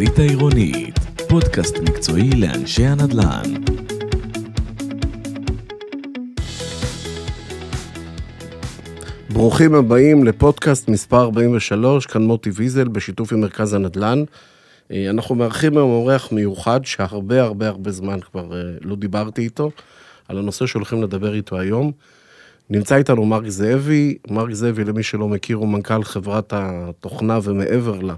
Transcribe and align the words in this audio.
התקליט 0.00 0.18
העירונית, 0.18 0.98
פודקאסט 1.28 1.78
מקצועי 1.78 2.30
לאנשי 2.30 2.84
הנדל"ן. 2.86 3.54
ברוכים 9.32 9.74
הבאים 9.74 10.24
לפודקאסט 10.24 10.88
מספר 10.88 11.22
43, 11.22 12.06
כאן 12.06 12.22
מוטי 12.22 12.50
ויזל 12.50 12.88
בשיתוף 12.88 13.32
עם 13.32 13.40
מרכז 13.40 13.74
הנדל"ן. 13.74 14.24
אה, 14.90 15.10
אנחנו 15.10 15.34
מארחים 15.34 15.76
היום 15.76 15.90
אורח 15.90 16.32
מיוחד 16.32 16.80
שהרבה 16.84 17.42
הרבה 17.42 17.68
הרבה 17.68 17.90
זמן 17.90 18.20
כבר 18.20 18.56
אה, 18.56 18.62
לא 18.80 18.96
דיברתי 18.96 19.42
איתו, 19.42 19.70
על 20.28 20.38
הנושא 20.38 20.66
שהולכים 20.66 21.02
לדבר 21.02 21.34
איתו 21.34 21.58
היום. 21.58 21.92
נמצא 22.70 22.96
איתנו 22.96 23.26
מרק 23.26 23.48
זאבי, 23.48 24.16
מרק 24.30 24.52
זאבי 24.52 24.84
למי 24.84 25.02
שלא 25.02 25.28
מכיר 25.28 25.56
הוא 25.56 25.68
מנכ"ל 25.68 26.04
חברת 26.04 26.52
התוכנה 26.56 27.38
ומעבר 27.42 28.00
לה, 28.00 28.14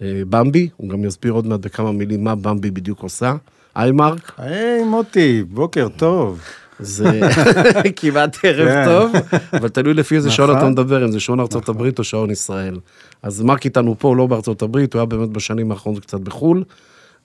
במבי, 0.00 0.68
הוא 0.76 0.88
גם 0.88 1.04
יסביר 1.04 1.32
עוד 1.32 1.46
מעט 1.46 1.60
בכמה 1.60 1.92
מילים 1.92 2.24
מה 2.24 2.34
במבי 2.34 2.70
בדיוק 2.70 3.02
עושה. 3.02 3.34
היי 3.74 3.92
מרק. 3.92 4.32
היי 4.38 4.84
מוטי, 4.84 5.42
בוקר 5.42 5.88
טוב. 5.96 6.40
זה 6.82 7.20
כמעט 7.96 8.36
ערב 8.42 8.68
כן. 8.68 8.84
טוב, 8.84 9.12
אבל 9.52 9.68
תלוי 9.68 9.94
לפי 9.94 10.16
איזה 10.16 10.30
שעון 10.30 10.50
נכון. 10.50 10.62
אתה 10.62 10.70
מדבר, 10.70 11.04
אם 11.04 11.12
זה 11.12 11.20
שעון 11.20 11.40
ארצות 11.40 11.68
הברית 11.68 11.98
או 11.98 12.04
שעון 12.04 12.30
ישראל. 12.30 12.78
אז 13.22 13.42
מרק 13.42 13.64
איתנו 13.64 13.98
פה, 13.98 14.16
לא 14.16 14.26
בארצות 14.26 14.62
הברית, 14.62 14.94
הוא 14.94 15.00
היה 15.00 15.06
באמת 15.06 15.28
בשנים 15.28 15.70
האחרונות 15.70 16.02
קצת 16.02 16.20
בחו"ל, 16.20 16.64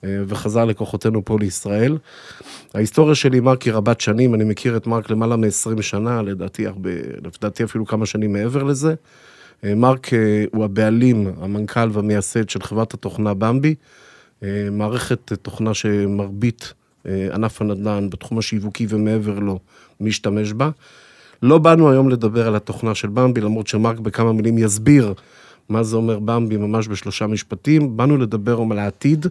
אה, 0.04 0.18
וחזר 0.26 0.64
לכוחותינו 0.64 1.24
פה 1.24 1.36
לישראל. 1.40 1.98
ההיסטוריה 2.74 3.14
שלי 3.14 3.38
עם 3.38 3.44
מרק 3.44 3.62
היא 3.62 3.72
רבת 3.72 4.00
שנים, 4.00 4.34
אני 4.34 4.44
מכיר 4.44 4.76
את 4.76 4.86
מרק 4.86 5.10
למעלה 5.10 5.36
מ-20 5.36 5.82
שנה, 5.82 6.22
לדעתי 6.22 6.66
הרבה, 6.66 6.90
לדעתי 7.24 7.64
אפילו 7.64 7.86
כמה 7.86 8.06
שנים 8.06 8.32
מעבר 8.32 8.62
לזה. 8.62 8.94
אה, 9.64 9.74
מרק 9.74 10.14
אה, 10.14 10.44
הוא 10.52 10.64
הבעלים, 10.64 11.32
המנכ"ל 11.40 11.88
והמייסד 11.92 12.48
של 12.48 12.62
חברת 12.62 12.94
התוכנה 12.94 13.34
במבי, 13.34 13.74
אה, 14.42 14.68
מערכת 14.72 15.32
תוכנה 15.42 15.74
שמרבית 15.74 16.72
ענף 17.34 17.62
הנדל"ן 17.62 18.10
בתחום 18.10 18.38
השיווקי 18.38 18.86
ומעבר 18.88 19.38
לו 19.38 19.58
משתמש 20.00 20.52
בה. 20.52 20.70
לא 21.42 21.58
באנו 21.58 21.90
היום 21.90 22.08
לדבר 22.08 22.46
על 22.46 22.56
התוכנה 22.56 22.94
של 22.94 23.08
במבי, 23.08 23.40
למרות 23.40 23.66
שמרק 23.66 23.98
בכמה 23.98 24.32
מילים 24.32 24.58
יסביר 24.58 25.14
מה 25.68 25.82
זה 25.82 25.96
אומר 25.96 26.18
במבי 26.18 26.56
ממש 26.56 26.88
בשלושה 26.88 27.26
משפטים. 27.26 27.96
באנו 27.96 28.16
לדבר 28.16 28.60
על 28.70 28.78
העתיד, 28.78 29.26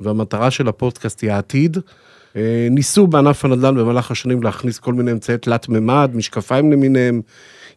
והמטרה 0.00 0.50
של 0.50 0.68
הפודקאסט 0.68 1.22
היא 1.22 1.32
העתיד. 1.32 1.76
ניסו 2.70 3.06
בענף 3.06 3.44
הנדל"ן 3.44 3.74
במהלך 3.74 4.10
השנים 4.10 4.42
להכניס 4.42 4.78
כל 4.78 4.94
מיני 4.94 5.12
אמצעי 5.12 5.38
תלת 5.38 5.68
מימד, 5.68 6.10
משקפיים 6.14 6.72
למיניהם. 6.72 7.20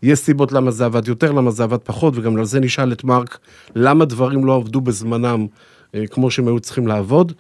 יש 0.04 0.20
סיבות 0.20 0.52
למה 0.52 0.72
זה 0.72 0.86
עבד 0.86 1.08
יותר, 1.08 1.32
למה 1.32 1.52
זה 1.52 1.64
עבד 1.64 1.78
פחות, 1.84 2.14
וגם 2.18 2.38
על 2.38 2.46
זה 2.46 2.60
נשאל 2.60 2.92
את 2.92 3.04
מרק 3.04 3.38
למה 3.76 4.06
דברים 4.06 4.46
לא 4.46 4.56
עבדו 4.56 4.82
בזמנם 4.82 5.48
אה, 5.96 6.08
כמו 6.08 6.32
שהם 6.32 6.48
היו 6.48 6.60
צריכים 6.60 6.88
לעבוד. 6.88 7.34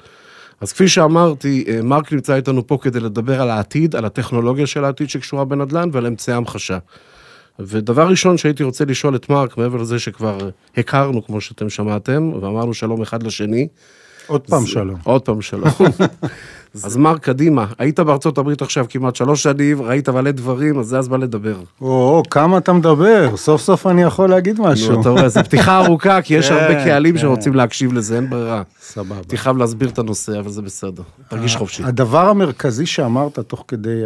אז 0.61 0.72
כפי 0.72 0.88
שאמרתי, 0.88 1.66
אה, 1.67 1.81
מרק 1.81 2.14
נמצא 2.14 2.36
איתנו 2.36 2.67
פה 2.67 2.78
כדי 2.81 3.00
לדבר 3.00 3.42
על 3.42 3.50
העתיד, 3.50 3.95
על 3.95 4.05
הטכנולוגיה 4.05 4.67
של 4.67 4.86
העתיד 4.86 5.09
שקשורה 5.09 5.45
בנדל"ן 5.45 5.89
ועל 5.92 6.05
אמצעי 6.05 6.36
המחשה. 6.36 6.78
ודבר 7.59 8.08
ראשון 8.08 8.38
שהייתי 8.38 8.64
רוצה 8.64 8.86
לשאול 8.86 9.16
את 9.16 9.30
מרק, 9.30 9.58
מעבר 9.58 9.77
לזה 9.77 10.00
שכבר 10.00 10.38
הכרנו, 10.77 11.25
כמו 11.25 11.42
שאתם 11.42 11.70
שמעתם, 11.70 12.31
ואמרנו 12.42 12.73
שלום 12.73 13.02
אחד 13.02 13.23
לשני. 13.23 13.67
עוד 14.27 14.41
פעם 14.41 14.66
שלום. 14.66 14.99
עוד 15.03 15.21
פעם 15.21 15.41
שלום. 15.41 15.69
אז 16.83 16.97
מרק, 16.97 17.19
קדימה, 17.23 17.66
היית 17.77 17.99
בארצות 17.99 18.38
הברית 18.38 18.61
עכשיו 18.61 18.85
כמעט 18.89 19.15
שלוש 19.15 19.43
שנים, 19.43 19.81
ראית 19.81 20.09
מלא 20.09 20.31
דברים, 20.31 20.80
אז 20.80 20.85
זה 20.85 20.99
הזמן 20.99 21.21
לדבר. 21.21 21.55
או, 21.81 22.23
כמה 22.30 22.57
אתה 22.57 22.73
מדבר, 22.73 23.38
סוף 23.38 23.61
סוף 23.61 23.88
אני 23.88 24.02
יכול 24.02 24.30
להגיד 24.30 24.61
משהו. 24.61 24.91
נו, 24.91 25.02
אתה 25.02 25.09
רואה, 25.09 25.30
זו 25.30 25.43
פתיחה 25.43 25.85
ארוכה, 25.85 26.21
כי 26.21 26.33
יש 26.33 26.48
כן, 26.49 26.53
הרבה 26.53 26.83
קהלים 26.83 27.15
כן. 27.15 27.21
שרוצים 27.21 27.55
להקשיב 27.55 27.93
לזה, 27.93 28.15
אין 28.15 28.30
ברירה. 28.30 28.61
סבבה. 28.81 29.15
הייתי 29.15 29.37
חייב 29.37 29.58
להסביר 29.58 29.89
את 29.89 29.99
הנושא, 29.99 30.39
אבל 30.39 30.49
זה 30.49 30.61
בסדר. 30.61 31.03
תרגיש 31.27 31.55
חופשי. 31.55 31.83
הדבר 31.83 32.30
המרכזי 32.30 32.86
שאמרת 32.86 33.39
תוך 33.39 33.65
כדי 33.67 34.02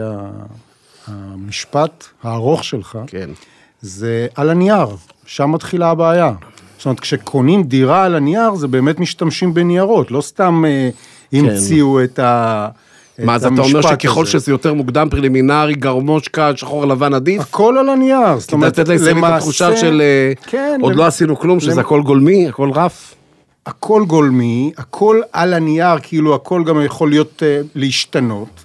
המשפט 1.07 2.05
הארוך 2.23 2.63
שלך, 2.63 2.97
כן. 3.07 3.29
זה 3.81 4.27
על 4.35 4.49
הנייר, 4.49 4.87
שם 5.25 5.51
מתחילה 5.51 5.89
הבעיה. 5.89 6.33
זאת 6.77 6.85
אומרת, 6.85 6.99
כשקונים 6.99 7.63
דירה 7.63 8.03
על 8.03 8.15
הנייר, 8.15 8.55
זה 8.55 8.67
באמת 8.67 8.99
משתמשים 8.99 9.53
בניירות, 9.53 10.11
לא 10.11 10.21
סתם 10.21 10.63
אה, 10.67 10.89
המציאו 11.33 12.03
את 12.03 12.19
ה... 12.19 12.67
כן. 13.17 13.25
מה, 13.25 13.35
אז 13.35 13.45
אתה 13.45 13.61
אומר 13.61 13.81
שככל 13.81 14.21
הזה. 14.21 14.31
שזה 14.31 14.51
יותר 14.51 14.73
מוקדם, 14.73 15.07
פרילימינרי, 15.11 15.75
גרמושקה, 15.75 16.51
שחור 16.55 16.85
לבן 16.85 17.13
עדיף? 17.13 17.41
הכל 17.41 17.77
על 17.79 17.89
הנייר, 17.89 18.37
זאת 18.39 18.53
אומרת, 18.53 18.79
לתת 18.79 18.89
לישראלים 18.89 19.25
את 19.25 19.29
התחושה 19.33 19.77
של 19.77 20.01
אה, 20.01 20.31
כן, 20.47 20.79
עוד 20.81 20.91
למ- 20.93 20.97
לא 20.97 21.05
עשינו 21.05 21.39
כלום, 21.39 21.59
שזה 21.59 21.71
למ- 21.71 21.79
הכל 21.79 22.01
גולמי, 22.01 22.47
הכל 22.47 22.71
רף. 22.71 23.13
הכל 23.65 24.03
גולמי, 24.07 24.71
הכל 24.77 25.21
על 25.33 25.53
הנייר, 25.53 25.99
כאילו 26.03 26.35
הכל 26.35 26.63
גם 26.63 26.81
יכול 26.85 27.09
להיות, 27.09 27.43
אה, 27.45 27.61
להשתנות. 27.75 28.63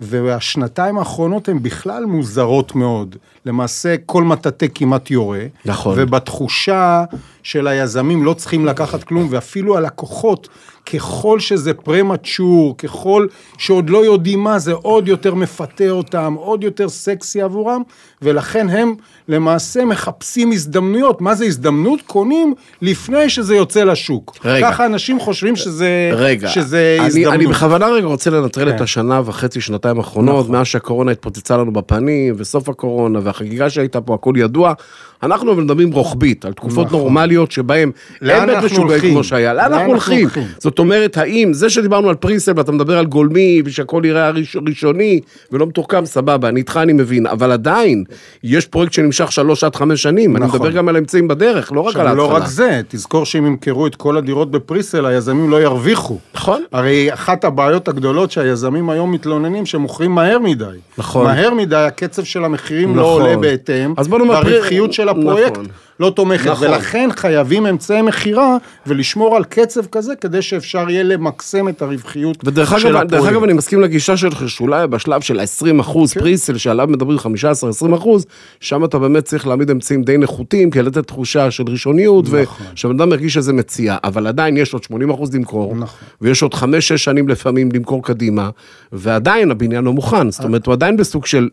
והשנתיים 0.00 0.98
האחרונות 0.98 1.48
הן 1.48 1.62
בכלל 1.62 2.04
מוזרות 2.04 2.74
מאוד. 2.74 3.16
למעשה, 3.46 3.94
כל 4.06 4.24
מטאטא 4.24 4.66
כמעט 4.74 5.10
יורה. 5.10 5.40
נכון. 5.64 5.94
ובתחושה 5.98 7.04
של 7.42 7.66
היזמים 7.66 8.24
לא 8.24 8.32
צריכים 8.34 8.66
לקחת 8.66 9.04
כלום, 9.04 9.26
ואפילו 9.30 9.76
הלקוחות, 9.76 10.48
ככל 10.94 11.40
שזה 11.40 11.74
פרמצ'ור, 11.74 12.76
ככל 12.78 13.26
שעוד 13.58 13.90
לא 13.90 14.04
יודעים 14.04 14.40
מה 14.40 14.58
זה, 14.58 14.72
עוד 14.72 15.08
יותר 15.08 15.34
מפתה 15.34 15.90
אותם, 15.90 16.34
עוד 16.38 16.64
יותר 16.64 16.88
סקסי 16.88 17.42
עבורם, 17.42 17.82
ולכן 18.22 18.68
הם 18.68 18.94
למעשה 19.28 19.84
מחפשים 19.84 20.52
הזדמנויות. 20.52 21.20
מה 21.20 21.34
זה 21.34 21.44
הזדמנות? 21.44 22.00
קונים 22.06 22.54
לפני 22.82 23.30
שזה 23.30 23.56
יוצא 23.56 23.84
לשוק. 23.84 24.36
רגע. 24.44 24.70
ככה 24.70 24.86
אנשים 24.86 25.20
חושבים 25.20 25.56
שזה, 25.56 26.10
רגע, 26.14 26.48
שזה 26.48 26.96
אני, 26.98 27.06
הזדמנות. 27.06 27.34
אני 27.34 27.46
בכוונה 27.46 27.88
רגע 27.88 28.06
רוצה 28.06 28.30
לנטרל 28.30 28.70
כן. 28.70 28.76
את 28.76 28.80
השנה 28.80 29.20
וחצי, 29.24 29.60
שנתיים 29.60 29.98
האחרונות, 29.98 30.44
נכון. 30.44 30.56
מאז 30.56 30.66
שהקורונה 30.66 31.12
התפוצצה 31.12 31.56
לנו 31.56 31.72
בפנים, 31.72 32.34
וסוף 32.38 32.68
הקורונה, 32.68 33.18
והחגיגה 33.22 33.70
שהייתה 33.70 34.00
פה, 34.00 34.14
הכל 34.14 34.34
ידוע. 34.36 34.72
אנחנו 35.22 35.54
מדברים 35.54 35.92
רוחבית, 35.92 36.44
על 36.44 36.52
תקופות 36.52 36.86
נכון. 36.86 36.98
נורמליות 36.98 37.29
שבהן 37.50 37.90
לאן 38.22 38.50
אין 38.50 38.60
בית 38.60 38.72
משוגעים? 38.72 39.12
כמו 39.14 39.24
שהיה. 39.24 39.54
לאן 39.54 39.72
אנחנו 39.72 39.88
הולכים? 39.90 40.28
זאת 40.58 40.78
אומרת, 40.78 41.16
האם 41.16 41.52
זה 41.52 41.70
שדיברנו 41.70 42.08
על 42.08 42.14
פריסל 42.14 42.52
ואתה 42.56 42.72
מדבר 42.72 42.98
על 42.98 43.06
גולמי, 43.06 43.62
ושהכל 43.64 44.02
יראה 44.04 44.30
ראש- 44.30 44.56
ראשוני 44.66 45.20
ולא 45.52 45.66
מתוחכם, 45.66 46.06
סבבה, 46.06 46.48
אני 46.48 46.60
איתך 46.60 46.76
אני 46.82 46.92
מבין, 46.92 47.26
אבל 47.26 47.52
עדיין, 47.52 48.04
יש 48.44 48.66
פרויקט 48.66 48.92
שנמשך 48.92 49.32
שלוש 49.32 49.64
עד 49.64 49.76
חמש 49.76 50.02
שנים, 50.02 50.36
אני 50.36 50.44
נכון. 50.46 50.60
מדבר 50.60 50.70
גם 50.70 50.88
על 50.88 50.96
אמצעים 50.96 51.28
בדרך, 51.28 51.72
לא 51.72 51.80
רק 51.80 51.96
על 51.96 52.06
עכשיו, 52.06 52.20
ההתחלה. 52.20 52.38
לא 52.38 52.44
רק 52.44 52.48
זה, 52.50 52.80
תזכור 52.88 53.26
שאם 53.26 53.46
ימכרו 53.46 53.86
את 53.86 53.94
כל 53.94 54.16
הדירות 54.16 54.50
בפריסל, 54.50 55.06
היזמים 55.06 55.50
לא 55.50 55.62
ירוויחו. 55.62 56.18
נכון. 56.34 56.62
הרי 56.72 57.12
אחת 57.12 57.44
הבעיות 57.44 57.88
הגדולות 57.88 58.30
שהיזמים 58.30 58.90
היום 58.90 59.12
מתלוננים 59.12 59.66
שמוכרים 59.66 60.10
מהר 60.10 60.38
מדי. 60.38 60.64
נכון. 60.98 61.24
מהר 61.26 61.54
מדי, 61.54 61.76
הקצב 61.76 62.24
של 62.24 62.44
המחירים 62.44 62.96
לא 62.96 63.02
נכון. 63.02 63.22
עולה 63.22 63.36
בהתאם, 63.36 63.94
אז 63.96 64.08
בוא 64.08 64.18
נאמר, 64.18 64.40
והרווחיות 64.44 64.92
של 64.92 65.08
הפרויקט 65.08 65.52
נכון. 65.52 65.66
לא 66.00 66.10
תומכת, 66.10 66.46
נכון. 66.46 66.68
ולכן 66.68 67.08
חייבים 67.16 67.66
אמצעי 67.66 68.02
מכירה 68.02 68.56
ולשמור 68.86 69.36
על 69.36 69.44
קצב 69.44 69.86
כזה, 69.86 70.16
כדי 70.16 70.42
שאפשר 70.42 70.90
יהיה 70.90 71.02
למקסם 71.02 71.68
את 71.68 71.82
הרווחיות 71.82 72.36
ודרך 72.44 72.80
של 72.80 72.88
אגב, 72.88 72.96
הפרויקט. 72.96 73.10
דרך 73.10 73.26
אגב, 73.26 73.42
אני 73.42 73.52
מסכים 73.52 73.80
לגישה 73.80 74.16
שלך, 74.16 74.48
שאולי 74.48 74.86
בשלב 74.86 75.20
של 75.20 75.40
ה-20 75.40 75.80
אחוז 75.80 76.12
כן. 76.12 76.20
פריסל, 76.20 76.58
שעליו 76.58 76.86
מדברים 76.86 77.18
15-20 77.18 77.22
אחוז, 77.96 78.26
שם 78.60 78.84
אתה 78.84 78.98
באמת 78.98 79.24
צריך 79.24 79.46
להעמיד 79.46 79.70
אמצעים 79.70 80.02
די 80.02 80.18
נחותים, 80.18 80.70
כדי 80.70 80.82
לתת 80.82 81.06
תחושה 81.06 81.50
של 81.50 81.64
ראשוניות, 81.66 82.24
נכון. 82.24 82.66
ושבן 82.74 83.00
אדם 83.00 83.12
ירגיש 83.12 83.34
שזה 83.34 83.52
מציע, 83.52 83.96
אבל 84.04 84.26
עדיין 84.26 84.56
יש 84.56 84.72
עוד 84.72 84.82
80 84.82 85.10
אחוז 85.10 85.34
למכור, 85.34 85.76
נכון. 85.76 86.08
ויש 86.20 86.42
עוד 86.42 86.54
5-6 86.54 86.64
שנים 86.78 87.28
לפעמים 87.28 87.68
למכור 87.74 88.02
קדימה, 88.02 88.50
ועדיין 88.92 89.50
הבניין 89.50 89.84
לא 89.84 89.92
מוכן, 89.92 90.30
זאת 90.30 90.44
אומרת, 90.44 90.66
הוא 90.66 90.72
עדיין 90.72 90.96
בסוג 90.96 91.26
של 91.26 91.48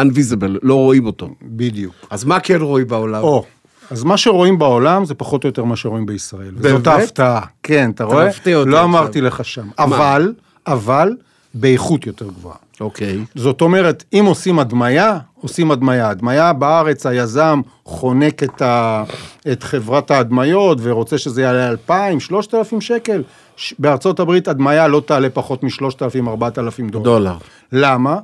unvisible, 0.00 0.58
לא 0.62 0.74
רואים 0.74 1.06
אותו. 1.06 1.28
בדיוק. 1.42 1.94
אז 2.10 2.24
מה 2.24 2.40
כן 2.40 2.60
רואים 2.60 2.86
בעולם? 2.86 3.22
או, 3.22 3.44
אז 3.92 4.04
מה 4.04 4.16
שרואים 4.16 4.58
בעולם 4.58 5.04
זה 5.04 5.14
פחות 5.14 5.44
או 5.44 5.48
יותר 5.48 5.64
מה 5.64 5.76
שרואים 5.76 6.06
בישראל. 6.06 6.54
זאת? 6.58 6.86
ההפתעה. 6.86 7.40
כן, 7.62 7.90
אתה 7.94 8.04
רואה? 8.04 8.16
לא 8.46 8.76
עכשיו. 8.76 8.84
אמרתי 8.84 9.20
לך 9.20 9.44
שם. 9.44 9.68
אבל, 9.78 10.32
אבל, 10.66 11.16
באיכות 11.54 12.06
יותר 12.06 12.28
גבוהה. 12.28 12.56
אוקיי. 12.80 13.18
זאת 13.34 13.60
אומרת, 13.60 14.04
אם 14.12 14.24
עושים 14.26 14.58
הדמיה, 14.58 15.18
עושים 15.40 15.70
הדמיה. 15.70 16.08
הדמיה 16.08 16.52
בארץ, 16.52 17.06
היזם 17.06 17.60
חונק 17.84 18.42
את, 18.42 18.62
ה, 18.62 19.04
את 19.52 19.62
חברת 19.62 20.10
ההדמיות 20.10 20.78
ורוצה 20.82 21.18
שזה 21.18 21.42
יעלה 21.42 21.68
2,000, 21.68 22.20
3,000 22.20 22.80
שקל. 22.80 23.22
ש- 23.56 23.74
בארצות 23.78 24.20
הברית 24.20 24.48
הדמיה 24.48 24.88
לא 24.88 25.02
תעלה 25.06 25.30
פחות 25.30 25.62
מ-3,000, 25.62 26.28
4,000 26.28 26.88
דולר. 26.88 27.04
דולר. 27.04 27.36
למה? 27.72 28.18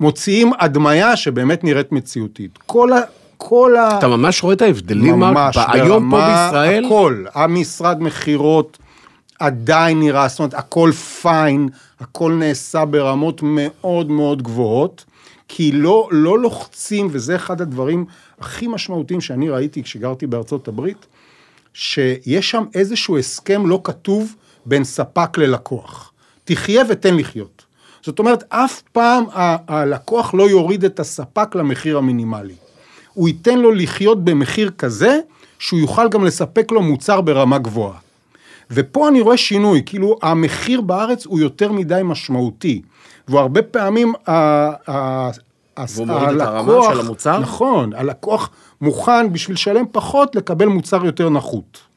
מוציאים 0.00 0.52
הדמיה 0.60 1.16
שבאמת 1.16 1.64
נראית 1.64 1.92
מציאותית. 1.92 2.58
כל 2.66 2.92
ה... 2.92 3.00
כל 3.42 3.76
ה... 3.76 3.98
אתה 3.98 4.08
ממש 4.08 4.42
רואה 4.42 4.54
את 4.54 4.62
ההבדלים, 4.62 5.14
מרק? 5.18 5.32
ממש, 5.36 5.56
היום 5.68 6.10
פה 6.10 6.16
ברמה- 6.16 6.46
בישראל? 6.46 6.84
הכל, 6.84 7.24
המשרד 7.34 8.02
מכירות 8.02 8.78
עדיין 9.38 10.00
נראה, 10.00 10.28
זאת 10.28 10.38
אומרת, 10.38 10.54
הכל 10.54 10.90
פיין, 11.22 11.68
הכל 12.00 12.32
נעשה 12.32 12.84
ברמות 12.84 13.40
מאוד 13.44 14.10
מאוד 14.10 14.42
גבוהות, 14.42 15.04
כי 15.48 15.72
לא, 15.72 16.08
לא 16.10 16.38
לוחצים, 16.38 17.08
וזה 17.10 17.36
אחד 17.36 17.60
הדברים 17.60 18.04
הכי 18.40 18.66
משמעותיים 18.66 19.20
שאני 19.20 19.48
ראיתי 19.48 19.82
כשגרתי 19.82 20.26
בארצות 20.26 20.68
הברית, 20.68 21.06
שיש 21.74 22.50
שם 22.50 22.64
איזשהו 22.74 23.18
הסכם 23.18 23.66
לא 23.66 23.80
כתוב 23.84 24.34
בין 24.66 24.84
ספק 24.84 25.38
ללקוח. 25.38 26.12
תחיה 26.44 26.82
ותן 26.88 27.16
לחיות. 27.16 27.64
זאת 28.02 28.18
אומרת, 28.18 28.44
אף 28.48 28.82
פעם 28.92 29.24
ה- 29.32 29.56
הלקוח 29.74 30.34
לא 30.34 30.50
יוריד 30.50 30.84
את 30.84 31.00
הספק 31.00 31.54
למחיר 31.54 31.98
המינימלי. 31.98 32.54
הוא 33.14 33.28
ייתן 33.28 33.58
לו 33.58 33.72
לחיות 33.72 34.24
במחיר 34.24 34.70
כזה, 34.78 35.18
שהוא 35.58 35.80
יוכל 35.80 36.08
גם 36.08 36.24
לספק 36.24 36.72
לו 36.72 36.82
מוצר 36.82 37.20
ברמה 37.20 37.58
גבוהה. 37.58 37.98
ופה 38.70 39.08
אני 39.08 39.20
רואה 39.20 39.36
שינוי, 39.36 39.82
כאילו 39.86 40.18
המחיר 40.22 40.80
בארץ 40.80 41.26
הוא 41.26 41.40
יותר 41.40 41.72
מדי 41.72 42.00
משמעותי, 42.04 42.82
והרבה 43.28 43.62
פעמים 43.62 44.12
והוא 45.94 46.06
מוריד 46.06 46.28
את 46.28 46.40
הרמה 46.40 46.72
של 46.94 47.00
המוצר? 47.00 47.38
נכון, 47.38 47.92
הלקוח 47.92 48.50
מוכן 48.80 49.32
בשביל 49.32 49.54
לשלם 49.54 49.84
פחות 49.92 50.36
לקבל 50.36 50.66
מוצר 50.66 51.04
יותר 51.04 51.28
נחות. 51.28 51.89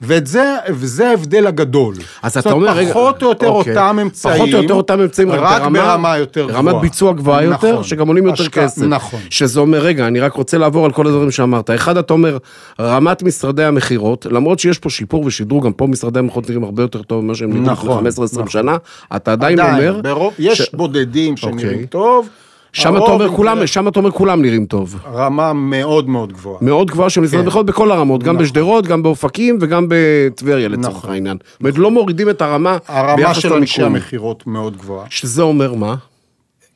ואת 0.00 0.26
זה, 0.26 0.56
וזה 0.68 1.08
ההבדל 1.08 1.46
הגדול. 1.46 1.94
אז 2.22 2.34
זאת 2.34 2.46
אתה 2.46 2.52
אומרת, 2.54 2.70
אומר, 2.70 2.80
רגע, 2.80 2.90
פחות 2.90 3.22
או 3.22 3.28
יותר 3.28 3.48
אוקיי. 3.48 3.72
אותם 3.72 3.98
אמצעים, 4.02 4.34
פחות 4.34 4.54
או 4.54 4.62
יותר 4.62 4.74
אותם 4.74 5.00
אמצעים, 5.00 5.30
רק, 5.30 5.40
רק 5.40 5.62
ברמה, 5.62 5.78
ברמה 5.82 6.18
יותר 6.18 6.44
גבוהה. 6.46 6.58
רמת 6.58 6.74
ביצוע 6.80 7.12
גבוהה 7.12 7.42
יותר, 7.44 7.72
נכון. 7.72 7.84
שגם 7.84 8.08
עולים 8.08 8.26
יותר 8.26 8.48
כסף. 8.48 8.82
נכון. 8.82 9.20
שזה 9.30 9.60
אומר, 9.60 9.78
רגע, 9.78 10.06
אני 10.06 10.20
רק 10.20 10.32
רוצה 10.32 10.58
לעבור 10.58 10.84
על 10.84 10.92
כל 10.92 11.06
הדברים 11.06 11.30
שאמרת. 11.30 11.70
אחד, 11.70 11.96
אתה 11.96 12.12
אומר, 12.12 12.38
רמת 12.80 13.22
משרדי 13.22 13.64
המכירות, 13.64 14.26
למרות 14.30 14.58
שיש 14.58 14.78
פה 14.78 14.90
שיפור 14.90 15.24
ושדרוג, 15.26 15.64
גם 15.64 15.72
פה 15.72 15.86
משרדי 15.86 16.18
המכירות 16.18 16.48
נראים 16.48 16.64
הרבה 16.64 16.82
יותר 16.82 17.02
טוב 17.02 17.24
ממה 17.24 17.34
שהם 17.34 17.48
נראים 17.48 17.62
לפני 17.62 17.72
נכון, 17.72 18.06
15-20 18.06 18.10
נכון. 18.32 18.48
שנה, 18.48 18.76
אתה 19.16 19.32
עדיין, 19.32 19.60
עדיין, 19.60 19.88
אומר, 19.88 20.00
ברוב, 20.00 20.32
יש 20.38 20.70
בודדים 20.74 21.36
שנראים 21.36 21.58
אוקיי. 21.58 21.86
טוב. 21.86 22.28
שם 22.76 22.96
אתה 22.96 23.04
אומר 23.04 23.28
כולם, 23.28 23.66
שם 23.66 23.88
אתה 23.88 23.98
אומר 23.98 24.10
כולם 24.10 24.42
נראים 24.42 24.66
טוב. 24.66 24.96
רמה 25.12 25.52
מאוד 25.52 26.08
מאוד 26.08 26.32
גבוהה. 26.32 26.58
מאוד 26.60 26.90
גבוהה 26.90 27.10
של 27.10 27.20
משרד 27.20 27.40
כן. 27.40 27.44
המכירות 27.44 27.66
בכל 27.66 27.90
הרמות, 27.90 28.22
גם 28.22 28.34
נכון. 28.34 28.44
בשדרות, 28.44 28.86
גם 28.86 29.02
באופקים 29.02 29.58
וגם 29.60 29.86
בטבריה 29.88 30.68
לצורך 30.68 30.96
נכון. 30.96 31.10
העניין. 31.10 31.36
זאת 31.50 31.60
אומרת, 31.60 31.78
לא 31.78 31.90
מורידים 31.90 32.30
את 32.30 32.42
הרמה 32.42 32.78
הרמה 32.88 33.34
של 33.34 33.52
אנשי. 33.52 33.82
המכירות 33.82 34.46
מאוד 34.46 34.76
גבוהה. 34.76 35.06
שזה 35.10 35.42
אומר 35.42 35.74
מה? 35.74 35.94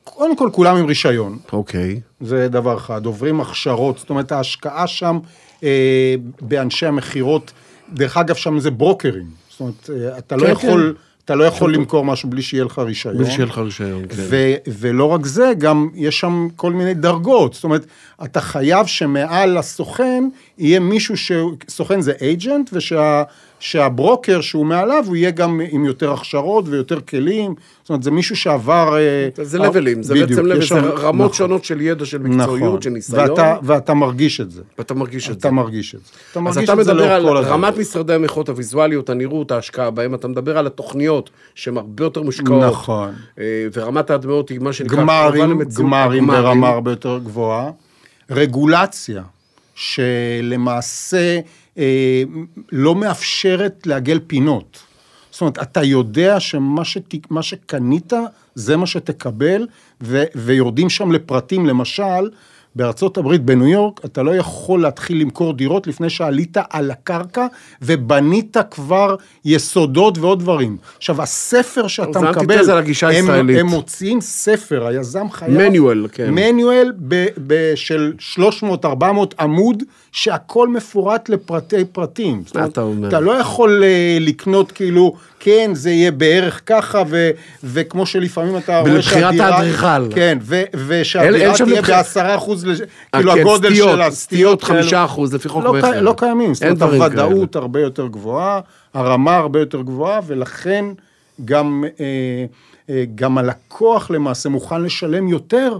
קודם 0.03 0.35
כל, 0.35 0.49
כולם 0.51 0.75
עם 0.75 0.85
רישיון, 0.85 1.37
אוקיי. 1.53 1.99
זה 2.21 2.47
דבר 2.47 2.77
אחד. 2.77 3.05
עוברים 3.05 3.41
הכשרות, 3.41 3.97
זאת 3.97 4.09
אומרת, 4.09 4.31
ההשקעה 4.31 4.87
שם 4.87 5.19
אה, 5.63 6.15
באנשי 6.41 6.85
המכירות, 6.85 7.51
דרך 7.93 8.17
אגב, 8.17 8.35
שם 8.35 8.59
זה 8.59 8.71
ברוקרים. 8.71 9.25
זאת 9.49 9.59
אומרת, 9.59 9.89
אה, 9.89 10.17
אתה 10.17 10.35
לא 10.35 10.45
כן, 10.45 10.51
יכול... 10.51 10.95
אתה 11.25 11.35
לא 11.35 11.43
יכול 11.43 11.73
למכור 11.73 12.05
משהו 12.05 12.29
בלי 12.29 12.41
שיהיה 12.41 12.63
לך 12.63 12.79
רישיון. 12.79 13.17
בלי 13.17 13.31
שיהיה 13.31 13.45
לך 13.45 13.57
רישיון, 13.57 14.07
כן. 14.09 14.15
ו- 14.17 14.55
ולא 14.67 15.05
רק 15.05 15.25
זה, 15.25 15.51
גם 15.57 15.89
יש 15.95 16.19
שם 16.19 16.47
כל 16.55 16.73
מיני 16.73 16.93
דרגות. 16.93 17.53
זאת 17.53 17.63
אומרת, 17.63 17.85
אתה 18.23 18.41
חייב 18.41 18.85
שמעל 18.85 19.57
הסוכן 19.57 20.23
יהיה 20.57 20.79
מישהו 20.79 21.17
ש... 21.17 21.31
סוכן 21.69 22.01
זה 22.01 22.13
אייג'נט, 22.21 22.69
ושה... 22.73 23.23
שהברוקר 23.61 24.41
שהוא 24.41 24.65
מעליו, 24.65 25.03
הוא 25.07 25.15
יהיה 25.15 25.31
גם 25.31 25.61
עם 25.71 25.85
יותר 25.85 26.13
הכשרות 26.13 26.65
ויותר 26.67 27.01
כלים. 27.01 27.55
זאת 27.81 27.89
אומרת, 27.89 28.03
זה 28.03 28.11
מישהו 28.11 28.35
שעבר... 28.35 28.97
אה, 28.97 29.29
זה 29.43 29.59
לבלים, 29.59 30.03
זה 30.03 30.13
בדיוק, 30.13 30.29
בעצם 30.29 30.45
לבל, 30.45 30.59
יש 30.59 30.73
זה 30.73 30.79
רמות 30.79 31.25
נכון, 31.25 31.33
שונות 31.33 31.65
של 31.65 31.81
ידע, 31.81 32.05
של 32.05 32.17
מקצועיות, 32.17 32.67
נכון. 32.67 32.81
של 32.81 32.89
ניסיון, 32.89 33.29
ואתה, 33.29 33.55
ואתה 33.63 33.93
מרגיש 33.93 34.41
את 34.41 34.51
זה. 34.51 34.61
ואתה 34.77 34.93
מרגיש 34.93 35.29
את 35.29 35.33
זה. 35.33 35.47
אתה 35.47 35.51
מרגיש 35.51 35.95
את 35.95 35.99
זה. 35.99 36.11
אתה 36.31 36.39
אז 36.39 36.45
מרגיש 36.45 36.69
אתה 36.69 36.79
את 36.79 36.85
זה 36.85 36.93
מדבר 36.93 37.05
לאורך 37.05 37.11
על 37.11 37.23
כל 37.23 37.37
הדרך. 37.37 37.51
רמת 37.51 37.77
משרדי 37.77 38.13
המכירות, 38.13 38.49
הוויזואליות, 38.49 39.09
הנראות, 39.09 39.51
ההשקעה 39.51 39.91
בהם, 39.91 40.15
אתה 40.15 40.27
מדבר 40.27 40.57
על 40.57 40.67
התוכניות 40.67 41.29
שהן 41.55 41.77
הרבה 41.77 42.03
יותר 42.03 42.21
מושקעות. 42.21 42.63
נכון. 42.63 43.13
אה, 43.39 43.67
ורמת 43.73 44.09
ההדמיות 44.09 44.49
היא 44.49 44.59
מה 44.59 44.73
שנקרא... 44.73 44.97
גמרים, 44.97 45.61
גמרים. 45.77 46.27
ברמה 46.27 46.69
הרבה 46.69 46.91
יותר 46.91 47.19
גבוהה. 47.23 47.71
רגולציה, 48.31 49.23
שלמעשה 49.75 51.39
לא 52.71 52.95
מאפשרת 52.95 53.87
לעגל 53.87 54.19
פינות. 54.27 54.83
זאת 55.31 55.41
אומרת, 55.41 55.59
אתה 55.59 55.83
יודע 55.83 56.39
שמה 56.39 56.85
שת, 56.85 57.15
שקנית, 57.41 58.13
זה 58.55 58.77
מה 58.77 58.87
שתקבל, 58.87 59.67
ו, 60.01 60.23
ויורדים 60.35 60.89
שם 60.89 61.11
לפרטים. 61.11 61.65
למשל, 61.65 62.29
בארצות 62.75 63.17
הברית, 63.17 63.41
בניו 63.41 63.67
יורק, 63.67 63.99
אתה 64.05 64.23
לא 64.23 64.35
יכול 64.35 64.81
להתחיל 64.81 65.21
למכור 65.21 65.53
דירות 65.53 65.87
לפני 65.87 66.09
שעלית 66.09 66.57
על 66.69 66.91
הקרקע 66.91 67.47
ובנית 67.81 68.57
כבר 68.71 69.15
יסודות 69.45 70.17
ועוד 70.17 70.39
דברים. 70.39 70.77
עכשיו, 70.97 71.21
הספר 71.21 71.87
שאתה 71.87 72.19
זה 72.19 72.25
מקבל... 72.29 72.53
אנטיתזה 72.53 72.75
לגישה 72.75 73.07
הם- 73.07 73.13
הישראלית. 73.13 73.59
הם 73.59 73.67
מוציאים 73.67 74.21
ספר, 74.21 74.87
היזם 74.87 75.31
חייב... 75.31 75.51
מניואל, 75.57 76.07
כן. 76.11 76.29
מניואל 76.33 76.91
ב- 77.07 77.25
ב- 77.47 77.71
של 77.75 78.13
300-400 78.35 78.85
עמוד, 79.39 79.83
שהכל 80.11 80.67
מפורט 80.67 81.29
לפרטי 81.29 81.85
פרטים. 81.85 82.43
מה 82.55 82.65
אתה 82.65 82.81
אומר? 82.81 83.07
אתה 83.07 83.19
לא 83.19 83.31
יכול 83.31 83.83
אה, 83.83 84.17
לקנות 84.19 84.71
כאילו, 84.71 85.15
כן, 85.39 85.71
זה 85.73 85.89
יהיה 85.91 86.11
בערך 86.11 86.61
ככה, 86.65 87.03
ו- 87.09 87.29
וכמו 87.63 88.05
שלפעמים 88.05 88.57
אתה 88.57 88.79
רואה 88.79 89.01
שהדירה... 89.01 89.47
האדריכל. 89.55 90.15
כן, 90.15 90.37
ושהדירה 90.87 91.53
תהיה 91.57 91.81
בעשרה 91.81 92.35
אחוז, 92.35 92.60
לש- 92.65 92.81
כאילו 93.15 93.29
אה, 93.31 93.35
כן, 93.35 93.41
הגודל 93.41 93.69
סטיות, 93.69 93.89
שלה, 93.91 94.11
סטיות 94.11 94.63
כאלו. 94.63 94.79
חמישה 94.81 95.05
אחוז, 95.05 95.33
לפי 95.33 95.49
חוק 95.49 95.63
לא, 95.63 95.73
מכר. 95.73 96.01
לא 96.01 96.13
קיימים, 96.17 96.53
זאת 96.53 96.63
אומרת, 96.63 96.81
הוודאות 96.81 97.55
הרבה 97.55 97.79
יותר 97.81 98.07
גבוהה, 98.07 98.59
הרמה 98.93 99.37
הרבה 99.37 99.59
יותר 99.59 99.81
גבוהה, 99.81 100.19
ולכן 100.27 100.85
גם, 101.45 101.83
אה, 101.99 102.05
אה, 102.89 103.03
גם 103.15 103.37
הלקוח 103.37 104.11
למעשה 104.11 104.49
מוכן 104.49 104.81
לשלם 104.81 105.27
יותר, 105.27 105.77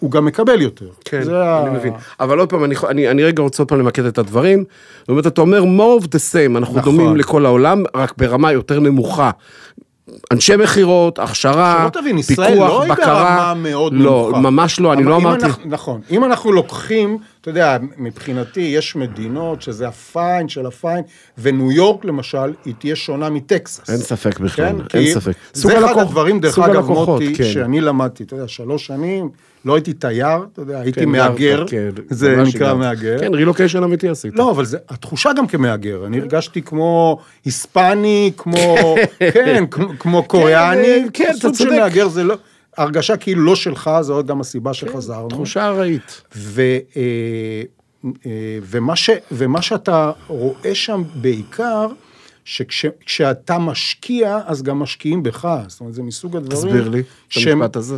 הוא 0.00 0.10
גם 0.10 0.24
מקבל 0.24 0.60
יותר. 0.62 0.86
כן, 1.04 1.22
זה 1.22 1.30
אני 1.60 1.68
ה- 1.68 1.72
מבין. 1.72 1.92
אבל 2.20 2.38
עוד 2.38 2.48
פעם, 2.50 2.64
אני, 2.64 2.74
אני, 2.88 3.08
אני 3.10 3.24
רגע 3.24 3.42
רוצה 3.42 3.62
עוד 3.62 3.68
פעם 3.68 3.78
למקד 3.78 4.04
את 4.04 4.18
הדברים. 4.18 4.64
זאת 5.00 5.08
אומרת, 5.08 5.26
אתה 5.26 5.40
אומר 5.40 5.62
more 5.62 6.02
of 6.02 6.06
the 6.06 6.18
same, 6.32 6.56
אנחנו 6.56 6.78
נכון. 6.78 6.96
דומים 6.96 7.16
לכל 7.16 7.46
העולם, 7.46 7.82
רק 7.96 8.12
ברמה 8.18 8.52
יותר 8.52 8.80
נמוכה. 8.80 9.30
אנשי 10.32 10.56
מכירות, 10.56 11.18
הכשרה, 11.18 11.88
תבין, 11.92 12.22
פיקוח, 12.22 12.46
לא 12.48 12.84
בקרה. 12.88 13.06
ברמה 13.06 13.54
מאוד 13.56 13.92
לא, 13.94 14.00
נמוכה. 14.28 14.40
ממש 14.50 14.80
לא, 14.80 14.92
אני 14.92 15.04
לא 15.04 15.16
אמרתי... 15.16 15.44
אנחנו- 15.46 15.62
נכון. 15.66 16.00
אם 16.10 16.24
אנחנו 16.24 16.52
לוקחים, 16.52 17.18
אתה 17.40 17.50
יודע, 17.50 17.76
מבחינתי 17.98 18.60
יש 18.60 18.96
מדינות 18.96 19.62
שזה 19.62 19.88
הפיין 19.88 20.48
של 20.48 20.66
הפיין, 20.66 21.02
וניו 21.38 21.72
יורק 21.72 22.04
למשל, 22.04 22.38
היא 22.64 22.74
תהיה 22.78 22.96
שונה 22.96 23.30
מטקסס. 23.30 23.90
אין 23.90 23.96
ספק 23.98 24.38
בכלל, 24.40 24.72
כן? 24.88 24.98
אין 24.98 25.14
ספק. 25.14 25.32
זה 25.52 25.72
אחד 25.78 25.82
הלקוח- 25.82 26.02
הדברים, 26.02 26.40
דרך 26.40 26.58
אגב, 26.58 26.86
מוטי, 26.90 27.34
כן. 27.34 27.44
שאני 27.44 27.80
למדתי, 27.80 28.22
אתה 28.24 28.34
יודע, 28.34 28.48
שלוש 28.48 28.86
שנים, 28.86 29.28
לא 29.64 29.74
הייתי 29.74 29.92
תייר, 29.92 30.46
אתה 30.52 30.62
יודע, 30.62 30.80
הייתי 30.80 31.00
כן, 31.00 31.08
מהגר, 31.08 31.64
כן, 31.68 31.88
זה 32.10 32.36
נקרא 32.36 32.66
הגרת. 32.66 32.76
מהגר. 32.78 33.18
כן, 33.20 33.34
רילוקיישן 33.34 33.82
אמיתי 33.82 34.08
עשית. 34.08 34.34
לא, 34.34 34.50
אבל 34.50 34.64
זה, 34.64 34.78
התחושה 34.88 35.30
גם 35.36 35.46
כמהגר, 35.46 36.06
אני 36.06 36.18
הרגשתי 36.20 36.62
כמו 36.62 37.18
היספני, 37.44 38.32
כמו, 38.36 38.76
כן, 39.34 39.64
כמו- 39.70 39.88
כמו 39.98 40.22
קוריאני, 40.22 41.04
כן, 41.12 41.24
אתה 41.30 41.38
סוג 41.40 41.54
של 41.54 41.64
צודק. 41.64 41.78
מהגר 41.80 42.08
זה 42.08 42.24
לא, 42.24 42.36
הרגשה 42.76 43.16
כאילו 43.16 43.42
לא 43.44 43.56
שלך, 43.56 43.90
זו 44.00 44.14
עוד 44.14 44.26
גם 44.26 44.40
הסיבה 44.40 44.74
שחזרנו. 44.74 45.28
תחושה 45.28 45.66
ארעית. 45.68 46.22
ו, 46.36 46.62
אה, 46.96 47.62
אה, 48.26 48.30
ומה, 48.62 48.96
ש, 48.96 49.10
ומה 49.32 49.62
שאתה 49.62 50.12
רואה 50.26 50.74
שם 50.74 51.02
בעיקר, 51.14 51.86
שכשאתה 52.44 53.58
משקיע, 53.58 54.38
אז 54.46 54.62
גם 54.62 54.78
משקיעים 54.78 55.22
בך. 55.22 55.58
זאת 55.68 55.80
אומרת, 55.80 55.94
זה 55.94 56.02
מסוג 56.02 56.36
הדברים... 56.36 56.68
תסביר 56.68 56.88
לי 56.88 57.00
את 57.00 57.36
המשפט 57.36 57.76
הזה. 57.76 57.96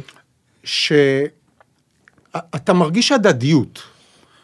שאתה 2.36 2.72
מרגיש 2.72 3.12
הדדיות. 3.12 3.82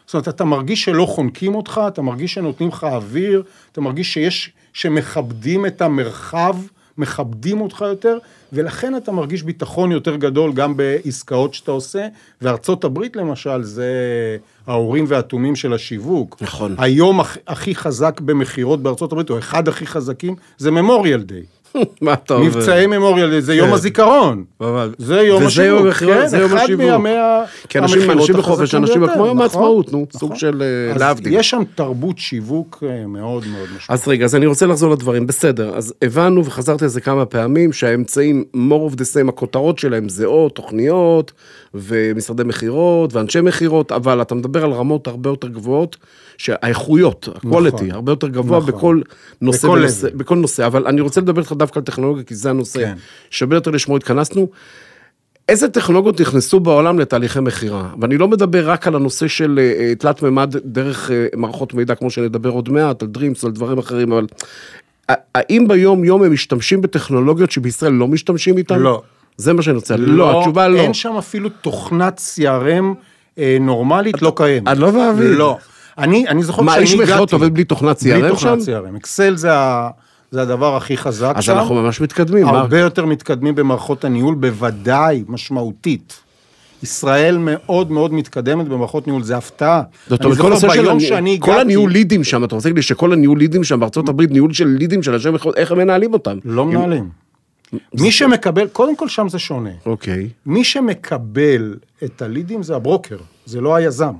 זאת 0.05 0.13
אומרת, 0.13 0.27
אתה 0.27 0.45
מרגיש 0.45 0.83
שלא 0.83 1.05
חונקים 1.05 1.55
אותך, 1.55 1.81
אתה 1.87 2.01
מרגיש 2.01 2.33
שנותנים 2.33 2.69
לך 2.69 2.83
אוויר, 2.83 3.43
אתה 3.71 3.81
מרגיש 3.81 4.13
שיש, 4.13 4.51
שמכבדים 4.73 5.65
את 5.65 5.81
המרחב, 5.81 6.55
מכבדים 6.97 7.61
אותך 7.61 7.81
יותר, 7.87 8.17
ולכן 8.53 8.95
אתה 8.95 9.11
מרגיש 9.11 9.43
ביטחון 9.43 9.91
יותר 9.91 10.15
גדול 10.15 10.53
גם 10.53 10.77
בעסקאות 10.77 11.53
שאתה 11.53 11.71
עושה, 11.71 12.07
וארצות 12.41 12.83
הברית 12.83 13.15
למשל, 13.15 13.63
זה 13.63 13.87
האורים 14.67 15.05
והתומים 15.07 15.55
של 15.55 15.73
השיווק. 15.73 16.37
נכון. 16.41 16.75
היום 16.77 17.21
הכ- 17.21 17.37
הכי 17.47 17.75
חזק 17.75 18.21
במכירות 18.21 18.83
בארצות 18.83 19.11
הברית, 19.11 19.29
או 19.29 19.39
אחד 19.39 19.67
הכי 19.67 19.85
חזקים, 19.87 20.35
זה 20.57 20.71
ממוריאל 20.71 21.21
דיי. 21.23 21.43
מה 22.01 22.13
אתה 22.13 22.33
אומר? 22.33 22.45
מבצעי 22.47 22.87
ממוריאל 22.87 23.39
זה 23.39 23.53
יום 23.55 23.67
כן. 23.67 23.73
הזיכרון. 23.73 24.43
זה 24.97 25.21
יום 25.21 25.37
וזה 25.37 25.47
השיווק. 25.47 25.67
יום 25.77 25.85
המכירות, 25.85 26.15
כן, 26.17 26.27
זה 26.27 26.37
יום 26.37 26.53
אחד 26.53 26.63
השיווק. 26.63 26.85
מימי 26.85 27.09
ה- 27.09 27.43
כי 27.69 27.79
אנשים- 27.79 28.01
בחופש, 28.37 28.75
אנשים 28.75 28.95
כמו 29.07 29.25
יום 29.25 29.37
נכון, 29.37 29.41
העצמאות, 29.41 29.93
נו, 29.93 30.05
נכון. 30.09 30.19
סוג 30.19 30.35
של, 30.35 30.63
אה, 30.93 30.97
להבדיל. 30.99 31.33
יש 31.33 31.49
שם 31.49 31.61
תרבות 31.75 32.17
שיווק 32.17 32.83
אה, 32.87 33.07
מאוד 33.07 33.19
מאוד 33.47 33.63
משמעותית. 33.63 33.89
אז 33.89 34.07
רגע, 34.07 34.25
אז 34.25 34.35
אני 34.35 34.45
רוצה 34.45 34.65
לחזור 34.65 34.91
לדברים, 34.91 35.27
בסדר, 35.27 35.75
אז 35.75 35.93
הבנו 36.01 36.45
וחזרתי 36.45 36.83
על 36.85 36.89
זה 36.89 37.01
כמה 37.01 37.25
פעמים, 37.25 37.73
שהאמצעים 37.73 38.43
more 38.55 38.91
of 38.91 38.95
the 38.95 39.03
same, 39.03 39.29
הכותרות 39.29 39.79
שלהם 39.79 40.09
זהות, 40.09 40.55
תוכניות, 40.55 41.31
ומשרדי 41.79 42.43
מכירות, 42.43 43.13
ואנשי 43.13 43.41
מכירות, 43.41 43.91
אבל 43.91 44.21
אתה 44.21 44.35
מדבר 44.35 44.63
על 44.63 44.71
רמות 44.71 45.07
הרבה 45.07 45.29
יותר 45.29 45.47
גבוהות, 45.47 45.97
שהאיכויות, 46.37 47.29
ה-quality, 47.35 47.93
הרבה 47.93 48.11
יותר 48.11 48.27
גבוה 48.27 48.57
נכון. 48.57 48.71
בכל 48.71 49.01
נושא, 49.41 49.67
בכל 49.67 49.85
level. 49.85 50.17
בכל 50.17 50.35
נושא, 50.35 50.65
אבל 50.65 50.87
אני 50.87 51.01
רוצה 51.01 51.21
לדבר 51.21 51.41
איתך 51.41 51.51
דווקא 51.51 51.79
על 51.79 51.85
טכנולוגיה, 51.85 52.23
כי 52.23 52.35
זה 52.35 52.49
הנושא 52.49 52.79
כן. 52.79 52.95
שווה 53.29 53.57
יותר 53.57 53.71
לשמו 53.71 53.97
התכנסנו. 53.97 54.47
איזה 55.49 55.69
טכנולוגיות 55.69 56.21
נכנסו 56.21 56.59
בעולם 56.59 56.99
לתהליכי 56.99 57.39
מכירה? 57.39 57.89
ואני 58.01 58.17
לא 58.17 58.27
מדבר 58.27 58.69
רק 58.69 58.87
על 58.87 58.95
הנושא 58.95 59.27
של 59.27 59.59
אה, 59.59 59.73
אה, 59.79 59.95
תלת 59.95 60.23
מימד 60.23 60.55
דרך 60.65 61.11
אה, 61.11 61.27
מערכות 61.35 61.73
מידע, 61.73 61.95
כמו 61.95 62.09
שנדבר 62.09 62.49
עוד 62.49 62.69
מעט, 62.69 63.01
על 63.01 63.07
דרימס, 63.07 63.45
על 63.45 63.51
דברים 63.51 63.77
אחרים, 63.77 64.11
אבל 64.11 64.27
האם 65.35 65.67
ביום 65.67 66.03
יום 66.03 66.23
הם 66.23 66.33
משתמשים 66.33 66.81
בטכנולוגיות 66.81 67.51
שבישראל 67.51 67.91
לא 67.93 68.07
משתמשים 68.07 68.57
איתן? 68.57 68.79
לא. 68.79 69.01
זה 69.37 69.53
מה 69.53 69.61
שאני 69.61 69.75
רוצה, 69.75 69.97
לא, 69.97 70.39
התשובה 70.39 70.67
לא. 70.67 70.79
אין 70.79 70.93
שם 70.93 71.13
אפילו 71.17 71.49
תוכנת 71.49 72.21
CRM 72.35 72.83
אה, 73.39 73.57
נורמלית, 73.61 74.21
לא 74.21 74.33
קיימת. 74.35 74.67
אני 74.67 74.79
לא 74.79 74.93
מאמין. 74.93 75.27
לא. 75.33 75.57
אני, 75.97 76.27
אני 76.27 76.43
זוכר 76.43 76.61
מה, 76.61 76.71
שאני 76.71 76.83
איש 76.83 76.93
הגעתי... 76.93 77.11
מכירות 77.11 77.33
עובד 77.33 77.53
בלי 77.53 77.63
תוכנת 77.63 78.03
בלי 78.03 78.29
CRM 78.31 78.37
שם? 78.37 78.55
תוכנת 78.59 78.61
CRM. 78.93 78.97
אקסל 78.97 79.35
זה, 79.35 79.53
ה, 79.53 79.89
זה 80.31 80.41
הדבר 80.41 80.75
הכי 80.75 80.97
חזק 80.97 81.33
אז 81.35 81.43
שם. 81.43 81.51
אנחנו 81.57 81.75
ממש 81.75 82.01
מתקדמים. 82.01 82.45
מה- 82.45 82.59
הרבה 82.59 82.79
יותר 82.79 83.05
מתקדמים 83.05 83.55
במערכות 83.55 84.05
הניהול, 84.05 84.35
בוודאי, 84.35 85.23
משמעותית. 85.27 86.19
ישראל 86.83 87.37
מאוד 87.39 87.91
מאוד 87.91 88.13
מתקדמת 88.13 88.67
במערכות 88.67 89.07
ניהול, 89.07 89.23
זה 89.23 89.37
הפתעה. 89.37 89.81
זאת 90.07 90.23
אומרת, 90.25 90.37
כל 90.37 90.47
הנושא 90.47 90.69
של 90.73 90.99
שאני 90.99 91.37
כל 91.41 91.51
הגעתי- 91.51 91.61
הניהול 91.65 91.91
לידים 91.91 92.23
שם, 92.23 92.43
אתה 92.43 92.55
רוצה 92.55 92.69
להגיד 92.69 92.77
לי 92.77 92.81
שכל 92.81 93.13
הניהול 93.13 93.37
לידים 93.39 93.63
שם 93.63 93.79
בארצות 93.79 94.09
הברית, 94.09 94.31
ניהול 94.31 94.53
של 94.53 94.67
לידים 94.67 95.03
של 95.03 95.13
אנשי 95.13 95.29
מכירות, 95.29 95.57
איך 95.57 95.71
הם 95.71 95.77
מנהלים 95.77 96.13
אותם? 96.13 96.37
לא 96.45 96.65
מנהלים. 96.65 97.09
מי 97.93 98.11
שמקבל, 98.11 98.67
קודם 98.67 98.95
כל 98.95 99.07
שם 99.07 99.29
זה 99.29 99.39
שונה. 99.39 99.69
אוקיי, 99.85 100.29
מי 100.45 100.63
שמקבל 100.63 101.75
את 102.03 102.21
הלידים 102.21 102.63
זה 102.63 102.75
הברוקר, 102.75 103.17
זה 103.45 103.61
לא 103.61 103.75
היזם. 103.75 104.13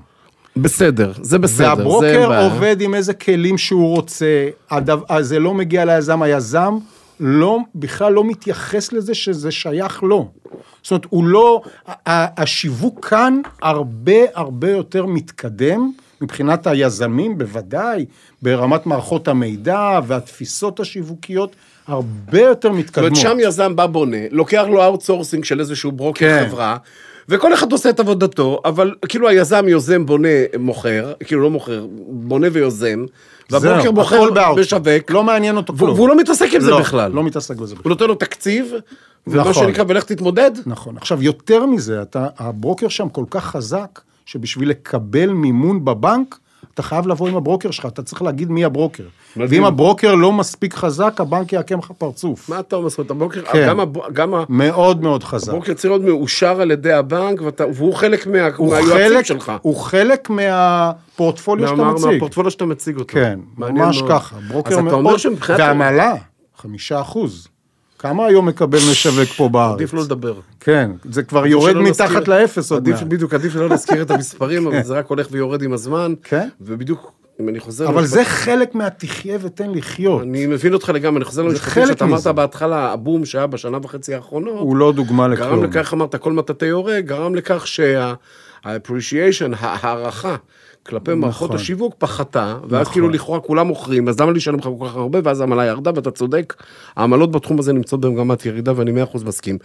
בסדר, 0.57 1.13
זה 1.21 1.39
בסדר. 1.39 1.57
זה 1.57 1.63
והברוקר 1.63 2.29
בעיה. 2.29 2.51
עובד 2.51 2.81
עם 2.81 2.95
איזה 2.95 3.13
כלים 3.13 3.57
שהוא 3.57 3.95
רוצה, 3.95 4.49
הדו, 4.69 4.97
אז 5.09 5.27
זה 5.27 5.39
לא 5.39 5.53
מגיע 5.53 5.85
ליזם, 5.85 6.21
היזם 6.21 6.77
לא, 7.19 7.59
בכלל 7.75 8.13
לא 8.13 8.23
מתייחס 8.23 8.93
לזה 8.93 9.13
שזה 9.13 9.51
שייך 9.51 10.03
לו. 10.03 10.31
זאת 10.83 10.91
אומרת, 10.91 11.05
הוא 11.09 11.27
לא, 11.27 11.61
השיווק 12.05 13.05
כאן 13.05 13.41
הרבה 13.61 14.21
הרבה 14.33 14.71
יותר 14.71 15.05
מתקדם, 15.05 15.91
מבחינת 16.21 16.67
היזמים 16.67 17.37
בוודאי, 17.37 18.05
ברמת 18.41 18.85
מערכות 18.85 19.27
המידע 19.27 19.99
והתפיסות 20.07 20.79
השיווקיות, 20.79 21.55
הרבה 21.87 22.39
יותר 22.39 22.53
זאת 22.53 22.65
אומרת, 22.65 22.79
מתקדמות. 22.79 23.15
שם 23.15 23.37
יזם 23.39 23.75
בא 23.75 23.85
בונה, 23.85 24.17
לוקח 24.31 24.63
לו 24.69 24.83
outsourcing 24.83 25.43
של 25.43 25.59
איזשהו 25.59 25.91
ברוקר 25.91 26.19
כן. 26.19 26.45
חברה, 26.47 26.77
וכל 27.29 27.53
אחד 27.53 27.71
עושה 27.71 27.89
את 27.89 27.99
עבודתו, 27.99 28.61
אבל 28.65 28.95
כאילו 29.09 29.29
היזם 29.29 29.67
יוזם, 29.67 30.05
בונה, 30.05 30.27
מוכר, 30.59 31.13
כאילו 31.25 31.41
לא 31.41 31.49
מוכר, 31.49 31.85
בונה 32.07 32.47
ויוזם, 32.51 33.05
והברוקר 33.49 33.81
זהו, 33.81 33.93
מוכר. 33.93 34.55
משווק, 34.59 35.11
לא 35.11 35.23
מעניין 35.23 35.57
אותו 35.57 35.73
כלום. 35.77 35.93
והוא 35.93 36.09
לא 36.09 36.17
מתעסק 36.17 36.49
עם 36.53 36.61
זה 36.61 36.71
לא, 36.71 36.79
בכלל. 36.79 37.11
לא 37.11 37.23
מתעסק 37.23 37.55
בזה 37.55 37.75
בכלל. 37.75 37.83
הוא 37.83 37.89
נותן 37.89 38.05
לו 38.05 38.15
תקציב, 38.15 38.71
ומה 39.27 39.41
נכון. 39.41 39.53
שנקרא, 39.53 39.83
ולך 39.87 40.03
תתמודד. 40.03 40.51
נכון. 40.65 40.97
עכשיו, 40.97 41.23
יותר 41.23 41.65
מזה, 41.65 42.01
אתה, 42.01 42.27
הברוקר 42.37 42.87
שם 42.87 43.09
כל 43.09 43.25
כך 43.29 43.45
חזק, 43.45 44.01
שבשביל 44.25 44.69
לקבל 44.69 45.29
מימון 45.29 45.85
בבנק, 45.85 46.39
אתה 46.73 46.83
חייב 46.83 47.07
לבוא 47.07 47.27
עם 47.27 47.35
הברוקר 47.35 47.71
שלך, 47.71 47.85
אתה 47.85 48.03
צריך 48.03 48.21
להגיד 48.21 48.51
מי 48.51 48.65
הברוקר. 48.65 49.03
מדהים. 49.35 49.61
ואם 49.63 49.73
הברוקר 49.73 50.15
לא 50.15 50.31
מספיק 50.31 50.73
חזק, 50.73 51.21
הבנק 51.21 51.53
יעקם 51.53 51.79
לך 51.79 51.91
פרצוף. 51.97 52.49
מה 52.49 52.59
אתה 52.59 52.75
אומר? 52.75 52.89
זאת 52.89 52.97
אומרת, 52.99 53.11
הבוקר, 53.11 53.41
כן. 53.45 53.65
גם, 53.69 53.79
הב- 53.79 54.13
גם 54.13 54.33
ה- 54.33 54.43
מאוד 54.49 55.01
מאוד 55.03 55.23
חזק. 55.23 55.49
הבוקר 55.53 55.73
צריך 55.73 55.91
להיות 55.91 56.01
מאושר 56.03 56.61
על 56.61 56.71
ידי 56.71 56.93
הבנק, 56.93 57.41
ואתה, 57.41 57.63
והוא 57.73 57.93
חלק 57.93 58.27
מה, 58.27 58.31
מהיועצים 58.59 58.89
חלק, 59.15 59.25
שלך. 59.25 59.51
הוא 59.61 59.75
חלק 59.75 60.29
מהפורטפוליו 60.29 61.67
שאתה 61.67 61.83
מציג. 61.83 62.05
מהפורטפוליו 62.11 62.51
שאתה 62.51 62.65
מציג 62.65 62.95
אותו. 62.97 63.13
כן, 63.13 63.39
ממש 63.57 64.01
מאוד. 64.01 64.11
ככה. 64.11 64.35
ברוקר 64.47 64.69
אז 64.69 64.73
אתה 64.73 64.81
מאוד... 64.83 64.93
אומר 64.93 65.17
שמבחינת... 65.17 65.59
והעמלה, 65.59 66.13
חמישה 66.57 67.01
אחוז. 67.01 67.47
כמה 67.99 68.25
היום 68.25 68.45
מקבל 68.45 68.79
משווק 68.91 69.29
פה 69.29 69.49
בארץ? 69.49 69.75
עדיף 69.75 69.93
לא 69.93 70.01
לדבר. 70.01 70.33
כן, 70.59 70.91
זה 71.11 71.23
כבר 71.23 71.47
יורד 71.47 71.75
מתחת 71.75 72.27
לאפס 72.27 72.71
עוד 72.71 72.89
מעט. 72.89 73.03
בדיוק, 73.03 73.33
עדיף 73.33 73.53
שלא 73.53 73.69
להזכיר 73.69 74.01
את 74.01 74.11
המספרים, 74.11 74.67
אבל 74.67 74.83
זה 74.83 74.93
רק 74.93 75.07
הולך 75.07 75.27
ויורד 75.31 75.61
עם 75.61 75.73
הזמן. 75.73 76.13
כן. 76.23 76.49
ובדיוק, 76.61 77.11
אם 77.39 77.49
אני 77.49 77.59
חוזר... 77.59 77.89
אבל 77.89 78.05
זה 78.05 78.25
חלק 78.25 78.75
מהתחיה 78.75 79.37
ותן 79.41 79.71
לחיות. 79.71 80.21
אני 80.21 80.45
מבין 80.45 80.73
אותך 80.73 80.89
לגמרי, 80.89 81.17
אני 81.17 81.25
חוזר 81.25 81.41
למשפטים 81.41 81.85
שאתה 81.85 82.05
אמרת. 82.05 82.27
בהתחלה, 82.27 82.91
הבום 82.91 83.25
שהיה 83.25 83.47
בשנה 83.47 83.77
וחצי 83.83 84.15
האחרונות, 84.15 84.59
הוא 84.59 84.77
לא 84.77 84.91
דוגמה 84.91 85.27
גרם 85.27 85.33
לכלום. 85.33 85.63
לכך, 85.63 85.93
אמרת, 85.93 86.15
כל 86.15 86.33
מטאטא 86.33 86.65
יורה, 86.65 87.01
גרם 87.01 87.35
לכך 87.35 87.67
שה-appreciation, 87.67 89.55
ההערכה 89.59 90.35
כלפי 90.89 91.13
מערכות 91.13 91.49
נכון. 91.49 91.55
השיווק 91.61 91.93
פחתה, 91.97 92.55
ואז 92.69 92.87
כאילו 92.87 93.09
לכאורה 93.09 93.39
כולם 93.39 93.67
מוכרים, 93.67 94.07
אז 94.07 94.19
למה 94.19 94.31
לשלם 94.31 94.55
לך 94.57 94.63
כל 94.79 94.85
כך 94.87 94.95
הרבה, 94.95 95.19
ואז 95.23 95.41
העמלה 95.41 95.65
ירדה, 95.65 95.91
ואתה 95.95 96.11
צודק, 96.11 96.53
העמלות 96.95 97.31
בתחום 97.31 97.59
הזה 97.59 97.73
נמצאות 97.73 98.01
במגמת 98.01 98.45
ירידה, 98.45 98.73
ואני 98.75 98.91
מאה 98.91 99.03
אחוז 99.03 99.23
מסכים. 99.23 99.57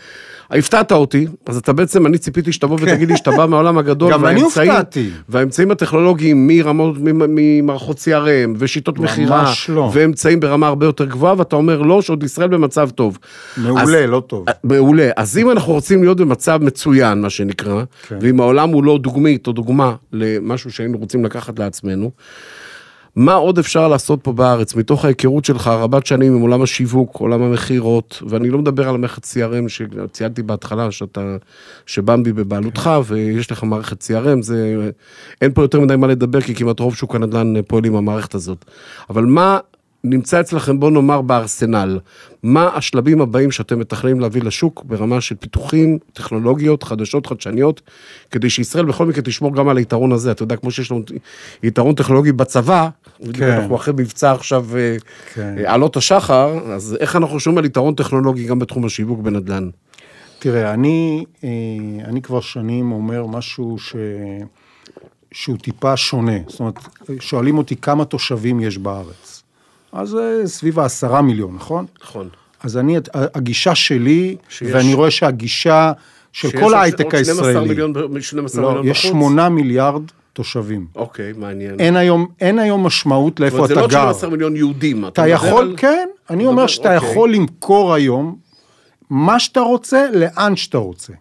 הפתעת 0.51 0.93
אותי, 0.93 1.27
אז 1.47 1.57
אתה 1.57 1.73
בעצם, 1.73 2.07
אני 2.07 2.19
ציפיתי 2.19 2.53
שתבוא 2.53 2.77
ותגיד 2.81 3.09
לי 3.11 3.17
שאתה 3.17 3.31
בא 3.31 3.47
מהעולם 3.47 3.79
הגדול, 3.79 4.13
גם 4.13 4.27
אני 4.27 4.41
הופתעתי. 4.41 5.11
והאמצעים 5.29 5.71
הטכנולוגיים 5.71 6.47
מרמות, 6.47 6.97
ממ- 6.99 7.23
ממערכות 7.35 7.97
CRM, 7.99 8.57
ושיטות 8.59 8.99
מכירה, 8.99 9.53
לא. 9.69 9.91
ואמצעים 9.95 10.41
ברמה 10.41 10.67
הרבה 10.67 10.87
יותר 10.87 11.05
גבוהה, 11.05 11.35
ואתה 11.39 11.57
אומר 11.57 11.83
לא, 11.83 12.03
שעוד 12.03 12.23
ישראל 12.23 12.49
במצב 12.49 12.91
טוב. 12.91 13.19
מעולה, 13.57 14.07
לא 14.07 14.23
טוב. 14.27 14.45
מעולה. 14.65 15.11
אז 15.17 15.39
אם 15.39 15.51
אנחנו 15.51 15.73
רוצים 15.73 16.03
להיות 16.03 16.17
במצב 16.21 16.59
מצוין, 16.63 17.21
מה 17.21 17.31
שנקרא, 17.31 17.83
כן. 18.09 18.19
ואם 18.21 18.41
העולם 18.41 18.69
הוא 18.71 18.85
לא 18.85 18.99
דוגמית 18.99 19.47
או 19.47 19.53
דוגמה 19.53 19.95
למשהו 20.13 20.73
שהיינו 20.73 20.99
רוצים 20.99 21.12
לקחת 21.21 21.59
לעצמנו, 21.59 22.11
מה 23.17 23.35
עוד 23.35 23.59
אפשר 23.59 23.89
לעשות 23.89 24.21
פה 24.23 24.33
בארץ, 24.33 24.75
מתוך 24.75 25.05
ההיכרות 25.05 25.45
שלך 25.45 25.67
רבת 25.67 26.07
שנים 26.07 26.35
עם 26.35 26.41
עולם 26.41 26.63
השיווק, 26.63 27.17
עולם 27.17 27.43
המכירות, 27.43 28.23
ואני 28.29 28.51
לא 28.51 28.59
מדבר 28.59 28.89
על 28.89 28.95
המערכת 28.95 29.25
CRM 29.25 29.69
שציינתי 29.69 30.43
בהתחלה, 30.43 30.91
שאתה, 30.91 31.37
שבמבי 31.87 32.33
בבעלותך, 32.33 32.91
ויש 33.07 33.53
לך 33.53 33.63
מערכת 33.63 34.03
CRM, 34.03 34.43
זה, 34.43 34.91
אין 35.41 35.53
פה 35.53 35.63
יותר 35.63 35.81
מדי 35.81 35.97
מה 35.97 36.07
לדבר, 36.07 36.41
כי 36.41 36.55
כמעט 36.55 36.81
רוב 36.81 36.95
שוק 36.95 37.15
הנדל"ן 37.15 37.63
פועל 37.63 37.85
עם 37.85 37.97
המערכת 37.97 38.35
הזאת. 38.35 38.65
אבל 39.11 39.25
מה 39.25 39.59
נמצא 40.05 40.41
אצלכם, 40.41 40.81
בוא 40.81 40.91
נאמר, 40.91 41.23
בארסנל? 41.23 41.99
מה 42.43 42.71
השלבים 42.75 43.21
הבאים 43.21 43.51
שאתם 43.51 43.79
מתכננים 43.79 44.21
להביא 44.21 44.43
לשוק 44.43 44.83
ברמה 44.85 45.21
של 45.21 45.35
פיתוחים, 45.35 45.99
טכנולוגיות, 46.13 46.83
חדשות, 46.83 47.27
חדשניות, 47.27 47.81
כדי 48.31 48.51
שישראל 48.51 48.85
בכל 48.85 49.07
מקרה 49.07 49.23
תשמור 49.23 49.55
גם 49.55 49.69
על 49.69 49.77
היתרון 49.77 50.13
הזה. 50.13 50.31
אתה 50.31 50.43
יודע, 50.43 50.57
כמו 50.57 50.71
שיש 50.71 50.91
לנו 50.91 51.03
יתרון 51.63 51.95
טכנולוגי 51.95 52.33
בצבא, 52.33 52.89
כן. 53.33 53.51
אנחנו 53.51 53.77
אחרי 53.77 53.95
מבצע 53.97 54.33
עכשיו 54.33 54.67
אה, 54.77 54.97
כן. 55.35 55.55
אה, 55.59 55.73
עלות 55.73 55.97
השחר, 55.97 56.73
אז 56.73 56.97
איך 57.01 57.17
אנחנו 57.17 57.41
שומעים 57.41 57.59
על 57.59 57.65
יתרון 57.65 57.95
טכנולוגי 57.95 58.47
גם 58.47 58.59
בתחום 58.59 58.85
השיווק 58.85 59.21
בנדל"ן? 59.21 59.69
תראה, 60.39 60.75
אני, 60.75 61.25
אה, 61.45 61.49
אני 62.05 62.23
כבר 62.23 62.41
שנים 62.41 62.93
אומר 62.93 63.27
משהו 63.27 63.79
ש... 63.79 63.97
שהוא 65.33 65.57
טיפה 65.57 65.97
שונה. 65.97 66.39
זאת 66.47 66.61
אומרת, 66.61 66.79
שואלים 67.21 67.59
אותי 67.59 67.77
כמה 67.77 68.05
תושבים 68.05 68.61
יש 68.61 68.79
בארץ. 68.79 69.42
אז 69.93 70.15
אה, 70.17 70.47
סביב 70.47 70.79
העשרה 70.79 71.23
מיליון, 71.23 71.55
נכון? 71.55 71.87
נכון. 72.03 72.29
אז 72.63 72.77
אני, 72.77 72.97
הגישה 73.15 73.75
שלי, 73.75 74.37
שיש- 74.49 74.69
ואני 74.75 74.95
רואה 74.95 75.11
שהגישה 75.11 75.93
של 76.33 76.61
כל 76.61 76.75
ההייטק 76.75 77.15
הישראלי, 77.15 77.69
מיליון, 77.69 77.93
12 78.21 78.63
לא, 78.63 78.69
מיליון 78.69 78.87
יש 78.89 78.99
בחוץ? 78.99 79.11
שמונה 79.13 79.49
מיליארד 79.49 80.03
תושבים. 80.33 80.87
אוקיי, 80.97 81.33
מעניין. 81.37 81.81
אין 81.81 81.97
היום, 81.97 82.27
אין 82.41 82.59
היום 82.59 82.87
משמעות 82.87 83.41
לאיפה 83.41 83.67
זה 83.67 83.73
אתה 83.73 83.81
לא 83.81 83.87
גר. 83.87 84.01
12 84.03 84.31
מיליון 84.31 84.57
יהודים. 84.57 85.07
אתה 85.07 85.23
מדבר 85.23 85.35
יכול, 85.35 85.65
על- 85.65 85.75
כן, 85.77 86.09
אני 86.31 86.47
אומר 86.47 86.67
שאתה 86.67 86.97
אוקיי. 86.97 87.11
יכול 87.11 87.33
למכור 87.35 87.95
היום 87.95 88.37
מה 89.11 89.41
שאתה 89.41 89.61
רוצה, 89.61 90.07
לאן 90.15 90.57
שאתה 90.57 90.79
רוצה. 90.79 91.13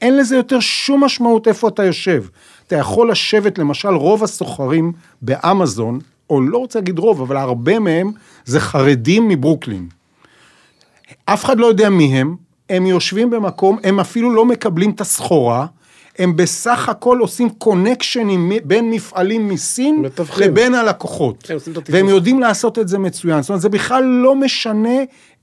אין 0.00 0.16
לזה 0.16 0.36
יותר 0.36 0.60
שום 0.60 1.04
משמעות 1.04 1.48
איפה 1.48 1.68
אתה 1.68 1.84
יושב. 1.84 2.24
אתה 2.66 2.76
יכול 2.76 3.10
לשבת, 3.10 3.58
למשל, 3.58 3.88
רוב 3.88 4.24
הסוחרים 4.24 4.92
באמזון, 5.22 5.98
או 6.32 6.40
לא 6.40 6.58
רוצה 6.58 6.78
להגיד 6.78 6.98
רוב, 6.98 7.20
אבל 7.20 7.36
הרבה 7.36 7.78
מהם 7.78 8.12
זה 8.44 8.60
חרדים 8.60 9.28
מברוקלין. 9.28 9.88
אף 11.24 11.44
אחד 11.44 11.58
לא 11.58 11.66
יודע 11.66 11.90
מי 11.90 12.04
הם, 12.04 12.36
הם 12.70 12.86
יושבים 12.86 13.30
במקום, 13.30 13.78
הם 13.84 14.00
אפילו 14.00 14.34
לא 14.34 14.44
מקבלים 14.44 14.90
את 14.90 15.00
הסחורה, 15.00 15.66
הם 16.18 16.36
בסך 16.36 16.88
הכל 16.88 17.18
עושים 17.18 17.50
קונקשנים 17.50 18.52
בין 18.64 18.90
מפעלים 18.90 19.48
מסין 19.48 20.00
מתווכים. 20.00 20.50
לבין 20.50 20.74
הלקוחות. 20.74 21.50
והם 21.88 22.08
יודעים 22.08 22.40
לעשות 22.40 22.78
את 22.78 22.88
זה 22.88 22.98
מצוין. 22.98 23.42
זאת 23.42 23.48
אומרת, 23.48 23.62
זה 23.62 23.68
בכלל 23.68 24.04
לא 24.04 24.34
משנה 24.34 24.98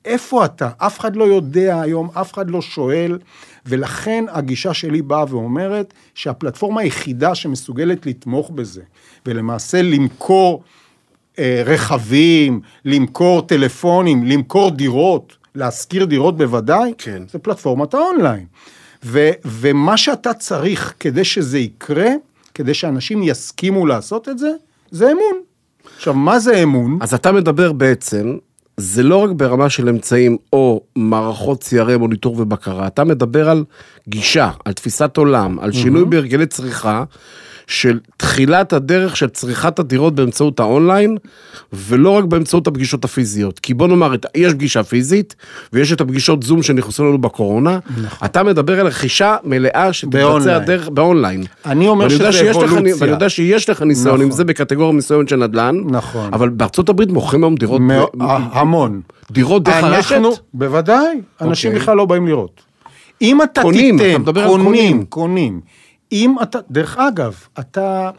איפה 0.05 0.45
אתה. 0.45 0.69
אף 0.77 0.99
אחד 0.99 1.15
לא 1.15 1.23
יודע 1.23 1.81
היום, 1.81 2.09
אף 2.13 2.33
אחד 2.33 2.49
לא 2.49 2.61
שואל, 2.61 3.19
ולכן 3.65 4.25
הגישה 4.29 4.73
שלי 4.73 5.01
באה 5.01 5.25
ואומרת 5.29 5.93
שהפלטפורמה 6.15 6.81
היחידה 6.81 7.35
שמסוגלת 7.35 8.05
לתמוך 8.05 8.49
בזה, 8.49 8.81
ולמעשה 9.25 9.81
למכור 9.81 10.63
רכבים, 11.65 12.61
למכור 12.85 13.41
טלפונים, 13.41 14.25
למכור 14.25 14.71
דירות, 14.71 15.37
להשכיר 15.55 16.05
דירות 16.05 16.37
בוודאי, 16.37 16.93
כן. 16.97 17.23
זה 17.31 17.39
פלטפורמת 17.39 17.93
האונליין. 17.93 18.45
ו, 19.03 19.29
ומה 19.45 19.97
שאתה 19.97 20.33
צריך 20.33 20.93
כדי 20.99 21.23
שזה 21.23 21.59
יקרה, 21.59 22.09
כדי 22.53 22.73
שאנשים 22.73 23.23
יסכימו 23.23 23.85
לעשות 23.85 24.29
את 24.29 24.39
זה, 24.39 24.51
זה 24.91 25.11
אמון. 25.11 25.41
עכשיו, 25.97 26.13
מה 26.13 26.39
זה 26.39 26.63
אמון? 26.63 26.97
אז 27.01 27.13
אתה 27.13 27.31
מדבר 27.31 27.71
בעצם, 27.71 28.37
זה 28.77 29.03
לא 29.03 29.23
רק 29.23 29.29
ברמה 29.29 29.69
של 29.69 29.89
אמצעים 29.89 30.37
או 30.53 30.81
מערכות 30.95 31.63
CRM 31.63 32.01
או 32.01 32.07
ניטור 32.07 32.35
ובקרה, 32.39 32.87
אתה 32.87 33.03
מדבר 33.03 33.49
על 33.49 33.63
גישה, 34.07 34.51
על 34.65 34.73
תפיסת 34.73 35.17
עולם, 35.17 35.59
על 35.59 35.71
שינוי 35.71 36.05
בהרגלי 36.05 36.45
צריכה, 36.45 37.03
של 37.69 37.99
תחילת 38.17 38.73
הדרך 38.73 39.17
של 39.17 39.27
צריכת 39.29 39.79
הדירות 39.79 40.15
באמצעות 40.15 40.59
האונליין, 40.59 41.17
ולא 41.73 42.09
רק 42.09 42.23
באמצעות 42.23 42.67
הפגישות 42.67 43.05
הפיזיות. 43.05 43.59
כי 43.59 43.73
בוא 43.73 43.87
נאמר, 43.87 44.13
יש 44.35 44.53
פגישה 44.53 44.83
פיזית, 44.83 45.35
ויש 45.73 45.91
את 45.91 46.01
הפגישות 46.01 46.43
זום 46.43 46.63
שנכנסו 46.63 47.05
לנו 47.05 47.17
בקורונה. 47.17 47.79
אתה 48.25 48.43
מדבר 48.43 48.79
על 48.79 48.87
רכישה 48.87 49.35
מלאה 49.43 49.93
שתתבצע 49.93 50.19
נכון. 50.37 50.65
דרך 50.65 50.89
באונליין. 50.89 51.43
אני 51.65 51.87
אומר 51.87 52.09
שזה 52.09 52.31
שיש 52.31 52.57
לך- 52.57 52.63
אבולוציה. 52.63 52.95
ואני 52.99 53.11
יודע 53.11 53.29
שיש 53.29 53.69
לך 53.69 53.81
ניסיון 53.81 54.21
עם 54.21 54.27
נכון. 54.27 54.37
זה 54.37 54.45
בקטגוריה 54.45 54.91
מסוימת 54.93 55.29
של 55.29 55.35
נדל"ן. 55.35 55.75
נכון. 55.89 56.29
אבל 56.33 56.49
בארצות 56.49 56.89
הברית 56.89 57.09
מוכרים 57.11 57.43
היום 57.43 57.55
דירות, 57.55 57.81
מאו- 57.81 58.05
ב- 58.17 58.23
המון. 58.51 59.01
דירות 59.31 59.63
דרך 59.63 59.83
הרשת? 59.83 60.11
אנחנו, 60.11 60.31
בוודאי, 60.53 61.05
אנשים 61.41 61.71
אוקיי. 61.71 61.81
בכלל 61.81 61.97
לא 61.97 62.05
באים 62.05 62.27
לראות. 62.27 62.61
אם 63.21 63.41
אתה 63.43 63.61
קונים, 63.61 63.97
תיתן, 63.97 64.09
אתה 64.11 64.19
מדבר 64.19 64.41
על 64.41 64.47
קונים, 64.49 65.05
קונים. 65.05 65.59
אם 66.11 66.35
אתה, 66.41 66.59
דרך 66.71 66.97
אגב, 66.97 67.33
אתה, 67.59 68.09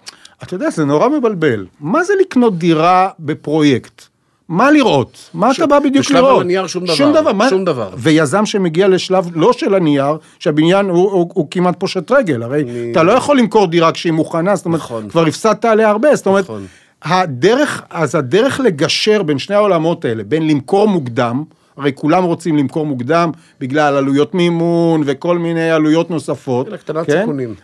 אתה 0.42 0.54
יודע, 0.54 0.70
זה 0.70 0.84
נורא 0.84 1.08
מבלבל. 1.08 1.66
מה 1.80 2.04
זה 2.04 2.12
לקנות 2.20 2.58
דירה 2.58 3.08
בפרויקט? 3.20 4.02
מה 4.48 4.70
לראות? 4.70 5.30
מה 5.34 5.50
אתה 5.50 5.66
בא 5.66 5.78
בדיוק 5.78 6.04
בשלב 6.04 6.16
לראות? 6.16 6.34
על 6.36 6.40
הנייר 6.42 6.66
שום 6.66 6.84
דבר, 6.84 6.94
שום 6.94 7.12
דבר. 7.12 7.32
מה- 7.32 7.48
שום 7.50 7.64
דבר. 7.64 7.90
ויזם 7.96 8.46
שמגיע 8.46 8.88
לשלב 8.88 9.28
לא 9.34 9.52
של 9.52 9.74
הנייר, 9.74 10.16
שהבניין 10.38 10.86
הוא, 10.86 11.10
הוא, 11.10 11.30
הוא 11.34 11.46
כמעט 11.50 11.74
פושט 11.78 12.10
רגל, 12.10 12.42
הרי 12.42 12.64
אתה 12.92 13.02
לא 13.02 13.12
יכול 13.12 13.38
למכור 13.38 13.66
דירה 13.66 13.92
כשהיא 13.92 14.12
מוכנה, 14.12 14.56
זאת 14.56 14.66
אומרת, 14.66 14.80
נכון. 14.80 15.08
כבר 15.08 15.26
הפסדת 15.26 15.64
עליה 15.64 15.88
הרבה, 15.90 16.16
זאת 16.16 16.26
אומרת, 16.26 16.44
נכון. 16.44 16.66
הדרך, 17.02 17.82
אז 17.90 18.14
הדרך 18.14 18.60
לגשר 18.60 19.22
בין 19.22 19.38
שני 19.38 19.56
העולמות 19.56 20.04
האלה, 20.04 20.22
בין 20.24 20.48
למכור 20.48 20.88
מוקדם, 20.88 21.44
הרי 21.76 21.92
כולם 21.94 22.24
רוצים 22.24 22.56
למכור 22.56 22.86
מוקדם 22.86 23.30
בגלל 23.60 23.96
עלויות 23.96 24.34
מימון 24.34 25.02
וכל 25.06 25.38
מיני 25.38 25.70
עלויות 25.70 26.10
נוספות. 26.10 26.68
כן, 26.68 26.74
הקטנת 26.74 27.10
סיכונים. 27.10 27.54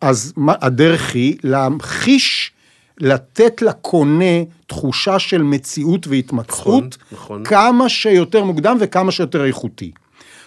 אז 0.00 0.32
מה, 0.36 0.54
הדרך 0.60 1.14
היא 1.14 1.36
להמחיש, 1.44 2.52
לתת 3.00 3.62
לקונה 3.62 4.42
תחושה 4.66 5.18
של 5.18 5.42
מציאות 5.42 6.06
והתמצאות, 6.06 6.56
נכון, 6.62 6.88
נכון. 7.12 7.44
כמה 7.44 7.88
שיותר 7.88 8.44
מוקדם 8.44 8.76
וכמה 8.80 9.12
שיותר 9.12 9.44
איכותי. 9.44 9.92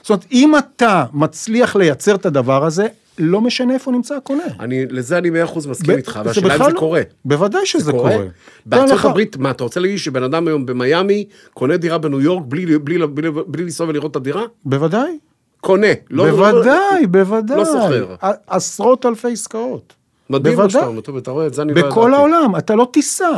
זאת 0.02 0.10
אומרת, 0.10 0.26
אם 0.32 0.54
אתה 0.58 1.06
מצליח 1.14 1.76
לייצר 1.76 2.16
את 2.16 2.26
הדבר 2.26 2.66
הזה, 2.66 2.88
לא 3.22 3.42
משנה 3.42 3.74
איפה 3.74 3.92
נמצא 3.92 4.16
הקונה. 4.16 4.44
אני, 4.60 4.86
לזה 4.86 5.18
אני 5.18 5.30
מאה 5.30 5.44
אחוז 5.44 5.68
מסכים 5.68 5.94
ב- 5.94 5.98
איתך, 5.98 6.20
והשאלה 6.26 6.54
אם 6.56 6.64
זה 6.66 6.74
לא- 6.74 6.80
קורה. 6.80 7.02
בוודאי 7.26 7.66
שזה 7.66 7.92
קורה. 7.92 8.12
תן 8.18 8.28
בארצות 8.66 8.96
לך- 8.98 9.06
הברית, 9.06 9.38
מה, 9.38 9.52
אתה 9.52 9.64
רוצה 9.64 9.80
להגיד 9.80 9.98
שבן 9.98 10.24
אדם 10.24 10.48
היום 10.48 10.66
במיאמי 10.66 11.26
קונה 11.54 11.78
דירה 11.78 11.98
בניו 11.98 12.22
יורק 12.22 12.44
בלי, 12.48 12.78
בלי, 12.80 13.08
בלי, 13.08 13.30
בלי 13.48 13.64
לנסוע 13.64 13.88
ולראות 13.90 14.12
את 14.12 14.16
הדירה? 14.16 14.44
בוודאי. 14.66 15.18
קונה. 15.62 15.88
לא, 16.10 16.30
בוודאי, 16.32 17.02
לא, 17.02 17.08
בוודאי. 17.08 17.58
לא 17.58 17.66
סוחר. 17.66 18.16
עשרות 18.48 19.06
אלפי 19.06 19.32
עסקאות. 19.32 19.94
מדהים 20.30 20.58
מה 20.58 20.70
שאתה. 20.70 20.86
אומר, 20.86 21.00
אתה 21.18 21.32
רואה, 21.32 21.48
את 21.48 21.54
זה 21.54 21.62
אני 21.62 21.74
לא 21.74 21.80
ידעתי. 21.80 21.92
בכל 21.92 22.14
העולם, 22.14 22.56
אתה 22.58 22.76
לא 22.76 22.88
תיסע. 22.94 23.30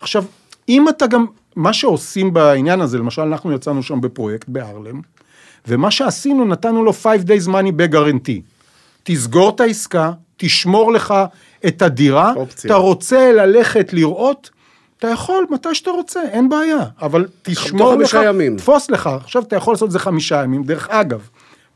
עכשיו, 0.00 0.24
אם 0.68 0.88
אתה 0.88 1.06
גם, 1.06 1.26
מה 1.56 1.72
שעושים 1.72 2.32
בעניין 2.34 2.80
הזה, 2.80 2.98
למשל 2.98 3.22
אנחנו 3.22 3.52
יצאנו 3.52 3.82
שם 3.82 4.00
בפרויקט 4.00 4.48
בהרלם, 4.48 5.00
ומה 5.68 5.90
שעשינו, 5.90 6.44
נתנו 6.44 6.84
לו 6.84 6.92
5 6.92 7.20
days 7.20 7.48
money 7.48 7.52
back 7.78 7.94
guarantee. 7.94 8.40
תסגור 9.02 9.50
את 9.50 9.60
העסקה, 9.60 10.12
תשמור 10.36 10.92
לך 10.92 11.14
את 11.66 11.82
הדירה, 11.82 12.32
אופציה. 12.36 12.68
אתה 12.68 12.74
רוצה 12.74 13.32
ללכת 13.32 13.92
לראות, 13.92 14.50
אתה 14.98 15.08
יכול 15.08 15.46
מתי 15.50 15.74
שאתה 15.74 15.90
רוצה, 15.90 16.20
אין 16.22 16.48
בעיה, 16.48 16.84
אבל 17.02 17.26
תשמור 17.42 17.94
לך, 17.94 18.18
ימים. 18.24 18.56
תפוס 18.56 18.90
לך, 18.90 19.06
עכשיו 19.06 19.42
אתה 19.42 19.56
יכול 19.56 19.74
לעשות 19.74 19.86
את 19.86 19.92
זה 19.92 19.98
חמישה 19.98 20.42
ימים, 20.42 20.62
דרך 20.62 20.88
אגב, 20.90 21.28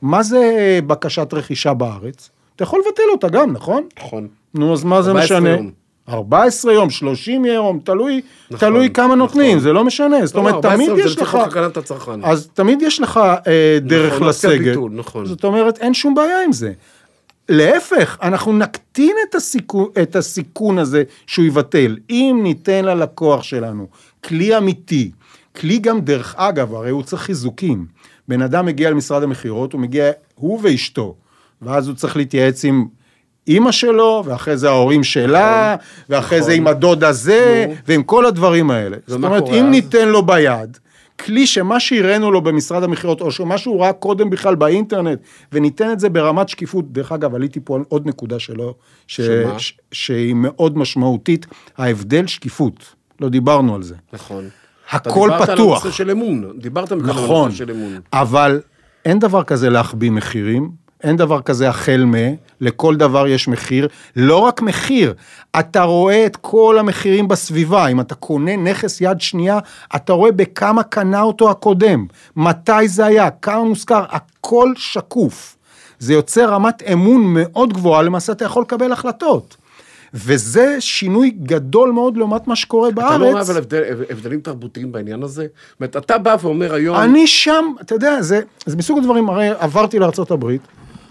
מה 0.02 0.22
זה 0.22 0.36
אה, 0.58 0.78
בקשת 0.86 1.28
רכישה 1.32 1.74
בארץ? 1.74 2.30
אתה 2.56 2.64
יכול 2.64 2.82
לבטל 2.86 3.02
אותה 3.12 3.28
גם, 3.28 3.52
נכון? 3.52 3.84
נכון. 3.98 4.28
נו, 4.54 4.72
אז 4.72 4.84
מה 4.84 5.02
זה 5.02 5.10
14 5.10 5.38
משנה? 5.38 5.50
יום. 5.50 5.70
14 6.08 6.72
יום, 6.72 6.90
30 6.90 7.44
יום, 7.44 7.80
תלוי, 7.84 8.20
נכון, 8.50 8.68
תלוי 8.68 8.90
כמה 8.90 9.14
נותנים, 9.14 9.50
נכון. 9.50 9.60
זה 9.60 9.72
לא 9.72 9.84
משנה, 9.84 10.26
זאת 10.26 10.34
לא, 10.34 10.40
אומרת, 10.40 10.54
14 10.54 10.86
תמיד 10.86 11.06
יש 11.06 11.18
לך. 11.18 11.38
אז 12.22 12.48
תמיד 12.54 12.82
יש 12.82 13.00
לך 13.00 13.20
אה, 13.46 13.78
דרך 13.82 14.14
נכון, 14.14 14.28
לסגת, 14.28 14.78
נכון. 14.90 15.26
זאת 15.26 15.44
אומרת, 15.44 15.78
אין 15.78 15.94
שום 15.94 16.14
בעיה 16.14 16.44
עם 16.44 16.52
זה. 16.52 16.72
להפך, 17.48 18.18
אנחנו 18.22 18.52
נקטין 18.52 19.16
את 19.28 19.34
הסיכון, 19.34 19.88
את 20.02 20.16
הסיכון 20.16 20.78
הזה 20.78 21.02
שהוא 21.26 21.44
יבטל. 21.44 21.96
אם 22.10 22.40
ניתן 22.42 22.84
ללקוח 22.84 23.42
שלנו 23.42 23.86
כלי 24.24 24.58
אמיתי, 24.58 25.10
כלי 25.56 25.78
גם 25.78 26.00
דרך 26.00 26.34
אגב, 26.38 26.74
הרי 26.74 26.90
הוא 26.90 27.02
צריך 27.02 27.22
חיזוקים. 27.22 27.86
בן 28.28 28.42
אדם 28.42 28.66
מגיע 28.66 28.90
למשרד 28.90 29.22
המכירות, 29.22 29.72
הוא 29.72 29.80
מגיע, 29.80 30.10
הוא 30.34 30.60
ואשתו, 30.62 31.14
ואז 31.62 31.88
הוא 31.88 31.96
צריך 31.96 32.16
להתייעץ 32.16 32.64
עם 32.64 32.86
אימא 33.48 33.72
שלו, 33.72 34.22
ואחרי 34.26 34.56
זה 34.56 34.68
ההורים 34.68 35.04
שלה, 35.04 35.76
ואחרי 36.08 36.42
זה 36.42 36.52
עם 36.52 36.66
הדוד 36.66 37.04
הזה, 37.04 37.64
נו. 37.68 37.74
ועם 37.86 38.02
כל 38.02 38.26
הדברים 38.26 38.70
האלה. 38.70 38.96
זאת 39.06 39.24
אומרת, 39.24 39.48
אם 39.48 39.64
אז? 39.64 39.70
ניתן 39.70 40.08
לו 40.08 40.26
ביד, 40.26 40.78
כלי 41.24 41.46
שמה 41.46 41.80
שהראינו 41.80 42.30
לו 42.30 42.40
במשרד 42.40 42.82
המכירות, 42.82 43.20
או 43.20 43.30
שמה 43.30 43.58
שהוא 43.58 43.80
ראה 43.80 43.92
קודם 43.92 44.30
בכלל 44.30 44.54
באינטרנט, 44.54 45.18
וניתן 45.52 45.92
את 45.92 46.00
זה 46.00 46.08
ברמת 46.08 46.48
שקיפות, 46.48 46.92
דרך 46.92 47.12
אגב, 47.12 47.34
עליתי 47.34 47.60
פה 47.64 47.76
על 47.76 47.82
עוד 47.88 48.06
נקודה 48.08 48.38
שלו, 48.38 48.74
ש... 49.06 49.20
שמה? 49.20 49.58
ש... 49.58 49.72
שהיא 49.92 50.34
מאוד 50.34 50.78
משמעותית, 50.78 51.46
ההבדל 51.78 52.26
שקיפות, 52.26 52.94
לא 53.20 53.28
דיברנו 53.28 53.74
על 53.74 53.82
זה. 53.82 53.94
נכון. 54.12 54.48
הכל 54.90 55.28
אתה 55.28 55.34
דיברת 55.34 55.48
על 55.48 55.54
פתוח. 55.54 55.82
הנושא 55.84 55.96
של 55.96 56.10
אמון, 56.10 56.58
דיברת 56.58 56.92
על 56.92 56.98
נכון, 57.02 57.42
הנושא 57.42 57.58
של 57.58 57.70
אמון. 57.70 58.00
אבל 58.12 58.60
אין 59.04 59.18
דבר 59.18 59.42
כזה 59.42 59.70
להחביא 59.70 60.10
מחירים, 60.10 60.70
אין 61.02 61.16
דבר 61.16 61.42
כזה 61.42 61.68
החל 61.68 62.04
מ, 62.04 62.14
לכל 62.60 62.96
דבר 62.96 63.26
יש 63.26 63.48
מחיר, 63.48 63.88
לא 64.16 64.38
רק 64.38 64.62
מחיר, 64.62 65.14
אתה 65.58 65.82
רואה 65.82 66.26
את 66.26 66.36
כל 66.36 66.76
המחירים 66.78 67.28
בסביבה, 67.28 67.86
אם 67.86 68.00
אתה 68.00 68.14
קונה 68.14 68.56
נכס 68.56 69.00
יד 69.00 69.20
שנייה, 69.20 69.58
אתה 69.96 70.12
רואה 70.12 70.32
בכמה 70.32 70.82
קנה 70.82 71.22
אותו 71.22 71.50
הקודם, 71.50 72.06
מתי 72.36 72.88
זה 72.88 73.06
היה, 73.06 73.30
כמה 73.30 73.64
מושכר, 73.64 74.04
הכל 74.08 74.72
שקוף. 74.76 75.56
זה 75.98 76.12
יוצר 76.12 76.50
רמת 76.50 76.82
אמון 76.92 77.22
מאוד 77.34 77.72
גבוהה, 77.72 78.02
למעשה 78.02 78.32
אתה 78.32 78.44
יכול 78.44 78.62
לקבל 78.62 78.92
החלטות. 78.92 79.56
וזה 80.14 80.76
שינוי 80.80 81.30
גדול 81.30 81.90
מאוד 81.90 82.16
לעומת 82.16 82.46
מה 82.46 82.56
שקורה 82.56 82.90
בארץ. 82.90 83.10
אתה 83.10 83.18
לא 83.18 83.30
רואה 83.30 83.40
אבל 83.40 83.56
הבדל- 83.56 83.82
הבדלים 84.10 84.40
תרבותיים 84.40 84.92
בעניין 84.92 85.22
הזה? 85.22 85.42
זאת 85.42 85.80
אומרת, 85.80 85.96
אתה 85.96 86.18
בא 86.18 86.36
ואומר 86.42 86.74
היום... 86.74 86.96
אני 86.96 87.26
שם, 87.26 87.64
אתה 87.80 87.94
יודע, 87.94 88.22
זה, 88.22 88.40
זה 88.66 88.76
מסוג 88.76 88.98
הדברים, 88.98 89.28
הרי 89.30 89.48
עברתי 89.58 89.98
הברית, 90.30 90.62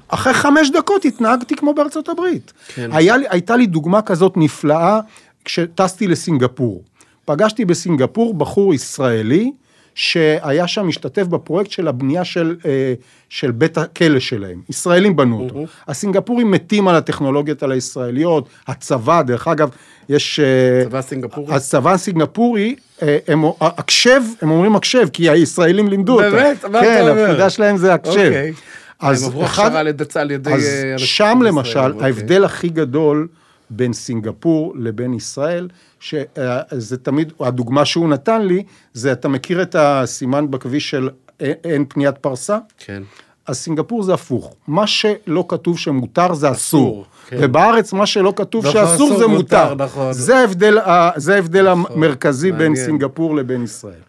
אחרי 0.08 0.34
חמש 0.34 0.70
דקות 0.70 1.06
התנהגתי 1.06 1.56
כמו 1.56 1.74
בארצות 1.74 2.10
הברית. 2.10 2.54
כן. 2.76 2.90
היה 2.94 3.18
לי, 3.18 3.26
הייתה 3.30 3.56
לי 3.56 3.66
דוגמה 3.66 4.02
כזאת 4.02 4.38
נפלאה 4.38 5.00
כשטסתי 5.46 6.08
לסינגפור. 6.08 6.84
פגשתי 7.26 7.66
בסינגפור 7.66 8.34
בחור 8.34 8.74
ישראלי, 8.74 9.52
שהיה 9.96 10.68
שם 10.68 10.88
משתתף 10.88 11.24
בפרויקט 11.24 11.72
של 11.72 11.88
הבנייה 11.88 12.26
של, 12.26 12.56
אה, 12.66 12.94
של 13.30 13.52
בית 13.52 13.78
הכלא 13.78 14.20
שלהם. 14.20 14.62
ישראלים 14.70 15.16
בנו 15.16 15.44
אותו. 15.44 15.66
הסינגפורים 15.88 16.52
מתים 16.52 16.88
על 16.88 16.96
הטכנולוגיות 16.96 17.64
על 17.64 17.72
הישראליות, 17.72 18.50
הצבא, 18.68 19.22
דרך 19.22 19.48
אגב, 19.48 19.70
יש... 20.10 20.40
אה, 20.40 20.82
הצבא 20.82 20.98
הסינגפורי? 20.98 21.56
הצבא 21.56 21.92
הסינגפורי, 21.92 22.76
אה, 23.02 23.18
הם, 23.28 23.44
הקשב, 23.62 24.22
הם 24.42 24.52
אומרים 24.52 24.76
הקשב, 24.76 25.08
כי 25.14 25.30
הישראלים 25.30 25.88
לימדו 25.88 26.14
אותם. 26.14 26.32
באמת? 26.32 26.66
מה 26.66 26.82
כן, 26.82 27.02
אתה 27.02 27.10
אומר? 27.10 27.24
הפקודה 27.24 27.50
שלהם 27.50 27.78
זה 27.78 27.94
הקשב. 27.94 28.10
אוקיי. 28.10 28.54
אז 29.00 29.24
הם 29.24 29.30
עברו 29.30 29.44
הכשרה 29.46 29.66
צה"ל, 29.70 30.22
על 30.22 30.32
ידי... 30.32 30.54
אז 30.54 30.64
אה, 30.64 30.98
שם 30.98 31.40
למשל, 31.46 31.80
אוקיי. 31.80 32.04
ההבדל 32.06 32.44
הכי 32.44 32.70
גדול 32.70 33.28
בין 33.70 33.94
סינגפור 33.94 34.74
לבין 34.78 35.14
ישראל, 35.14 35.68
שזה 36.00 36.98
תמיד, 37.02 37.34
הדוגמה 37.40 37.86
שהוא 37.86 38.10
נתן 38.10 38.42
לי, 38.42 38.64
זה 38.94 39.12
אתה 39.12 39.28
מכיר 39.28 39.62
את 39.62 39.76
הסימן 39.80 40.52
בכביש 40.52 40.90
של 40.90 41.10
אין- 41.40 41.86
פניית 41.90 42.18
פרסה? 42.18 42.58
כן. 42.78 43.04
אז 43.48 43.58
סינגפור 43.58 44.04
זה 44.04 44.14
הפוך, 44.14 44.54
מה 44.68 44.88
שלא 44.88 45.46
כתוב 45.48 45.80
שמותר 45.80 46.34
זה 46.34 46.52
אסור, 46.52 46.90
אסור, 46.90 47.06
כן. 47.28 47.38
ובארץ 47.42 47.94
מה 47.94 48.06
שלא 48.06 48.34
כתוב 48.36 48.68
נכון, 48.68 48.82
שאסור 48.82 48.96
אסור 49.08 49.18
זה 49.20 49.28
מותר, 49.28 49.70
מותר, 49.70 49.84
נכון. 49.86 50.14
זה 50.14 50.38
ההבדל, 50.38 50.78
זה 51.16 51.36
ההבדל 51.36 51.68
המרכזי 51.68 52.52
בין 52.52 52.60
מעניין. 52.72 52.86
סינגפור 52.86 53.36
לבין 53.36 53.64
ישראל. 53.64 54.00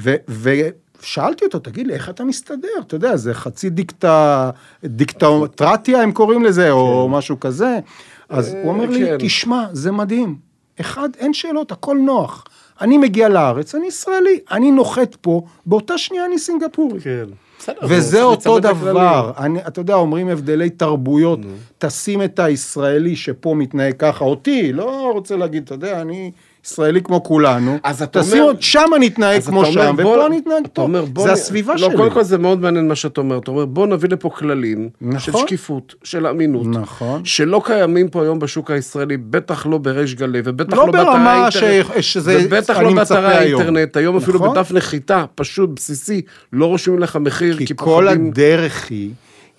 ו- 0.00 0.14
ושאלתי 1.08 1.44
אותו, 1.44 1.58
תגיד 1.58 1.86
לי, 1.86 1.94
איך 1.94 2.10
אתה 2.10 2.24
מסתדר? 2.24 2.68
אתה 2.80 2.94
יודע, 2.94 3.16
זה 3.16 3.34
חצי 3.34 3.70
דיקטה, 3.70 4.50
דיקטטרטיה 4.84 6.02
הם 6.02 6.12
קוראים 6.12 6.44
לזה, 6.44 6.70
או 6.70 7.08
משהו 7.08 7.40
כזה. 7.40 7.78
אז 8.28 8.54
הוא 8.54 8.72
אומר 8.72 8.90
לי, 8.90 9.06
כן. 9.06 9.16
תשמע, 9.18 9.66
זה 9.72 9.92
מדהים. 9.92 10.36
אחד, 10.80 11.08
אין 11.18 11.34
שאלות, 11.34 11.72
הכל 11.72 11.96
נוח. 11.96 12.44
אני 12.80 12.98
מגיע 12.98 13.28
לארץ, 13.28 13.74
אני 13.74 13.86
ישראלי, 13.86 14.38
אני 14.50 14.70
נוחת 14.70 15.14
פה, 15.14 15.42
באותה 15.66 15.98
שנייה 15.98 16.24
אני 16.24 16.38
סינגפורי. 16.38 17.00
כן. 17.00 17.24
וזה 17.82 18.22
אותו. 18.22 18.60
דבר, 18.60 19.32
אני, 19.38 19.66
אתה 19.66 19.80
יודע, 19.80 19.94
אומרים 19.94 20.28
הבדלי 20.28 20.70
תרבויות, 20.70 21.38
תשים 21.78 22.22
את 22.22 22.38
הישראלי 22.38 23.16
שפה 23.16 23.54
מתנהג 23.54 23.94
ככה, 23.98 24.24
אותי, 24.24 24.72
לא 24.72 25.10
רוצה 25.12 25.36
להגיד, 25.36 25.62
אתה 25.62 25.74
יודע, 25.74 26.00
אני 26.00 26.30
ישראלי 26.66 27.02
כמו 27.02 27.22
כולנו, 27.22 27.78
אז 27.82 28.02
אתה 28.02 28.20
תשים 28.22 28.32
אומר- 28.38 28.50
אותי, 28.52 28.62
שם 28.62 28.80
נתנהג 29.00 29.36
אז 29.36 29.46
כמו 29.46 29.64
שם, 29.64 29.96
בוא- 30.02 30.16
ופה 30.18 30.28
נתנהג 30.34 30.62
אתה 30.62 30.68
פה. 30.68 30.82
אומר, 30.82 31.04
בוא 31.04 31.24
זה 31.24 31.32
הסביבה 31.32 31.72
לא, 31.72 31.78
שלי. 31.78 31.96
קודם 31.96 32.10
כל 32.10 32.22
זה 32.22 32.38
מאוד 32.38 32.60
מעניין 32.60 32.88
מה 32.88 32.94
שאתה 32.94 33.20
אומר. 33.20 33.38
אתה 33.38 33.50
אומר, 33.50 33.64
בוא 33.64 33.86
נביא 33.86 34.08
לפה 34.08 34.30
כללים 34.30 34.88
של 35.00 35.06
נכון. 35.30 35.42
שקיפות, 35.46 35.94
של 36.04 36.26
אמינות. 36.26 36.66
נכון. 36.66 37.24
שלא 37.24 37.62
קיימים 37.64 38.08
פה 38.08 38.22
היום 38.22 38.38
בשוק 38.38 38.70
הישראלי, 38.70 39.16
בטח 39.16 39.66
לא 39.66 39.78
בריש 39.78 40.14
גלי, 40.14 40.40
ובטח 40.44 40.76
לא 40.76 40.86
לא 40.86 40.92
ברמה 40.92 41.32
האינטרנט. 41.32 41.86
ש- 42.00 42.12
שזה- 42.12 42.38
ובטח 42.46 42.76
אני 42.76 42.94
לא 42.94 43.02
היום. 43.14 43.60
האינטרנט. 43.60 43.96
היום 43.96 44.16
אפילו 44.16 44.38
נכון. 44.38 44.50
בדף 44.56 44.72
נחיתה, 44.72 45.24
פשוט, 45.34 45.70
בסיסי, 45.70 46.22
לא 46.52 46.66
רושמים 46.66 46.98
לך 46.98 47.16
מחיר, 47.16 47.56
כי 47.58 47.66
כי 47.66 47.74
כל 47.76 47.84
פוחדים... 48.06 48.28
הדרך 48.28 48.86
היא, 48.90 49.10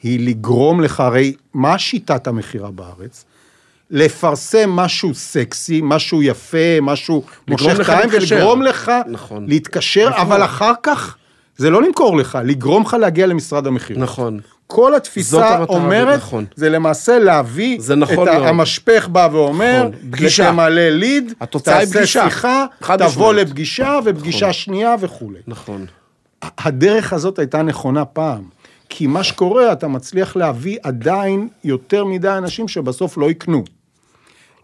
היא 0.03 0.27
לגרום 0.29 0.81
לך, 0.81 0.99
הרי 0.99 1.33
מה 1.53 1.77
שיטת 1.77 2.27
המכירה 2.27 2.71
בארץ? 2.71 3.25
לפרסם 3.91 4.69
משהו 4.69 5.15
סקסי, 5.15 5.81
משהו 5.83 6.23
יפה, 6.23 6.81
משהו 6.81 7.23
מושך 7.47 7.79
את 7.81 7.89
העין. 7.89 8.09
ולגרום 8.11 8.61
לך 8.61 8.91
נכון. 9.07 9.45
להתקשר, 9.47 10.09
אבל 10.15 10.43
אחר 10.45 10.73
כך, 10.83 11.15
זה 11.57 11.69
לא 11.69 11.81
למכור 11.81 12.17
לך, 12.17 12.37
לגרום 12.43 12.83
לך 12.83 12.93
להגיע 12.93 13.27
למשרד 13.27 13.67
המכירות. 13.67 14.03
נכון. 14.03 14.39
כל 14.67 14.95
התפיסה 14.95 15.63
אומרת, 15.69 16.17
נכון. 16.17 16.45
זה 16.55 16.69
למעשה 16.69 17.19
להביא, 17.19 17.77
זה 17.81 17.95
נכון 17.95 18.27
את 18.27 18.33
מאוד. 18.33 18.47
המשפך 18.47 19.07
בא 19.07 19.29
ואומר, 19.31 19.89
נכון, 19.89 20.11
פגישה. 20.11 20.51
תמלא 20.51 20.89
ליד, 20.89 21.33
תעשה 21.63 21.97
פגישה. 21.99 22.23
שיחה, 22.29 22.65
תבוא. 22.97 23.33
לפגישה, 23.33 23.99
ופגישה 24.05 24.53
שנייה 24.53 24.95
וכולי. 24.99 25.39
נכון. 25.47 25.85
הדרך 26.41 27.13
הזאת 27.13 27.39
הייתה 27.39 27.61
נכונה 27.61 28.05
פעם. 28.05 28.43
כי 28.89 29.07
מה 29.07 29.23
שקורה, 29.23 29.71
אתה 29.71 29.87
מצליח 29.87 30.35
להביא 30.35 30.77
עדיין 30.83 31.47
יותר 31.63 32.05
מדי 32.05 32.29
אנשים 32.29 32.67
שבסוף 32.67 33.17
לא 33.17 33.31
יקנו. 33.31 33.63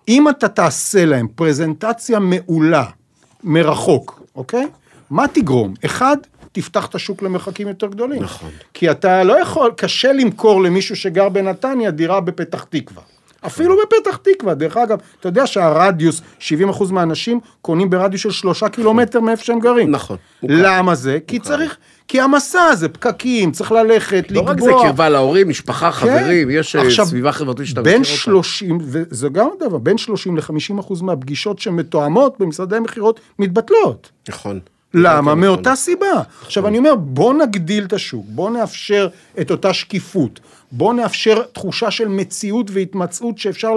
אם 0.08 0.30
אתה 0.30 0.48
תעשה 0.48 1.06
להם 1.06 1.28
פרזנטציה 1.36 2.20
מעולה 2.20 2.86
מרחוק, 3.44 4.22
אוקיי? 4.36 4.68
מה 5.10 5.28
תגרום? 5.28 5.74
אחד, 5.86 6.18
תפתח 6.52 6.86
את 6.86 6.96
השוק 6.96 7.22
למרחקים 7.22 7.68
יותר 7.68 7.88
גדולים. 7.88 8.24
נכון. 8.24 8.50
כי 8.74 8.92
אתה 8.92 9.24
לא 9.24 9.42
יכול, 9.42 9.72
קשה 9.78 10.14
למכור 10.14 10.62
למישהו 10.64 10.96
שגר 10.96 11.30
בנתניה 11.30 11.92
דירה 11.92 12.22
בפתח 12.22 12.64
תקווה. 12.70 13.04
אפילו 13.46 13.76
בפתח 13.78 14.16
תקווה, 14.16 14.54
דרך 14.54 14.78
אגב, 14.78 14.98
אתה 15.20 15.30
יודע 15.30 15.48
שהרדיוס, 15.48 16.22
70% 16.40 16.44
מהאנשים 16.92 17.40
קונים 17.62 17.90
ברדיוס 17.90 18.22
של 18.22 18.32
שלושה 18.32 18.70
קילומטר 18.70 19.20
מאיפה 19.20 19.44
שהם 19.44 19.60
גרים. 19.60 19.92
נכון. 19.92 20.18
למה 20.44 20.96
זה? 20.96 21.20
כי 21.28 21.40
צריך, 21.40 21.78
כי 22.08 22.22
המסע 22.22 22.64
הזה, 22.64 22.90
פקקים, 22.90 23.52
צריך 23.52 23.72
ללכת, 23.72 24.26
לא 24.30 24.42
לקבוע. 24.42 24.52
רק 24.52 24.60
זה 24.62 24.88
קרבה 24.88 25.10
להורים, 25.10 25.50
משפחה, 25.50 25.92
כן. 25.92 25.98
חברים, 25.98 26.50
יש 26.50 26.76
אה, 26.76 26.82
עכשיו, 26.82 27.06
סביבה 27.06 27.32
חברתית 27.32 27.68
שאתה 27.68 27.82
מכיר 27.82 27.94
בין 27.94 28.02
אותה. 28.02 28.12
30, 28.12 28.78
וזה 28.82 29.30
גם 29.30 29.50
דבר, 29.60 29.78
בין 29.78 29.98
30 29.98 30.38
ל-50 30.38 30.80
אחוז 30.80 31.02
מהפגישות 31.02 31.60
שמתואמות 31.60 32.36
במשרדי 32.40 32.80
מכירות 32.80 33.20
מתבטלות. 33.40 34.12
נכון. 34.30 34.60
למה? 34.96 35.22
נכון. 35.22 35.40
מאותה 35.40 35.76
סיבה. 35.76 36.22
עכשיו 36.42 36.68
אני 36.68 36.78
אומר, 36.78 36.96
בוא 36.96 37.34
נגדיל 37.34 37.84
את 37.84 37.94
השוק, 37.94 38.26
בוא 38.30 38.50
נאפשר 38.50 39.08
את 39.42 39.52
אותה 39.52 39.74
שקיפות, 39.74 40.40
בוא 40.72 40.94
נאפשר 40.94 41.42
תחושה 41.54 41.92
של 41.92 42.08
מציאות 42.08 42.72
והתמצאות 42.72 43.38
שאפשר 43.38 43.74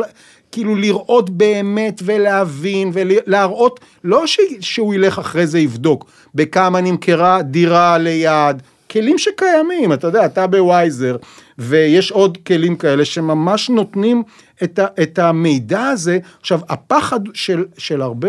כאילו 0.52 0.76
לראות 0.76 1.30
באמת 1.30 2.02
ולהבין 2.04 2.90
ולהראות, 2.92 3.80
לא 4.04 4.26
ש... 4.26 4.40
שהוא 4.60 4.94
ילך 4.94 5.18
אחרי 5.18 5.46
זה 5.46 5.58
יבדוק 5.58 6.04
בכמה 6.34 6.80
נמכרה 6.80 7.42
דירה 7.42 7.98
ליד, 7.98 8.62
כלים 8.90 9.18
שקיימים, 9.18 9.92
אתה 9.92 10.06
יודע, 10.06 10.24
אתה 10.26 10.46
בווייזר, 10.46 11.16
ויש 11.58 12.10
עוד 12.10 12.38
כלים 12.46 12.76
כאלה 12.76 13.04
שממש 13.04 13.70
נותנים 13.70 14.22
את, 14.62 14.78
ה... 14.78 14.86
את 15.02 15.18
המידע 15.18 15.86
הזה. 15.86 16.18
עכשיו, 16.40 16.60
הפחד 16.68 17.20
של, 17.34 17.64
של 17.78 18.02
הרבה 18.02 18.28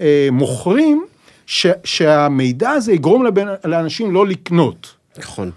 אה, 0.00 0.28
מוכרים, 0.32 1.04
ש, 1.46 1.66
שהמידע 1.84 2.70
הזה 2.70 2.92
יגרום 2.92 3.26
לבן, 3.26 3.46
לאנשים 3.64 4.14
לא 4.14 4.26
לקנות. 4.26 4.94
נכון. 5.18 5.50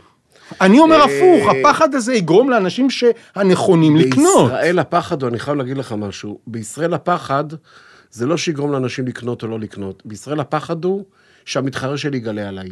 אני 0.62 0.80
אומר 0.80 0.96
אה, 1.00 1.04
הפוך, 1.04 1.50
הפחד 1.60 1.96
הזה 1.96 2.14
יגרום 2.14 2.50
לאנשים 2.50 2.90
שהנכונים 2.90 3.96
לקנות. 3.96 4.52
בישראל 4.52 4.80
הפחד, 4.80 5.24
אני 5.24 5.40
חייב 5.40 5.58
להגיד 5.58 5.78
לך 5.78 5.92
משהו, 5.98 6.40
בישראל 6.48 6.94
הפחד 6.94 7.44
זה 8.12 8.26
לא 8.26 8.38
שיגרום 8.38 8.72
לאנשים 8.72 9.08
לקנות 9.08 9.44
או 9.44 9.48
לא 9.48 9.60
לקנות, 9.60 10.02
בישראל 10.06 10.40
הפחד 10.40 10.84
הוא 10.86 11.04
שהמתחרה 11.46 11.98
שלי 11.98 12.18
יגלה 12.18 12.48
עליי. 12.48 12.68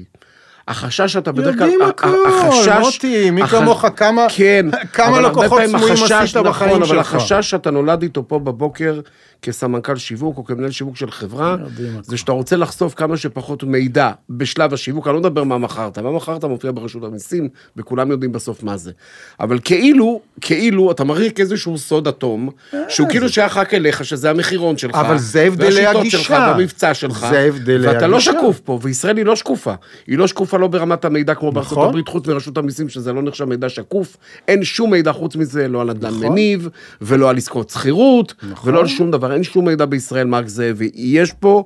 החשש 0.67 1.13
שאתה 1.13 1.31
בדרך 1.31 1.55
כלל, 1.57 1.67
יודעים 1.69 1.81
הכל, 1.89 2.15
החשש, 2.27 2.67
מוטי, 2.79 3.29
מי 3.31 3.41
הח- 3.41 3.51
כמוך, 3.51 3.85
כמה- 3.95 4.25
כן, 4.35 4.65
כמה 4.93 5.21
לקוחות 5.21 5.61
סמויים 5.67 5.93
החשש, 5.95 6.11
עשית 6.11 6.37
בחיים 6.37 6.69
נכון, 6.71 6.81
אבל 6.83 6.95
שלך. 6.95 7.15
החשש 7.15 7.49
שאתה 7.49 7.71
נולד 7.71 8.01
איתו 8.01 8.27
פה 8.27 8.39
בבוקר 8.39 8.99
כסמנכ"ל 9.43 9.95
שיווק 9.95 10.37
או 10.37 10.45
כמנהל 10.45 10.71
שיווק 10.71 10.97
של 10.97 11.11
חברה, 11.11 11.55
זה 12.01 12.17
שאתה 12.17 12.31
רוצה 12.31 12.55
לחשוף 12.55 12.93
כמה 12.93 13.17
שפחות 13.17 13.63
מידע 13.63 14.11
בשלב 14.29 14.73
השיווק, 14.73 15.07
אני 15.07 15.13
לא 15.13 15.19
מדבר 15.19 15.43
מה 15.43 15.57
מכרת, 15.57 15.99
מה 15.99 16.11
מכרת 16.11 16.45
מופיע 16.45 16.71
ברשות 16.73 17.03
המיסים, 17.03 17.49
וכולם 17.77 18.11
יודעים 18.11 18.31
בסוף 18.31 18.63
מה 18.63 18.77
זה. 18.77 18.91
אבל 19.39 19.59
כאילו, 19.63 20.21
כאילו, 20.41 20.91
אתה 20.91 21.03
מריק 21.03 21.39
איזשהו 21.39 21.77
סוד 21.77 22.07
אטום, 22.07 22.49
שהוא 22.89 23.09
כאילו 23.09 23.29
שייך 23.29 23.57
רק 23.57 23.73
אליך, 23.73 24.05
שזה 24.05 24.29
המחירון 24.29 24.77
שלך, 24.77 24.95
אבל 24.95 25.17
זה 25.17 25.41
הבדלי 25.41 25.67
והשיטות 25.67 26.01
הגישה. 26.01 26.17
שלך, 26.17 26.31
והמבצע 26.31 26.93
שלך, 26.93 27.25
זה 27.29 27.39
הבדלי 27.39 27.87
ואתה 27.87 28.07
לא 28.07 28.15
הגישה. 28.15 28.31
שקוף 28.31 28.59
פה, 28.59 28.79
וישראל 28.81 29.17
היא 29.17 29.25
לא 29.25 29.35
שקופה. 29.35 29.73
היא 30.07 30.17
לא 30.17 30.27
שקופה 30.27 30.57
לא 30.57 30.67
ברמת 30.67 31.05
המידע 31.05 31.35
כמו 31.35 31.51
בארצות 31.51 31.71
נכון. 31.71 31.89
הברית, 31.89 32.07
חוץ 32.07 32.27
מרשות 32.27 32.57
המיסים, 32.57 32.89
שזה 32.89 33.13
לא 33.13 33.21
נחשב 33.21 33.45
מידע 33.45 33.69
שקוף. 33.69 34.17
אין 34.47 34.63
שום 34.63 34.91
מידע 34.91 35.11
חוץ 35.11 35.35
מזה, 35.35 35.67
לא 35.67 35.81
על 35.81 35.89
נדל"ן 35.89 36.09
נכון. 36.09 36.31
מניב, 36.31 36.69
ולא 37.01 37.29
על 37.29 37.37
עסקאות 37.37 37.69
שכירות, 37.69 38.33
ולא 38.63 38.79
על 38.79 38.87
שום 38.87 39.11
דבר. 39.11 39.32
אין 39.33 39.43
שום 39.43 39.65
מידע 39.65 39.85
בישראל, 39.85 40.27
מרק 40.27 40.47
זאבי. 40.47 40.91
יש 40.95 41.33
פה... 41.39 41.63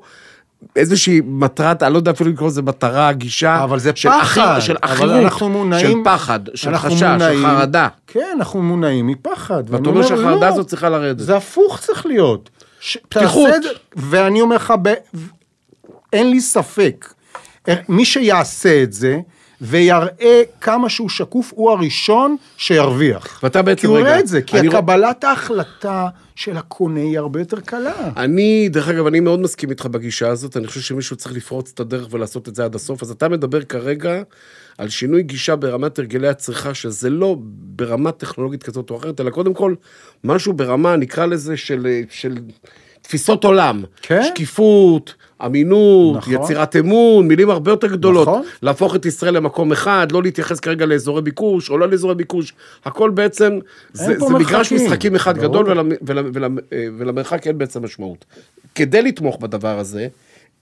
איזושהי 0.76 1.22
מטרת, 1.26 1.84
אני 1.84 1.94
לא 1.94 1.98
יודע 1.98 2.12
אפילו 2.12 2.30
לקרוא 2.32 2.48
לזה 2.48 2.62
מטרה, 2.62 3.14
גישה, 3.14 3.64
אבל 3.64 3.80
זה 3.80 3.92
של 3.96 4.10
פחד, 4.10 4.22
אחיר- 4.22 4.60
של 4.60 4.76
אבל 4.84 4.94
אחירות, 4.94 5.12
אנחנו 5.24 5.50
מונעים, 5.50 5.88
של 5.88 6.12
פחד, 6.12 6.40
של 6.56 6.78
חשש, 6.78 7.00
של 7.00 7.12
מונעים- 7.12 7.46
חרדה. 7.46 7.88
כן, 8.08 8.28
אנחנו 8.38 8.62
מונעים 8.62 9.08
מפחד. 9.08 9.64
ואתה 9.68 9.90
אומר 9.90 10.04
שהחרדה 10.08 10.36
לא, 10.50 10.54
הזאת 10.54 10.68
צריכה 10.68 10.90
לרדת. 10.90 11.20
זה 11.20 11.38
הפוך 11.38 11.80
צריך 11.80 12.06
להיות. 12.06 12.50
ש- 12.80 12.98
פתיחות. 13.10 13.50
תעשה 13.62 13.74
ואני 13.96 14.42
אומר 14.42 14.56
לך, 14.56 14.74
ב... 14.82 14.94
אין 16.14 16.30
לי 16.30 16.42
ספק, 16.42 17.14
אה, 17.70 17.74
מי 17.90 18.06
שיעשה 18.06 18.84
את 18.84 18.94
זה, 18.94 19.18
ויראה 19.62 20.42
כמה 20.62 20.90
שהוא 20.90 21.10
שקוף, 21.10 21.52
הוא 21.56 21.72
הראשון 21.72 22.36
שירוויח. 22.58 23.40
ואתה 23.44 23.62
בעצם, 23.62 23.82
כי 23.82 23.88
הוא 23.88 23.98
רגע, 23.98 24.08
יראה 24.08 24.20
את 24.20 24.28
זה, 24.28 24.42
כי 24.42 24.60
אני 24.60 24.68
רוא- 24.68 24.76
ההחלטה 25.24 26.08
של 26.36 26.58
הקונה 26.58 27.00
היא 27.00 27.18
הרבה 27.20 27.40
יותר 27.40 27.60
קלה. 27.60 28.10
אני, 28.18 28.70
דרך 28.70 28.88
אגב, 28.88 29.08
אני 29.08 29.20
מאוד 29.20 29.40
מסכים 29.40 29.70
איתך 29.70 29.86
בגישה 29.86 30.30
הזאת, 30.30 30.58
אני 30.58 30.68
חושב 30.68 30.82
שמישהו 30.82 31.16
צריך 31.16 31.36
לפרוץ 31.36 31.72
את 31.74 31.80
הדרך 31.80 32.08
ולעשות 32.14 32.48
את 32.48 32.56
זה 32.56 32.66
עד 32.66 32.76
הסוף, 32.76 33.04
אז 33.04 33.12
אתה 33.12 33.30
מדבר 33.30 33.64
כרגע 33.64 34.22
על 34.78 34.90
שינוי 34.90 35.24
גישה 35.24 35.56
ברמת 35.56 36.00
הרגלי 36.00 36.28
הצריכה, 36.28 36.74
שזה 36.74 37.10
לא 37.10 37.36
ברמה 37.50 38.12
טכנולוגית 38.12 38.64
כזאת 38.64 38.90
או 38.90 38.98
אחרת, 38.98 39.22
אלא 39.22 39.30
קודם 39.30 39.54
כל, 39.54 39.76
משהו 40.24 40.54
ברמה, 40.54 40.96
נקרא 40.96 41.26
לזה, 41.26 41.58
של, 41.58 41.88
של 42.10 42.38
תפיסות 43.02 43.44
עולם. 43.44 43.84
כן. 44.02 44.22
שקיפות, 44.24 45.14
אמינות, 45.46 46.18
נכון. 46.18 46.34
יצירת 46.34 46.76
אמון, 46.76 47.28
מילים 47.28 47.50
הרבה 47.50 47.72
יותר 47.72 47.88
גדולות. 47.88 48.28
נכון. 48.28 48.42
להפוך 48.62 48.96
את 48.96 49.06
ישראל 49.06 49.34
למקום 49.38 49.72
אחד, 49.72 50.08
לא 50.12 50.24
להתייחס 50.24 50.60
כרגע 50.60 50.86
לאזורי 50.86 51.22
ביקוש, 51.22 51.70
או 51.70 51.78
לא 51.78 51.90
לאזורי 51.90 52.16
ביקוש. 52.16 52.54
הכל 52.86 53.10
בעצם, 53.10 53.60
זה, 53.94 54.14
זה 54.20 54.34
מגרש. 54.34 54.74
משחקים 54.74 55.16
אחד 55.16 55.38
ברור. 55.38 55.48
גדול, 55.64 55.70
ול, 55.80 55.80
ול, 56.02 56.30
ול, 56.34 56.60
ולמרחק 56.98 57.48
אין 57.48 57.58
בעצם 57.58 57.84
משמעות. 57.84 58.26
כדי 58.76 59.02
לתמוך 59.02 59.38
בדבר 59.42 59.80
הזה, 59.80 60.08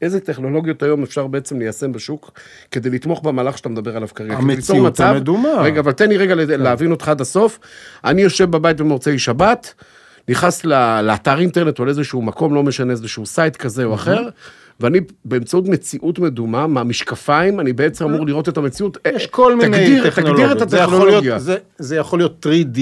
איזה 0.01 0.19
טכנולוגיות 0.19 0.83
היום 0.83 1.03
אפשר 1.03 1.27
בעצם 1.27 1.59
ליישם 1.59 1.91
בשוק, 1.91 2.31
כדי 2.71 2.89
לתמוך 2.89 3.21
במהלך 3.23 3.57
שאתה 3.57 3.69
מדבר 3.69 3.95
עליו 3.95 4.07
כרגע. 4.15 4.33
המציאות 4.37 4.87
מצב- 4.87 5.03
המדומה. 5.03 5.61
רגע, 5.61 5.79
אבל 5.79 5.91
תן 5.91 6.09
לי 6.09 6.17
רגע 6.17 6.35
להבין 6.37 6.91
אותך 6.91 7.09
עד 7.09 7.21
הסוף. 7.21 7.59
אני 8.03 8.21
יושב 8.21 8.51
בבית 8.51 8.77
במוצאי 8.81 9.19
שבת, 9.19 9.73
נכנס 10.29 10.65
לאתר 11.03 11.39
אינטרנט 11.39 11.79
או 11.79 11.85
לאיזשהו 11.85 12.21
מקום, 12.21 12.53
לא 12.55 12.63
משנה, 12.63 12.91
איזשהו 12.91 13.25
site 13.25 13.55
כזה 13.55 13.83
או 13.83 13.93
אחר, 13.93 14.29
ואני 14.79 14.99
באמצעות 15.25 15.67
מציאות 15.67 16.19
מדומה, 16.19 16.67
מהמשקפיים, 16.67 17.59
אני 17.59 17.73
בעצם 17.73 18.05
אמור 18.05 18.25
לראות 18.25 18.49
את 18.49 18.57
המציאות. 18.57 18.97
יש 19.15 19.27
כל 19.27 19.55
מיני 19.55 19.77
תגדיר, 19.77 20.09
טכנולוגיות. 20.09 20.51
תגדיר 20.51 20.65
את 20.67 20.73
הטכנולוגיה. 20.73 21.39
זה, 21.39 21.57
זה 21.77 21.95
יכול 21.95 22.19
להיות 22.19 22.45
3D, 22.45 22.79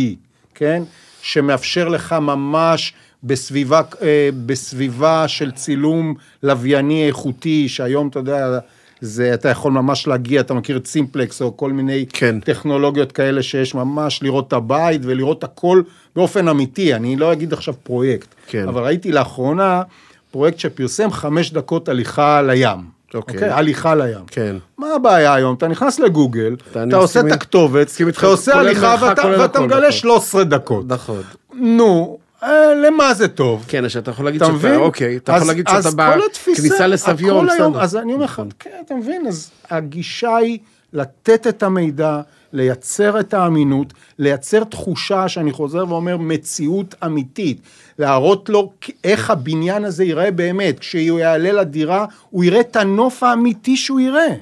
כן? 0.55 0.83
שמאפשר 1.21 1.89
לך 1.89 2.13
ממש 2.13 2.93
בסביבה, 3.23 3.81
אה, 4.01 4.29
בסביבה 4.45 5.27
של 5.27 5.51
צילום 5.51 6.15
לווייני 6.43 7.07
איכותי, 7.07 7.69
שהיום 7.69 8.07
אתה 8.07 8.19
יודע, 8.19 8.59
זה, 9.01 9.33
אתה 9.33 9.49
יכול 9.49 9.71
ממש 9.71 10.07
להגיע, 10.07 10.41
אתה 10.41 10.53
מכיר 10.53 10.77
את 10.77 10.87
סימפלקס 10.87 11.41
או 11.41 11.57
כל 11.57 11.71
מיני 11.71 12.05
כן. 12.13 12.39
טכנולוגיות 12.39 13.11
כאלה 13.11 13.43
שיש 13.43 13.75
ממש 13.75 14.23
לראות 14.23 14.47
את 14.47 14.53
הבית 14.53 15.01
ולראות 15.03 15.43
הכל 15.43 15.81
באופן 16.15 16.47
אמיתי. 16.47 16.93
אני 16.93 17.15
לא 17.15 17.33
אגיד 17.33 17.53
עכשיו 17.53 17.73
פרויקט, 17.83 18.27
כן. 18.47 18.67
אבל 18.67 18.83
ראיתי 18.83 19.11
לאחרונה 19.11 19.81
פרויקט 20.33 20.59
שפרסם 20.59 21.11
חמש 21.11 21.51
דקות 21.51 21.89
הליכה 21.89 22.41
לים. 22.41 22.77
אוקיי. 23.13 23.35
אוקיי? 23.35 23.49
הליכה 23.49 23.95
לים. 23.95 24.25
כן. 24.27 24.55
מה 24.77 24.87
הבעיה 24.95 25.33
היום? 25.33 25.55
אתה 25.55 25.67
נכנס 25.67 25.99
לגוגל, 25.99 26.55
אני 26.75 26.89
אתה 26.89 26.95
עושה 26.97 27.19
את 27.19 27.31
הכתובת, 27.31 27.91
אתה 28.17 28.25
עושה 28.27 28.55
הליכה 28.59 28.95
ואתה- 29.01 29.21
ואתה 29.39 29.59
מגלה 29.61 29.77
נכון. 29.79 29.91
13 29.91 30.43
דקות. 30.43 30.85
נכון. 30.87 31.21
נו, 31.53 32.17
אה, 32.43 32.49
למה 32.87 33.13
זה 33.13 33.27
טוב? 33.27 33.65
כן, 33.67 33.89
שאתה 33.89 34.11
יכול 34.11 34.25
להגיד 34.25 34.43
אתה 34.43 34.51
שאתה? 34.51 34.75
אוקיי, 34.75 35.17
אתה 35.17 35.35
אז- 35.35 35.41
יכול 35.41 35.47
להגיד 35.53 35.67
שאתה 35.67 35.89
בכניסה 36.51 36.87
לסביון, 36.87 37.45
בסדר. 37.47 37.81
אז 37.81 37.95
אני 37.95 38.13
אומר 38.13 38.25
לך, 38.25 38.41
כן, 38.59 38.69
אתה 38.85 38.95
מבין, 38.95 39.27
אז 39.27 39.51
הגישה 39.69 40.35
היא 40.35 40.59
לתת 40.93 41.47
את 41.47 41.63
המידע, 41.63 42.21
לייצר 42.53 43.19
את 43.19 43.33
האמינות, 43.33 43.93
לייצר 44.19 44.63
תחושה, 44.63 45.27
שאני 45.27 45.51
חוזר 45.51 45.85
ואומר, 45.89 46.17
מציאות 46.17 46.95
אמיתית, 47.05 47.61
להראות 47.99 48.49
לו 48.49 48.71
איך 49.03 49.29
הבניין 49.29 49.85
הזה 49.85 50.03
ייראה 50.03 50.31
באמת, 50.31 50.79
כשהוא 50.79 51.19
יעלה 51.19 51.51
לדירה, 51.51 52.05
הוא 52.29 52.43
יראה 52.43 52.59
את 52.59 52.75
הנוף 52.75 53.23
האמיתי 53.23 53.77
שהוא 53.77 53.99
יראה, 53.99 54.33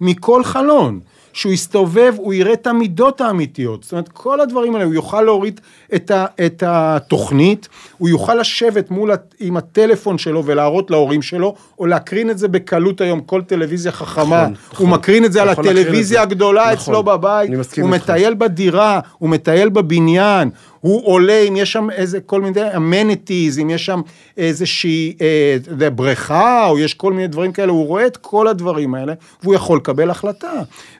מכל 0.00 0.44
חלון. 0.44 1.00
שהוא 1.38 1.52
יסתובב, 1.52 2.14
הוא 2.16 2.34
יראה 2.34 2.52
את 2.52 2.66
המידות 2.66 3.20
האמיתיות. 3.20 3.82
זאת 3.82 3.92
אומרת, 3.92 4.08
כל 4.08 4.40
הדברים 4.40 4.74
האלה, 4.74 4.84
הוא 4.84 4.94
יוכל 4.94 5.22
להוריד 5.22 5.60
את, 5.94 6.10
ה, 6.10 6.26
את 6.46 6.62
התוכנית, 6.66 7.68
הוא 7.98 8.08
יוכל 8.08 8.34
לשבת 8.34 8.90
מול, 8.90 9.10
עם 9.40 9.56
הטלפון 9.56 10.18
שלו 10.18 10.44
ולהראות 10.44 10.90
להורים 10.90 11.22
שלו, 11.22 11.54
או 11.78 11.86
להקרין 11.86 12.30
את 12.30 12.38
זה 12.38 12.48
בקלות 12.48 13.00
היום, 13.00 13.20
כל 13.20 13.42
טלוויזיה 13.42 13.92
חכמה, 13.92 14.42
נכון, 14.42 14.54
נכון. 14.72 14.86
הוא 14.86 14.92
מקרין 14.92 15.24
את 15.24 15.32
זה 15.32 15.42
על 15.42 15.48
הטלוויזיה. 15.48 16.22
הגדולה 16.22 16.62
נכון. 16.62 16.74
אצלו 16.74 17.02
בבית, 17.02 17.50
הוא. 17.80 17.88
מטייל 17.88 18.34
בדירה, 18.34 19.00
הוא 19.18 19.30
מטייל 19.30 19.68
בבניין, 19.68 20.50
הוא 20.80 21.06
עולה, 21.06 21.38
אם 21.48 21.56
יש 21.56 21.72
שם 21.72 21.90
איזה 21.90 22.20
כל 22.20 22.40
מיני 22.40 22.76
אמניטיז, 22.76 23.58
אם 23.58 23.70
יש 23.70 23.86
שם 23.86 24.00
איזושהי 24.36 25.16
אה, 25.20 25.90
בריכה, 25.90 26.66
או 26.68 26.78
יש 26.78 26.94
כל 26.94 27.12
מיני 27.12 27.28
דברים 27.28 27.52
כאלה, 27.52 27.72
הוא 27.72 27.86
רואה 27.86 28.06
את 28.06 28.16
כל 28.16 28.48
הדברים 28.48 28.94
האלה, 28.94 29.12
והוא 29.42 29.54
יכול 29.54 29.76
לקבל 29.76 30.10
החלטה. 30.10 30.52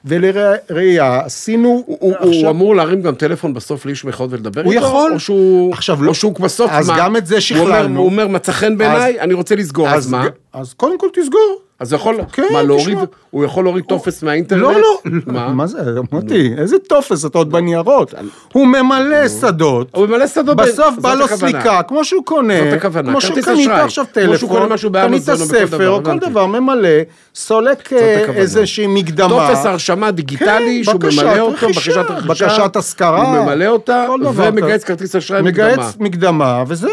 ולראייה, 0.05 1.19
עשינו 1.25 1.83
הוא, 1.85 1.97
הוא, 1.99 2.15
הוא 2.19 2.49
אמור 2.49 2.75
להרים 2.75 3.01
גם 3.01 3.15
טלפון 3.15 3.53
בסוף 3.53 3.85
לאיש 3.85 4.05
מכות 4.05 4.29
ולדבר 4.31 4.61
הוא 4.63 4.73
איתו? 4.73 4.85
יכול. 4.85 5.11
או 5.13 5.19
שהוא, 5.19 5.73
עכשיו, 5.73 5.99
או 5.99 6.03
לא- 6.03 6.13
שהוא 6.13 6.33
בסוף, 6.39 6.71
אז 6.73 6.89
מה? 6.89 6.97
גם 6.97 7.15
את 7.15 7.25
זה 7.25 7.35
הוא 7.35 7.59
אומר, 7.59 7.71
שכללנו. 7.71 7.99
הוא 7.99 8.05
אומר, 8.09 8.27
מצא 8.27 8.51
חן 8.51 8.77
בעיניי, 8.77 9.19
אני 9.19 9.33
רוצה 9.33 9.55
לסגור, 9.55 9.89
אז, 9.89 10.05
אז, 10.05 10.11
מה? 10.11 10.27
אז 10.53 10.73
קודם 10.73 10.99
כל 10.99 11.07
תסגור. 11.13 11.68
אז 11.79 11.93
הוא 11.93 11.99
יכול, 11.99 12.17
כן, 12.31 12.43
מה, 12.53 12.63
להוריד. 12.63 12.97
הוא 13.29 13.45
יכול 13.45 13.63
להוריד 13.63 13.85
טופס 13.85 14.23
מהאינטרנט? 14.23 14.61
לא, 14.61 14.73
לא, 14.73 14.99
מה? 15.25 15.53
מה 15.53 15.67
זה, 15.67 15.79
מוטי, 16.11 16.53
איזה 16.57 16.79
טופס, 16.79 17.25
אתה 17.25 17.37
עוד 17.37 17.51
בניירות. 17.51 18.13
הוא 18.53 18.67
ממלא 18.67 19.27
שדות. 19.27 19.87
הוא 19.95 20.07
ממלא 20.07 20.27
שדות, 20.27 20.57
בסוף 20.57 20.95
בא 21.01 21.13
לו. 21.13 21.27
סליקה, 21.27 21.83
כמו 21.83 22.05
שהוא 22.05 22.25
קונה, 22.25 22.53
זאת 22.63 22.73
הכוונה, 22.73 23.11
כמו 23.11 23.21
שקנית 23.21 23.47
אשראי. 23.47 23.79
עכשיו 23.79 23.89
שהוא 23.91 24.05
טלפון, 24.13 24.69
קנית 25.07 25.23
ספר, 25.23 25.89
או 25.89 26.03
כל. 26.03 26.19
דבר, 26.19 26.45
ממלא, 26.45 26.89
סולק 27.35 27.93
אה. 27.93 28.25
איזושהי 28.33 28.87
מקדמה. 28.87 29.29
טופס 29.29 29.65
הרשמה 29.65 30.11
דיגיטלי, 30.11 30.81
כן, 30.85 30.91
שהוא 30.91 31.01
ממלא 31.13 31.39
אותו, 31.39 31.67
בקשת 31.67 31.97
רכישה, 31.97 32.03
בקשת 32.27 32.75
השכרה, 32.75 33.33
הוא 33.33 33.43
ממלא 33.43 33.65
אותה, 33.65 34.05
ומגייס. 34.35 34.83
כרטיס 34.83 35.15
אשראי 35.15 35.41
מקדמה. 35.41 35.73
מגייס 35.73 35.97
מקדמה, 35.99 36.63
וזהו. 36.67 36.91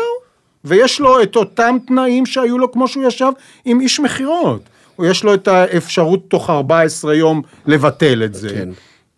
ויש 0.64 1.01
לו 1.01 1.22
את 1.22 1.37
אותם 1.37 1.77
תנאים 1.87 2.27
שהיו 2.27 2.59
לו 2.59 2.72
כמו 2.72 2.88
שהוא 2.88 3.05
ישב 3.07 3.31
עם 3.64 3.81
איש 3.81 4.01
מכירות. 4.01 4.61
יש 5.05 5.25
לו 5.25 5.35
את 5.35 5.49
האפשרות 5.49 6.21
תוך 6.29 6.51
14 6.51 7.15
יום 7.15 7.43
לבטל 7.67 8.23
את 8.25 8.35
זה. 8.35 8.49
כן. 8.49 8.69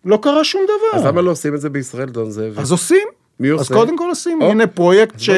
לא 0.05 0.19
קרה 0.21 0.43
שום 0.43 0.61
דבר. 0.63 0.99
אז 0.99 1.05
למה 1.05 1.21
לא 1.21 1.31
עושים 1.31 1.55
את 1.55 1.61
זה 1.61 1.69
בישראל, 1.69 2.09
דון 2.09 2.31
זאב? 2.31 2.59
אז 2.59 2.71
עושים. 2.71 3.07
מי 3.39 3.51
אז 3.51 3.59
עושה? 3.59 3.73
קודם 3.73 3.97
כל 3.97 4.09
עושים. 4.09 4.41
הנה 4.41 4.67
פרויקט, 4.67 5.15
אז 5.15 5.21
ש... 5.21 5.29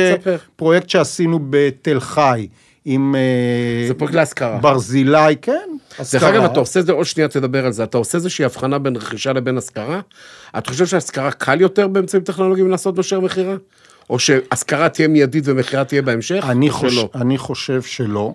פרויקט 0.56 0.90
שעשינו 0.90 1.40
בתל 1.50 2.00
חי. 2.00 2.48
עם 2.86 3.16
אה, 3.16 3.88
זה 3.88 3.94
פרויקט 3.94 4.16
להשכרה. 4.16 4.58
ברזילי, 4.58 5.36
כן. 5.42 5.70
דרך. 6.14 6.24
אגב, 6.24 6.44
אתה 6.44 6.60
עושה 6.60 6.80
את 6.80 6.86
זה, 6.86 6.92
עוד 6.92 7.06
שנייה 7.06 7.28
תדבר 7.28 7.66
על 7.66 7.72
זה, 7.72 7.84
אתה 7.84 7.98
עושה 7.98 8.18
איזושהי 8.18 8.46
הבחנה 8.46 8.80
בין 8.80 8.96
רכישה 8.96 9.34
לבין 9.34 9.58
השכרה? 9.58 10.02
אתה 10.58 10.72
חושב 10.72 10.86
שהשכרה 10.86 11.32
קל 11.32 11.62
יותר 11.62 11.88
באמצעים 11.88 12.24
טכנולוגיים 12.24 12.70
לעשות 12.70 12.98
מאשר 12.98 13.20
מכירה? 13.20 13.56
או 14.10 14.20
שהשכרה 14.20 14.90
תהיה 14.90 15.08
מיידית 15.08 15.44
ומכירה 15.48 15.84
תהיה 15.84 16.02
בהמשך? 16.02 16.46
אני, 16.50 16.70
חוש... 16.70 17.06
אני 17.16 17.38
חושב 17.38 17.82
שלא, 17.82 18.34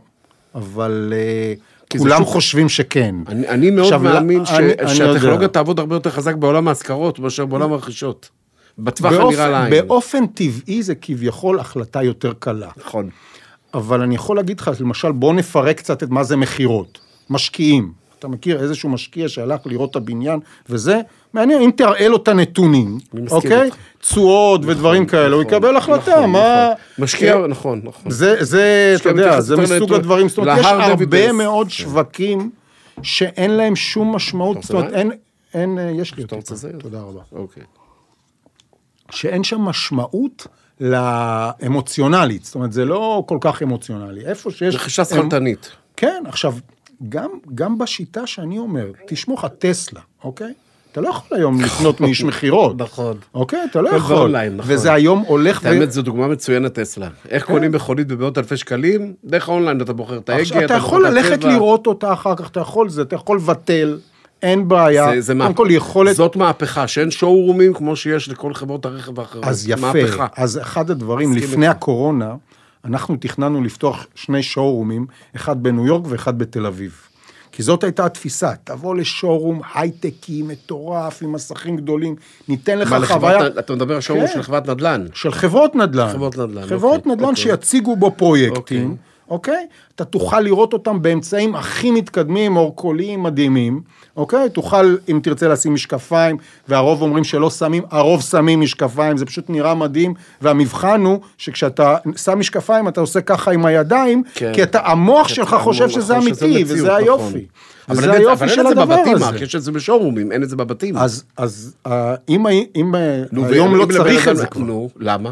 אבל 0.55 1.13
אה, 1.17 1.55
כי 1.99 2.03
כולם 2.03 2.19
שוק- 2.19 2.29
חושבים 2.29 2.69
שכן. 2.69 3.15
אני, 3.29 3.49
אני 3.49 3.71
מאוד 3.71 3.85
עכשיו, 3.85 4.01
מאמין 4.01 4.39
לא- 4.39 4.45
ש, 4.45 4.51
אני- 4.51 4.73
אני 4.79 4.95
שהטכנולוגיה. 4.95 5.49
תעבוד 5.49 5.79
הרבה 5.81 5.97
יותר 5.97 6.11
חזק 6.11 6.35
בעולם 6.35 6.69
ההשכרות 6.69 7.19
מאשר 7.19 7.47
בעולם 7.47 7.73
הרכישות. 7.73 8.29
בטווח 8.79 9.13
הנראה 9.13 9.25
באופן, 9.27 9.51
לעין. 9.51 9.71
באופן 9.89 10.27
טבעי 10.27 10.83
זה 10.83 10.95
כביכול 10.95 11.61
החלטה 11.61 12.03
יותר 12.03 12.33
קלה. 12.39 12.69
נכון. 12.77 13.09
אבל 13.75 14.01
אני 14.01 14.15
יכול 14.15 14.37
להגיד 14.37 14.61
לך, 14.61 14.71
למשל, 14.81 15.13
בוא 15.13 15.35
נפרק 15.35 15.77
קצת 15.77 16.03
את 16.03 16.09
מה 16.11 16.25
זה 16.25 16.37
מכירות. 16.37 16.99
משקיעים. 17.31 17.93
אתה 18.19 18.29
מכיר 18.29 18.63
איזשהו 18.63 18.89
משקיע 18.89 19.29
שהלך 19.29 19.61
לראות 19.67 19.91
את 19.91 19.97
הבניין, 19.97 20.41
וזה 20.69 21.01
מעניין, 21.33 21.63
אם 21.63 21.71
תראה 21.77 22.09
לו 22.09 22.17
את 22.17 22.29
הנתונים, 22.29 22.99
אוקיי? 23.31 23.71
תשואות 24.01 24.61
ודברים 24.65 25.07
כאלה, 25.07 25.35
הוא 25.35 25.43
יקבל 25.43 25.77
החלטה, 25.77 26.11
נכון, 26.11 26.31
מה... 26.31 26.69
נכון. 26.73 27.05
משקיע, 27.05 27.47
נכון, 27.47 27.81
נכון. 27.85 28.11
זה, 28.11 28.45
זה, 28.45 28.95
אתה 28.97 29.09
יודע, 29.09 29.41
זה 29.41 29.57
מסוג 29.57 29.93
הדברים, 29.93 30.29
זאת 30.29 30.39
אומרת, 30.39 30.59
יש 30.59 30.67
הרבה. 30.67 31.33
מאוד 31.33 31.71
שווקים 31.71 32.51
שאין 33.03 33.51
להם 33.51 33.77
שום 33.77 34.17
משמעות, 34.17 34.63
זאת 34.63 34.71
אומרת? 34.71 34.93
אין, 34.93 35.11
אין, 35.55 35.79
אה, 35.79 35.91
יש 35.91 36.15
לי 36.17 36.25
זה? 36.43 36.71
תודה 36.79 37.01
רבה. 37.01 37.21
אוקיי. 37.33 37.63
שאין 39.11 39.45
שם 39.45 39.61
משמעות 39.61 40.47
לאמוציונלית, 40.81 42.45
זאת 42.45 42.55
אומרת, 42.55 42.73
זה 42.73 42.85
לא 42.85 43.25
כל 43.27 43.39
כך 43.41 43.63
אמוציונלי. 43.63 44.27
איפה 44.27 44.51
שיש... 44.51 44.75
רכישה 44.75 45.05
שכלתנית. 45.05 45.71
כן, 45.97 46.23
עכשיו, 46.29 46.55
גם, 47.09 47.31
גם 47.55 47.79
בשיטה 47.79 48.27
שאני 48.27 48.59
אומר, 48.59 48.87
תשמעו 49.07 49.37
לך, 49.37 49.47
טסלה, 49.59 50.01
אוקיי? 50.25 50.53
אתה 50.93 51.01
לא 51.01 51.09
יכול 51.09 51.39
היום 51.39 51.61
לקנות 51.61 52.01
מאיש 52.01 52.25
מכירות. 52.29 52.81
נכון. 52.81 53.17
אוקיי? 53.35 53.61
אתה 53.71 53.81
לא 53.81 53.89
יכול. 53.89 54.17
באונליין, 54.17 54.57
נכון. 54.57 54.75
וזה 54.75 54.93
היום 54.93 55.19
הולך 55.27 55.61
ו... 55.65 55.69
האמת, 55.69 55.93
זו 55.93 56.03
דוגמה 56.03 56.29
מצוינת 56.29 56.79
טסלה. 56.79 57.09
איך 57.29 57.47
כן. 57.47 57.53
קונים 57.53 57.73
מכונית 57.73 58.09
במאות 58.09 58.39
אלפי 58.39 58.57
שקלים? 58.57 59.15
דרך 59.25 59.49
האונליין 59.49 59.81
אתה 59.81 59.93
בוחר 59.93 60.17
את 60.19 60.29
ההגה, 60.29 60.65
אתה 60.65 60.75
יכול 60.75 61.07
ללכת. 61.07 61.45
לראות 61.45 61.87
אותה 61.87 62.13
אחר 62.13 62.35
כך, 62.37 62.51
אתה 62.51 62.61
יכול 62.61 62.89
זה, 62.89 63.03
אתה 63.03 63.15
יכול 63.15 63.37
לבטל, 63.37 63.99
אין 64.43 64.69
בעיה. 64.69 65.11
זה, 65.15 65.21
זה 65.21 65.35
קודם. 65.35 65.55
כל 65.55 65.69
יכולת... 65.71 66.17
זאת 66.17 66.37
מהפכה, 66.37 66.89
שאין 66.89 67.11
שואו-רומים 67.11 67.75
כמו 67.75 67.97
שיש 67.97 68.29
לכל 68.29 68.55
חברות 68.55 68.87
הרכב 68.87 69.21
האחרות. 69.21 69.45
אז 69.45 69.69
יפה. 69.69 69.81
מהפכה. 69.81 70.27
אז 70.37 70.59
אחד 70.59 70.91
הדברים, 70.91 71.37
לפני. 71.37 71.67
הקורונה, 71.67 72.35
אנחנו 72.87 73.17
תכננו 73.21 73.65
לפתוח 73.65 74.07
שני 74.15 74.43
שואו-רומים, 74.43 75.07
אחד 75.37 75.63
בניו 75.63 75.87
יורק 75.87 76.05
ואחד 76.09 76.39
בתל 76.39 76.67
אביב. 76.67 77.01
כי 77.53 77.63
זאת 77.63 77.85
הייתה 77.85 78.07
התפיסה, 78.07 78.53
תבוא 78.65 78.97
לשואו-רום 78.97 79.61
הייטקי, 79.75 80.43
מטורף, 80.43 81.23
עם 81.23 81.33
מסכים 81.33 81.77
גדולים, 81.77 82.17
ניתן 82.49 82.79
לך 82.79 82.93
מה, 82.93 83.07
חוויה... 83.07 83.37
לחברת, 83.37 83.59
אתה 83.59 83.75
מדבר 83.75 83.95
על 83.95 84.01
שואו 84.01 84.19
כן. 84.19 84.27
של 84.27 84.43
חברת 84.43 84.69
נדל"ן. 84.69 85.07
של 85.15 85.33
חברות 85.33 85.75
נדל"ן. 85.75 86.09
חברות 86.09 86.37
נדל"ן, 86.37 86.67
חברות 86.67 86.99
אוקיי, 87.01 87.13
נדל"ן 87.13 87.29
אוקיי. 87.29 87.43
שיציגו 87.43 87.97
בו 87.97 88.11
פרויקטים, 88.17 88.57
אוקיי. 88.57 88.97
אוקיי? 89.31 89.67
אתה 89.95 90.05
תוכל 90.05 90.41
לראות 90.41 90.73
אותם 90.73 91.03
באמצעים 91.03 91.55
הכי 91.55 91.91
מתקדמים, 91.91 92.57
אורקוליים 92.57 93.23
מדהימים, 93.23 93.81
אוקיי? 94.17 94.51
תוכל, 94.51 94.97
אם 95.11 95.21
תרצה, 95.23 95.49
לשים 95.49 95.75
משקפיים, 95.75 96.37
והרוב 96.69 97.03
אומרים 97.03 97.25
שלא 97.25 97.51
שמים, 97.51 97.83
הרוב 97.91 98.23
שמים 98.23 98.61
משקפיים, 98.61 99.17
זה 99.17 99.27
פשוט 99.27 99.51
נראה 99.51 99.75
מדהים, 99.75 100.15
והמבחן 100.41 101.01
הוא 101.05 101.19
שכשאתה 101.39 101.97
שם 102.17 102.39
משקפיים, 102.39 102.89
אתה 102.89 103.01
עושה 103.01 103.21
ככה 103.21 103.51
עם 103.51 103.67
הידיים, 103.67 104.23
כן. 104.35 104.53
כי 104.55 104.63
אתה, 104.63 104.81
המוח 104.85 105.29
שלך 105.29 105.57
חושב 105.61 105.89
שזה 105.89 106.17
אמיתי, 106.19 106.65
וזה 106.67 106.87
נכון. 106.89 106.97
היופי. 107.03 107.47
אבל 107.89 108.11
את- 108.11 108.15
היופי 108.15 108.33
אבל 108.45 108.49
של 108.49 108.63
זה 108.63 108.69
הדבר 108.69 108.85
בבתים, 108.97 109.15
הזה. 109.17 109.37
יש 109.45 109.55
את 109.57 109.63
זה 109.63 109.73
בשואו-רומים, 109.73 110.33
אין 110.33 110.43
את 110.43 110.49
זה 110.49 110.57
בבתים. 110.57 110.97
אז, 110.97 111.25
אז 111.37 111.75
אה, 111.87 112.15
אם, 112.29 112.47
אם 112.77 112.95
אה, 112.95 113.23
נו, 113.33 113.47
היום 113.47 113.75
לא 113.75 113.87
צריך 113.93 114.29
את 114.29 114.37
זה 114.37 114.47
כבר. 114.47 114.63
נו, 114.63 114.89
למה? 114.97 115.31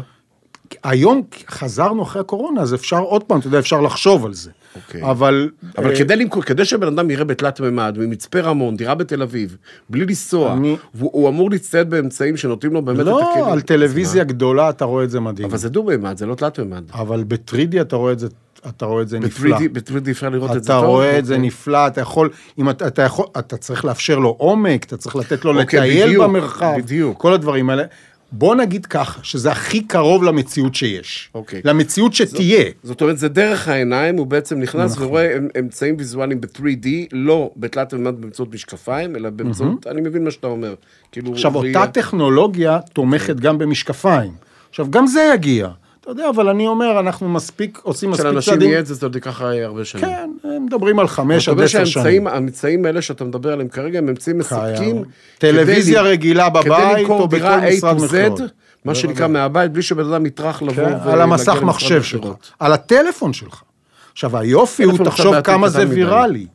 היום 0.83 1.21
חזרנו 1.49 2.03
אחרי 2.03 2.19
הקורונה, 2.21 2.61
אז 2.61 2.73
אפשר 2.73 2.99
עוד 2.99 3.23
פעם, 3.23 3.39
אתה 3.39 3.47
יודע, 3.47 3.59
אפשר 3.59 3.81
לחשוב 3.81 4.25
על 4.25 4.33
זה. 4.33 4.51
אוקיי. 4.75 5.03
אבל... 5.03 5.49
אבל 5.77 5.91
אה, 5.91 5.95
כדי 5.97 6.15
למכור, 6.15 6.43
כדי 6.43 6.65
שבן 6.65 6.87
אדם 6.87 7.11
יראה 7.11 7.23
בתלת 7.25 7.59
מימד, 7.61 7.97
ממצפה 7.99 8.39
רמון, 8.39 8.75
דירה 8.77 8.95
בתל 8.95 9.21
אביב, 9.21 9.57
בלי 9.89 10.05
לנסוע, 10.05 10.53
אני- 10.53 10.75
והוא 10.93 11.09
הוא 11.13 11.29
אמור 11.29 11.51
להצטייד 11.51 11.89
באמצעים 11.89 12.37
שנותנים 12.37 12.73
לו 12.73 12.81
באמת 12.81 12.99
את 12.99 13.05
לא, 13.05 13.31
הכלים. 13.31 13.45
על 13.45 13.61
טלוויזיה 13.61 14.23
גדולה 14.23 14.69
אתה 14.69 14.85
רואה 14.85 15.03
את 15.03 15.09
זה 15.09 15.19
מדהים. 15.19 15.47
אבל 15.47 15.57
זה 15.57 15.69
דו 15.69 15.83
מימד, 15.83 16.17
זה 16.17 16.25
לא 16.25 16.35
תלת 16.35 16.59
מימד. 16.59 16.83
אבל 16.93 17.23
ב-3D 17.27 17.81
אתה 17.81 17.95
רואה 17.95 18.11
את 18.13 18.19
זה, 18.19 18.27
אתה 18.69 18.85
רואה 18.85 19.01
את 19.01 19.07
זה 19.09 19.19
נפלא. 19.19 19.57
ב-3D 19.59 19.69
ב-3D 19.71 20.11
אפשר 20.11 20.29
לראות 20.29 20.55
את 20.55 20.63
זה 20.63 20.73
אתה 20.73 20.81
טוב? 20.81 20.89
רואה 20.89 21.19
את 21.19 21.25
זה 21.25 21.33
אוקיי. 21.33 21.47
נפלא, 21.47 21.87
אתה 21.87 22.01
יכול, 22.01 22.29
אם 22.59 22.69
אתה, 22.69 22.87
אתה 22.87 23.01
יכול, 23.01 23.25
אתה 23.39 23.57
צריך 23.57 23.85
לאפשר 23.85 24.19
לו 24.19 24.35
עומק, 24.37 24.83
אתה 24.83 24.97
צריך 24.97 25.15
לתת 25.15 25.45
לו 25.45 25.61
אוקיי, 25.61 25.79
לטייל 25.79 26.23
במרחב, 26.23 26.73
בדיוק. 26.77 27.17
כל 27.21 27.33
הדברים 27.33 27.69
האלה. 27.69 27.83
בוא 28.31 28.55
נגיד 28.55 28.85
ככה, 28.85 29.19
שזה 29.23 29.51
הכי 29.51 29.83
קרוב 29.83 30.23
למציאות 30.23 30.75
שיש. 30.75 31.29
אוקיי. 31.35 31.61
למציאות 31.65 32.13
שתהיה. 32.13 32.63
זאת 32.83 33.01
אומרת, 33.01 33.17
זה 33.17 33.27
דרך 33.27 33.67
העיניים, 33.67 34.17
הוא 34.17 34.27
בעצם 34.27 34.59
נכנס 34.59 34.91
נכון. 34.91 35.07
ורואה 35.07 35.37
אמ- 35.37 35.47
אמצעים 35.59 35.95
ויזואליים 35.97 36.41
ב-3D, 36.41 36.87
לא 37.11 37.51
בתלת 37.57 37.93
מימד 37.93 38.21
באמצעות 38.21 38.53
משקפיים, 38.53 39.15
אלא 39.15 39.29
באמצעות, 39.29 39.87
אני 39.87 40.01
מבין 40.01 40.23
מה 40.23 40.31
שאתה 40.31 40.47
אומר. 40.47 40.75
כאילו, 41.11 41.33
עכשיו, 41.33 41.55
אותה 41.55 41.87
טכנולוגיה 41.87 42.79
תומכת 42.93 43.35
גם 43.35 43.57
במשקפיים. 43.57 44.31
עכשיו, 44.69 44.91
גם 44.91 45.07
זה 45.07 45.31
יגיע. 45.33 45.69
אתה 46.05 46.13
יודע, 46.13 46.29
אבל 46.29 46.49
אני 46.49 46.67
אומר, 46.67 46.99
אנחנו 46.99 47.29
מספיק, 47.29 47.79
עושים 47.83 48.11
מספיק 48.11 48.39
צעדים. 48.39 48.69
יהיה 48.69 48.79
את 48.79 48.85
זה, 48.85 48.93
זה 48.93 49.05
עוד 49.05 49.15
ייקח 49.15 49.41
הרבה 49.41 49.85
שנים. 49.85 50.05
כן, 50.05 50.29
הם 50.43 50.65
מדברים 50.65 50.99
על 50.99 51.07
חמש 51.07 51.49
עד 51.49 51.61
עשר 51.61 51.85
שנים. 51.85 52.27
האמצעים 52.27 52.85
האלה 52.85 53.01
שאתה 53.01 53.23
מדבר 53.23 53.53
עליהם 53.53 53.67
כרגע 53.67 53.97
הם 53.99 54.09
אמצעים 54.09 54.37
מספקים. 54.37 55.03
טלוויזיה 55.37 56.01
רגילה 56.01 56.49
בבית, 56.49 57.09
או 57.09 57.27
בכל 57.27 57.57
משרד 57.71 57.97
מכירות. 57.97 58.39
מה 58.85 58.95
שנקרא 58.95 59.27
מהבית, 59.27 59.71
בלי 59.71 59.81
שבן 59.81 60.13
אדם 60.13 60.25
יטרח 60.25 60.61
לבוא 60.61 60.73
כן, 60.73 60.81
ולהגיע 60.81 61.13
על 61.13 61.21
המסך 61.21 61.57
מחשב 61.61 62.03
שלך. 62.03 62.27
על 62.59 62.73
הטלפון 62.73 63.33
שלך. 63.33 63.61
עכשיו, 64.11 64.37
היופי 64.37 64.83
הוא, 64.83 65.05
תחשוב 65.05 65.41
כמה 65.41 65.69
זה. 65.69 65.85
ויראלי. 65.89 66.47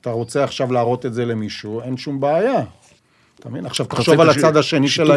אתה 0.00 0.10
רוצה 0.10 0.44
עכשיו 0.44 0.72
להראות 0.72 1.06
את 1.06 1.14
זה 1.14 1.24
למישהו, 1.24 1.80
אין 1.80 1.96
שום 1.96 2.20
בעיה. 2.20 2.62
אתה 3.40 3.48
מבין? 3.48 3.66
עכשיו, 3.66 3.86
תחשוב 3.86 4.20
על 4.20 4.30
הצד 4.30 4.56
השני 4.56 4.88
של 4.88 5.10
ה... 5.10 5.16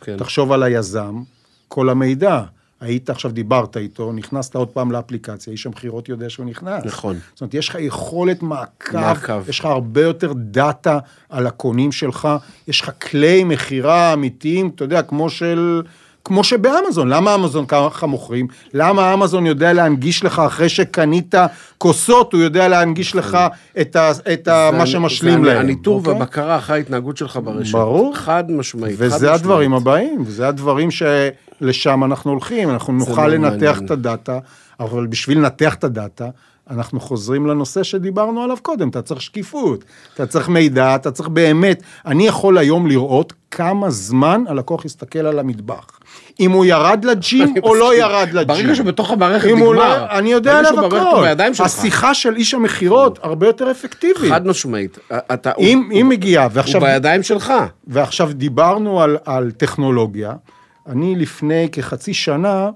כן. 0.00 0.16
תחשוב 0.16 0.52
על 0.52 0.62
היזם, 0.62 1.22
כל 1.68 1.88
המידע. 1.88 2.40
היית 2.82 3.10
עכשיו, 3.10 3.30
דיברת 3.30 3.76
איתו, 3.76 4.12
נכנסת 4.12 4.54
עוד 4.54 4.68
פעם 4.68 4.92
לאפליקציה, 4.92 5.52
איש 5.52 5.66
המכירות 5.66 6.08
יודע 6.08 6.30
שהוא 6.30 6.46
נכנס. 6.46 6.84
נכון. 6.84 7.18
זאת 7.32 7.40
אומרת, 7.40 7.54
יש 7.54 7.68
לך 7.68 7.76
יכולת 7.80 8.42
מעקב, 8.42 8.96
מעקב. 8.96 9.48
יש 9.48 9.60
לך 9.60 9.64
הרבה 9.64 10.02
יותר 10.02 10.32
דאטה 10.36 10.98
על 11.30 11.46
הקונים 11.46 11.92
שלך, 11.92 12.28
יש 12.68 12.80
לך 12.80 12.90
כלי 13.10 13.44
מכירה 13.44 14.12
אמיתיים, 14.12 14.70
אתה 14.74 14.84
יודע, 14.84 15.02
כמו 15.02 15.30
של... 15.30 15.82
כמו 16.24 16.44
שבאמזון, 16.44 17.08
למה 17.08 17.34
אמזון 17.34 17.64
ככה 17.68 18.06
מוכרים? 18.06 18.46
למה 18.74 19.14
אמזון 19.14 19.46
יודע 19.46 19.72
להנגיש 19.72 20.24
לך, 20.24 20.38
אחרי 20.38 20.68
שקנית 20.68 21.34
כוסות, 21.78 22.32
הוא 22.32 22.40
יודע 22.40 22.68
להנגיש 22.68 23.16
לך 23.16 23.38
את, 23.80 23.96
ה, 23.96 24.10
את 24.32 24.48
ה, 24.48 24.70
מה 24.72 24.86
שמשלים 24.86 25.44
להם. 25.44 25.58
הניטור 25.58 25.98
אוקיי? 25.98 26.12
והבקרה 26.12 26.56
אחרי 26.58 26.76
ההתנהגות 26.76 27.16
שלך 27.16 27.38
ברשת. 27.44 27.72
ברור. 27.72 28.16
חד 28.16 28.50
משמעית. 28.50 28.96
חד 28.96 29.04
וזה 29.04 29.16
משמעית. 29.16 29.34
הדברים 29.34 29.74
הבאים, 29.74 30.22
וזה 30.26 30.48
הדברים 30.48 30.90
שלשם 31.62 32.04
אנחנו 32.04 32.30
הולכים, 32.30 32.70
אנחנו 32.70 32.92
נוכל 32.92 33.28
לנתח 33.28 33.50
מעניין. 33.50 33.84
את 33.84 33.90
הדאטה, 33.90 34.38
אבל 34.80 35.06
בשביל 35.06 35.38
לנתח 35.38 35.74
את 35.74 35.84
הדאטה, 35.84 36.28
אנחנו 36.70 37.00
חוזרים 37.00 37.46
לנושא 37.46 37.82
שדיברנו 37.82 38.42
עליו 38.42 38.56
קודם, 38.62 38.88
אתה 38.88 39.02
צריך 39.02 39.22
שקיפות, 39.22 39.84
אתה 40.14 40.26
צריך 40.26 40.48
מידע, 40.48 40.94
אתה 40.94 41.10
צריך 41.10 41.28
באמת, 41.28 41.82
אני 42.06 42.26
יכול 42.26 42.58
היום 42.58 42.86
לראות 42.86 43.32
כמה 43.50 43.90
זמן 43.90 44.44
הלקוח 44.48 44.84
יסתכל 44.84 45.18
על 45.18 45.38
המטבח. 45.38 45.98
אם 46.40 46.50
הוא 46.50 46.64
ירד 46.64 47.04
לג'ים 47.04 47.54
או 47.62 47.74
לא. 47.74 47.94
ירד 47.94 48.28
לג'ים. 48.32 48.46
ברגע 48.46 48.74
שבתוך 48.74 49.10
המערכת 49.10 49.48
נגמר, 49.48 49.72
לא, 49.72 50.10
אני 50.18 50.32
יודע 50.32 50.58
עליו 50.58 50.86
הכל. 50.86 51.64
השיחה 51.64 52.14
של 52.14 52.36
איש 52.36 52.54
המכירות 52.54 53.18
הרבה 53.22 53.46
יותר 53.46 53.70
אפקטיבית. 53.70 54.32
חד 54.32 54.46
משמעית. 54.46 54.98
אם, 55.58 55.82
הוא, 55.90 56.00
אם 56.00 56.08
מגיעה, 56.08 56.48
ועכשיו... 56.52 56.80
הוא 56.80 56.88
בידיים 56.88 57.22
שלך. 57.22 57.52
ועכשיו 57.86 58.30
דיברנו 58.32 59.02
על, 59.02 59.16
על 59.24 59.50
טכנולוגיה, 59.50 60.32
אני 60.88 61.16
לפני 61.16 61.68
כחצי 61.72 62.14
שנה 62.14 62.70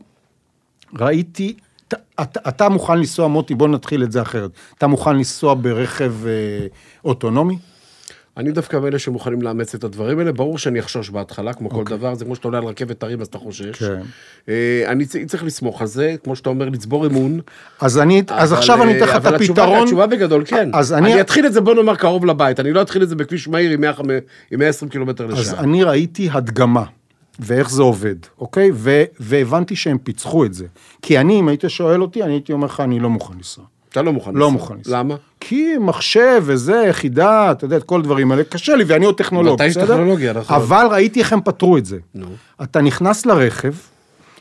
ראיתי, 0.99 1.55
אתה, 1.88 1.97
אתה, 2.23 2.40
אתה 2.49 2.69
מוכן 2.69 2.99
לנסוע, 2.99 3.29
מוטי, 3.29 3.55
בוא 3.55 3.69
נתחיל 3.69 4.03
את 4.03 4.12
זה 4.12 4.23
אחרת, 4.23 4.51
אתה 4.79 4.87
מוכן 4.87 5.16
לנסוע 5.16 5.55
ברכב 5.61 6.12
אה, 6.27 6.66
אוטונומי? 7.05 7.59
אני 8.37 8.53
דווקא 8.53 8.77
מאלה 8.77 8.99
שמוכנים 8.99 9.42
לאמץ 9.42 9.75
את 9.75 9.85
הדברים 9.85 10.19
האלה, 10.19 10.33
ברור 10.33 10.59
שאני 10.59 10.81
אחשוש 10.81 11.11
בהתחלה, 11.11 11.53
כמו 11.55 11.71
כל 11.71 11.77
אוקיי. 11.77 11.97
דבר, 11.97 12.14
זה 12.14 12.25
כמו 12.25 12.35
שאתה 12.37 12.49
עולה 12.49 12.59
על 12.59 12.64
רכבת 12.64 13.03
הרים 13.03 13.21
אז 13.21 13.27
אתה 13.27 13.38
חושש. 13.38 13.79
כן. 13.83 14.01
אה, 14.49 14.83
אני 14.87 15.05
צריך 15.27 15.45
לסמוך 15.45 15.81
על 15.81 15.87
זה, 15.87 16.14
כמו 16.25 16.37
שאתה 16.37 16.49
אומר, 16.49 16.69
לצבור 16.69 17.07
אמון. 17.07 17.40
אז, 17.81 17.99
אני, 17.99 18.23
אז 18.29 18.53
אבל, 18.53 18.59
עכשיו 18.59 18.83
אני 18.83 18.97
אתן 18.97 19.05
לך 19.05 19.11
אה, 19.11 19.16
את 19.16 19.27
אבל 19.27 19.35
התשובה- 19.37 19.62
הפתרון. 19.62 19.83
התשובה 19.83 20.07
בגדול, 20.07 20.45
כן. 20.47 20.71
אז 20.75 20.92
אני... 20.92 21.12
אני- 21.12 21.21
אתחיל 21.21 21.47
את 21.47 21.53
זה, 21.53 21.61
בוא 21.61 21.75
נאמר, 21.75 21.97
קרוב 21.97 22.25
לבית, 22.27 22.61
אני 22.61 22.73
לא 22.73 22.83
אתחיל 22.83 23.03
את 23.03 23.09
זה 23.09 23.16
בכביש 23.16 23.49
מהיר 23.49 23.71
עם 23.71 23.81
100 23.81 23.92
עם 24.51 24.59
120 24.59 24.88
קילומטר 24.90 25.25
אז 25.33 25.40
לשעה. 25.40 25.61
אני 25.61 25.83
ראיתי 25.85 26.29
הדגמה, 26.33 26.85
ואיך 27.38 27.70
זה 27.70 27.83
עובד, 27.83 28.14
אוקיי? 28.38 28.70
ו, 28.75 29.05
והבנתי 29.20 29.77
שהם 29.77 29.99
פיצחו 29.99 30.44
את 30.44 30.55
זה. 30.55 30.66
כי 31.03 31.18
אני, 31.18 31.40
אם 31.40 31.49
היית 31.49 31.64
שואל 31.68 32.03
אותי, 32.03 32.22
אני 32.22 32.33
הייתי 32.33 32.53
אומר 32.53 32.66
לך, 32.66 32.81
אני 32.81 33.01
לא 33.01 33.11
מוכן 33.11 33.35
לנסוע. 33.35 33.64
אתה 33.88 34.03
לא 34.03 34.12
מוכן. 34.12 34.31
לא 34.35 34.46
לנסוע. 34.46 34.51
מוכן 34.51 34.75
לנסוע. 34.75 34.99
למה? 34.99 35.14
כי 35.40 35.72
מחשב 35.81 36.42
וזה, 36.46 36.85
יחידה, 36.88 37.53
אתה 37.53 37.64
יודע, 37.64 37.77
את 37.77 37.83
כל 37.85 38.01
הדברים 38.01 38.33
האלה, 38.33 38.44
קשה 38.44 38.77
לי, 38.77 38.85
ואני 38.85 39.07
עוד 39.07 39.14
טכנולוג, 39.14 39.62
בסדר? 39.62 39.87
טכנולוגיה, 39.87 40.33
נכון. 40.33 40.57
אבל 40.57 40.87
ראיתי 40.90 41.20
איך 41.20 41.33
הם 41.33 41.40
פתרו 41.40 41.79
את 41.79 41.87
זה. 41.87 41.99
נו. 42.14 42.27
אתה 42.62 42.81
נכנס 42.81 43.27
לרכב, 43.27 43.72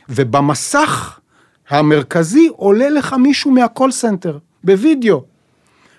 ובמסך 0.10 1.19
המרכזי 1.69 2.49
עולה 2.55 2.89
לך 2.89 3.13
מישהו 3.13 3.51
מה 3.51 3.65
call 3.65 3.91
center, 3.91 4.38
בווידאו. 4.63 5.23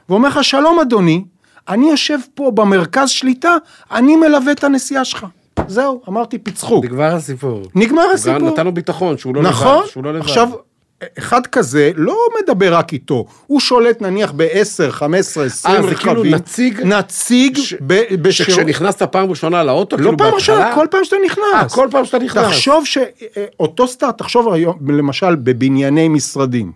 ואומר 0.09 0.29
לך, 0.29 0.45
שלום 0.45 0.81
אדוני, 0.81 1.25
אני 1.69 1.91
יושב 1.91 2.19
פה 2.35 2.51
במרכז 2.55 3.11
שליטה, 3.11 3.57
אני 3.91 4.17
מלווה 4.17 4.53
את 4.53 4.65
הנסיעה 4.65 5.05
שלך. 5.05 5.27
זהו, 5.69 6.01
אמרתי, 6.09 6.39
פיצחו. 6.39 6.81
נגמר 6.85 7.15
הסיפור. 7.15 7.63
נגמר 7.75 8.03
הסיפור. 8.15 8.39
נתן 8.51 8.65
לו 8.65 8.73
ביטחון, 8.75 9.19
שהוא 9.19 9.35
לא 9.37 9.43
נכון, 9.43 9.79
לבד. 9.79 9.87
שהוא 9.91 10.05
לא. 10.05 10.19
עכשיו, 10.19 10.49
אחד 11.19 11.47
כזה 11.47 11.91
לא 11.97 12.17
מדבר 12.43 12.75
רק 12.75 12.93
איתו, 12.93 13.25
הוא 13.47 13.61
שולט 13.61 14.03
נניח 14.03 14.33
ב-10, 14.37 14.91
15, 14.91 15.45
20 15.45 15.75
אה, 15.75 15.81
רכבים. 15.81 15.95
זה 15.97 16.03
כאילו 16.03 16.25
נציג- 16.25 16.81
נציג 16.85 17.57
ש- 17.59 17.75
ב- 17.87 18.15
בשירות. 18.23 18.53
שכשנכנסת 18.55 19.03
פעם 19.03 19.31
ראשונה 19.31 19.65
לאוטו, 19.65 19.97
לא 19.97 20.03
כאילו 20.03 20.17
פעם 20.17 20.31
בהתחלה- 20.31 20.37
ראשונה, 20.57 20.75
כל 20.75 20.87
פעם 20.91 21.05
שאתה 21.05 21.17
נכנס. 21.27 21.45
אה, 21.55 21.69
כל 21.69 21.89
פעם 21.91 22.05
שאתה 22.05 22.19
נכנס. 22.19 22.47
תחשוב 22.47 22.85
שאותו 22.87 23.89
סטארט, 23.89 24.19
תחשוב 24.19 24.53
היום, 24.53 24.77
למשל 24.89 25.35
בבנייני 25.35 26.09
משרדים. 26.09 26.73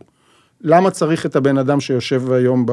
למה 0.63 0.91
צריך 0.91 1.27
את 1.27 1.37
הבן 1.37 1.59
אדם 1.59 1.81
שיושב 1.81 2.33
היום 2.33 2.67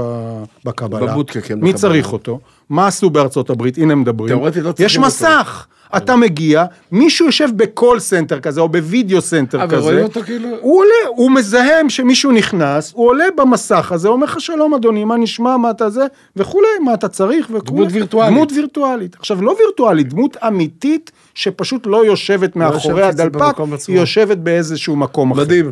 בקבלה? 0.66 1.12
בבודקה, 1.12 1.42
כן, 1.42 1.54
מי 1.54 1.60
בקבלה. 1.62 1.74
צריך 1.78 2.14
אותו? 2.14 2.40
מה 2.70 2.88
עשו 2.88 3.10
בארצות 3.10 3.50
הברית? 3.50 3.78
הנה 3.78 3.96
מדברים. 3.96 4.28
תיאורטית 4.36 4.64
לא 4.64 4.70
יש 4.70 4.76
צריכים 4.76 5.00
אותו. 5.04 5.08
מסך. 5.08 5.68
אתה 5.98 6.16
מגיע, 6.16 6.66
מישהו 6.92 7.26
יושב 7.26 7.48
ב 7.56 7.65
call 7.65 8.00
center 8.00 8.40
כזה, 8.40 8.62
או 8.62 8.70
בווידאו 8.70 9.22
center 9.22 9.62
אה, 9.62 9.68
כזה. 9.68 9.82
ורואים 9.82 10.04
אותו 10.04 10.22
כאילו- 10.24 10.50
הוא 10.62 10.80
עולה, 10.80 11.16
הוא 11.16 11.32
מזהה 11.32 11.90
שמישהו 11.90 12.32
נכנס, 12.32 12.92
הוא 12.96 13.08
עולה 13.08 13.26
במסך 13.38 13.92
הזה, 13.92 14.08
אומר 14.08 14.26
לך 14.26 14.42
שלום 14.42 14.74
אדוני, 14.74 15.04
מה 15.04 15.18
נשמע, 15.18 15.58
מה 15.58 15.72
אתה 15.72 15.90
זה, 15.90 16.06
וכולי, 16.36 16.68
מה 16.84 16.94
אתה 16.94 17.08
צריך 17.08 17.48
וכולי. 17.54 17.62
דמות 17.82 17.88
וירטואלית. 17.92 18.34
דמות 18.34 18.52
וירטואלית. 18.52 19.16
עכשיו, 19.20 19.42
לא 19.42 19.56
וירטואלית, 19.60 20.10
דמות 20.10 20.38
אמיתית, 20.48 21.12
שפשוט 21.34 21.88
לא 21.88 22.06
יושבת 22.06 22.56
מאחורי 22.56 23.02
יושבת 23.08 23.20
הדלפק. 23.20 23.56
היא 23.88 24.00
יושבת 24.00 24.38
באיזשהו 24.38 24.96
מקום 24.96 25.32
אחר. 25.32 25.42
מדהים. 25.42 25.72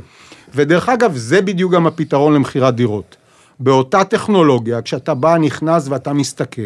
ודרך 0.56 0.90
אגב, 0.90 1.16
זה 1.16 1.42
בדיוק 1.42 1.72
גם 1.72 1.88
הפתרון 1.88 2.34
למכירת 2.34 2.76
דירות. 2.76 3.16
באותה 3.60 4.04
טכנולוגיה, 4.04 4.82
כשאתה 4.82 5.14
בא, 5.14 5.38
נכנס 5.38 5.88
ואתה 5.88 6.14
מסתכל, 6.14 6.62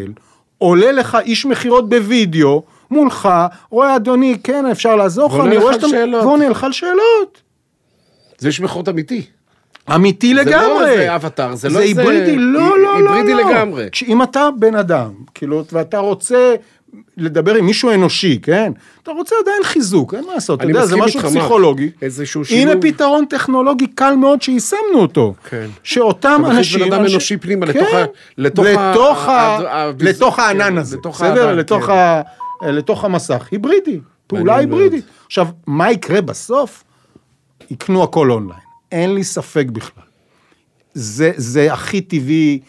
עולה 0.58 0.92
לך 0.92 1.18
איש 1.24 1.46
מכירות 1.46 1.88
בווידאו, 1.88 2.62
מולך, 2.90 3.28
רואה 3.70 3.96
אדוני, 3.96 4.36
כן, 4.44 4.66
אפשר 4.66 4.96
לעזור 4.96 5.26
לך, 5.26 5.32
ועונה 5.32 5.48
אני 5.50 5.56
רואה 5.56 5.74
שאתה... 5.74 5.86
ועונה 6.22 6.48
לך 6.48 6.64
על 6.64 6.72
שאלות. 6.72 7.42
זה 8.38 8.48
יש 8.48 8.60
מכרות 8.60 8.88
אמיתי. 8.88 9.22
אמיתי 9.94 10.34
זה 10.34 10.40
לגמרי. 10.40 10.66
לא 10.80 10.86
איזה 10.88 11.14
אבטר, 11.16 11.54
זה 11.54 11.68
לא 11.68 11.74
זה 11.74 11.80
איזה- 11.80 12.00
היברידי, 12.00 12.36
לא, 12.36 12.60
לא, 12.78 13.02
לא. 13.02 13.14
היברידי 13.14 13.34
לא. 13.34 13.50
לגמרי. 13.50 13.88
אם 14.08 14.22
אתה 14.22 14.48
בן 14.58 14.74
אדם, 14.74 15.10
כאילו, 15.34 15.64
ואתה 15.72 15.98
רוצה 15.98 16.54
לדבר 17.16 17.54
עם 17.54 17.66
מישהו 17.66 17.90
אנושי, 17.90 18.38
כן? 18.42 18.72
אתה 19.02 19.10
רוצה 19.10 19.34
עדיין 19.42 19.62
חיזוק, 19.64 20.14
אין 20.14 20.24
מה 20.26 20.34
לעשות, 20.34 20.60
אתה 20.60 20.68
יודע, 20.68 20.86
זה 20.86 20.96
משהו 20.96 21.20
מה? 21.20 21.26
פסיכולוגי. 21.28 21.90
איזשהו 22.02 22.40
הנה 22.50 22.70
שילוב. 22.70 22.82
פתרון 22.82 23.24
טכנולוגי 23.24 23.86
קל 23.86 24.14
מאוד 24.16 24.42
שיישמנו 24.42 24.80
אותו. 24.94 25.34
כן. 25.50 25.66
שאותם 25.82 26.28
אתה 26.28 26.38
מכניס 26.38 26.58
אנשים... 26.58 26.80
בן 26.80 26.92
אדם 26.92 27.04
אנושי 27.06 27.36
פנימה, 27.36 27.66
כן, 27.66 27.72
לתוך 27.78 27.94
ה- 27.94 28.04
לתוך 28.38 28.66
ה- 28.66 28.90
לתוך 28.92 29.28
ה- 29.28 29.30
ה- 29.32 29.84
ה- 29.88 29.92
לתוך 30.00 30.36
כן, 30.36 30.42
הענן 30.42 30.78
הזה, 30.78 30.96
בסדר? 31.04 31.54
לתוך 31.54 31.84
כן. 31.86 31.92
ה- 31.92 32.22
לתוך 32.62 33.04
המסך, 33.04 33.48
היברידי, 33.50 34.00
פעולה. 34.26 34.56
היברידית. 34.56 35.04
עכשיו, 35.26 35.48
מה 35.66 35.92
יקרה 35.92 36.20
בסוף? 36.20 36.84
יקנו 37.70 38.02
הכל 38.02 38.30
אונליין, 38.30 38.60
אין 38.92 39.14
לי 39.14 39.24
ספק 39.24 39.66
בכלל. 39.72 40.04
זה, 40.94 41.32
זה 41.36 41.72
הכי 41.72 42.00
טבעי, 42.00 42.60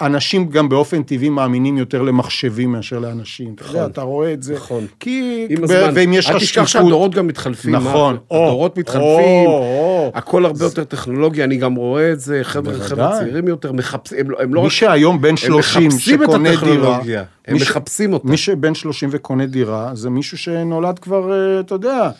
אנשים 0.00 0.48
גם 0.48 0.68
באופן 0.68 1.02
טבעי 1.02 1.28
מאמינים 1.28 1.78
יותר 1.78 2.02
למחשבים 2.02 2.72
מאשר 2.72 2.98
לאנשים. 2.98 3.54
אתה 3.54 3.64
יודע, 3.68 3.86
אתה 3.86 4.02
רואה 4.02 4.32
את 4.32 4.42
זה. 4.42 4.54
נכון. 4.54 4.86
כי... 5.00 5.46
עם 5.50 5.64
הזמן. 5.64 5.90
ואם 5.94 6.12
יש 6.12 6.26
לך 6.26 6.32
אל 6.34 6.38
שקיפות... 6.38 6.64
תשכח 6.64 6.80
שהדורות 6.80 7.14
גם 7.14 7.26
מתחלפים. 7.26 7.74
נכון. 7.74 8.16
או, 8.30 8.44
הדורות 8.46 8.78
מתחלפים, 8.78 9.46
או. 9.46 10.12
הכל 10.14 10.44
הרבה 10.44 10.64
יותר 10.64 10.84
טכנולוגי, 10.84 11.44
אני 11.44 11.56
גם 11.56 11.74
רואה 11.74 12.12
את 12.12 12.20
זה, 12.20 12.40
חבר'ה 12.42 13.12
צעירים 13.18 13.48
יותר, 13.48 13.72
מחפשים, 13.72 14.18
הם 14.18 14.30
לא- 14.30 14.38
הם 14.40 14.54
לא 14.54 14.60
מי 14.60 14.66
רק... 14.66 14.72
שהיום 14.72 15.20
בן 15.20 15.28
הם 15.28 15.36
30 15.36 15.88
מחפשים 15.88 16.22
את 16.22 16.28
שקונה 16.28 16.50
דירה, 16.50 16.54
הטכנולוגיה, 16.62 17.24
הם 17.46 17.54
מי 17.54 17.60
ש- 17.60 17.62
מחפשים 17.62 18.12
אותה. 18.12 18.28
מי 18.28 18.36
שבן 18.36 18.74
30 18.74 19.08
וקונה 19.12 19.46
דירה, 19.46 19.90
זה 19.94 20.10
מישהו 20.10 20.38
שנולד 20.38 20.98
כבר, 20.98 21.32
אה, 21.32 21.60
אתה 21.60 21.74
יודע, 21.74 22.10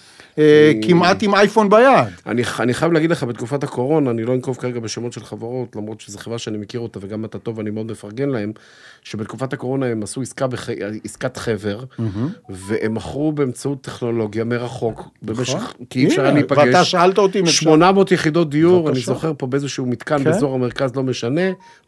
כמעט 0.83 1.23
עם 1.23 1.35
אייפון 1.35 1.69
ביד. 1.71 2.09
אני, 2.27 2.43
אני 2.61 2.75
חייב 2.75 2.93
להגיד 2.93 3.11
לך, 3.11 3.23
בתקופת 3.25 3.65
הקורונה, 3.65 4.11
אני 4.11 4.25
לא 4.25 4.35
אנקוב 4.35 4.57
כרגע 4.57 4.81
בשמות 4.81 5.13
של 5.13 5.25
חברות, 5.25 5.77
למרות 5.77 6.01
שזו 6.01 6.19
חברה 6.19 6.39
שאני 6.39 6.59
מכיר 6.59 6.81
אותה 6.81 6.99
וגם 7.03 7.25
אתה 7.25 7.39
טוב, 7.39 7.61
אני 7.61 7.71
מאוד 7.71 7.87
מפרגן 7.87 8.29
להם, 8.29 8.53
שבתקופת 9.03 9.53
הקורונה 9.53 9.87
הם 9.87 10.03
עשו 10.03 10.23
עסקה 10.23 10.47
בח... 10.47 10.69
עסקת 11.05 11.37
חבר, 11.37 11.85
והם 12.49 12.95
מכרו 12.95 13.33
באמצעות 13.33 13.83
טכנולוגיה 13.83 14.45
מרחוק, 14.45 15.09
במשך, 15.23 15.75
כי 15.91 15.99
אי 16.01 16.07
אפשר 16.09 16.23
היה 16.23 16.33
להיפגש. 16.33 16.59
ואתה 16.67 16.85
שאלת 16.85 17.19
אותי 17.19 17.41
אם 17.41 17.45
אפשר. 17.45 17.61
800 17.61 18.13
יחידות 18.13 18.51
דיור, 18.51 18.91
אני. 18.91 19.01
זוכר 19.01 19.33
פה 19.39 19.47
באיזשהו 19.47 19.87
מתקן 19.87 20.19
כן. 20.19 20.25
באזור 20.25 20.55
המרכז, 20.55 20.97
לא 20.97 21.03
משנה, 21.03 21.41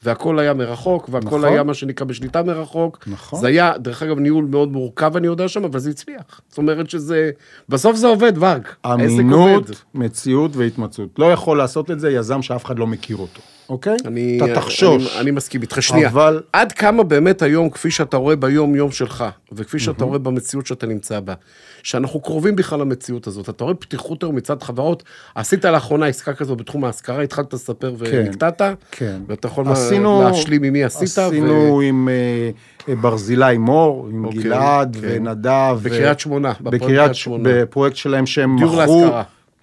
והכל 0.03 0.38
היה 0.38 0.55
מרחוק, 0.55 1.09
והכל 1.12 1.26
נכון. 1.26 1.44
היה 1.44 1.62
מה 1.62 1.74
שנקרא 1.74 2.07
בשליטה 2.07 2.42
מרחוק. 2.42 3.05
נכון. 3.07 3.40
זה 3.40 3.46
היה, 3.46 3.72
דרך 3.78 4.03
אגב, 4.03 4.18
ניהול 4.18 4.44
מאוד 4.44 4.72
מורכב, 4.72 5.16
אני 5.16 5.26
יודע 5.26 5.48
שם, 5.48 5.64
אבל 5.64 5.78
זה 5.78 5.90
הצליח. 5.90 6.40
זאת 6.48 6.59
אומרת 6.59 6.90
שזה, 6.90 7.30
בסוף 7.68 7.96
זה 7.96 8.07
עובד, 8.07 8.38
העסק 8.43 8.84
אמינות. 8.84 9.84
מציאות 9.95 10.57
והתמצאות. 10.57 11.18
לא 11.18 11.32
יכול 11.32 11.59
לעשות 11.59 11.90
את 11.90 12.01
זה 12.01 12.11
יזם 12.11 12.43
שאף 12.43 12.64
אחד 12.64 12.78
לא 12.78 12.86
מכיר 12.86 13.16
אותו, 13.16 13.40
אוקיי? 13.73 13.97
אני, 14.05 14.39
אתה 14.45 14.55
תחשוש. 14.55 15.12
אני, 15.12 15.20
אני 15.20 15.31
מסכים 15.31 15.62
איתך. 15.62 15.83
שנייה, 15.83 16.09
אבל- 16.09 16.43
עד 16.53 16.73
כמה 16.73 17.03
באמת 17.03 17.43
היום, 17.43 17.70
כפי 17.70 17.91
שאתה 17.91 18.16
רואה 18.16 18.37
ביום-יום 18.37 18.91
שלך, 18.91 19.25
וכפי 19.53 19.79
שאתה 19.79 20.05
רואה 20.05 20.18
במציאות 20.18 20.66
שאתה 20.66 20.87
נמצא 20.87 21.20
בה, 21.20 21.35
שאנחנו 21.83 22.20
קרובים 22.20 22.57
בכלל 22.57 22.81
למציאות 22.81 23.27
הזאת, 23.27 23.49
אתה 23.49 23.64
רואה 23.64 23.75
פתיחות 23.75 24.23
היום 24.23 24.37
מצד 24.37 24.62
חברות, 24.62 25.03
עשית 25.35 25.64
לאחרונה 25.64 26.07
עסקה 26.07 26.35
כזו 26.35 26.57
בתחום 26.57 26.85
ההשכרה, 26.85 27.23
התחלת 27.23 27.55
לספר 27.55 27.95
ונקטעת, 27.99 28.62
כן. 28.91 29.20
ואתה 29.29 29.47
יכול 29.49 29.68
עשינו- 29.68 30.23
להשלים 30.23 30.62
עם 30.62 30.73
מי 30.73 30.85
עשית, 30.85 31.18
עשינו 31.18 31.81
עם 31.81 32.09
אה, 32.09 32.51
אה, 32.89 32.97
ברזילי 32.97 33.59
מור, 33.59 34.09
עם 34.12 34.25
אוקיי, 34.25 34.43
גלעד 34.43 34.97
כן. 35.01 35.09
ונדב. 35.11 35.77
ו- 35.79 35.85
בקריית 35.85 36.20
שמונה, 36.20 36.53
בפרויקט 36.61 36.85
בקריית 36.85 37.14
שמונה. 37.14 37.49
בפרויקט 37.53 37.97
שלהם 37.97 38.27
שהם 38.27 38.57
מכרו. 38.57 39.07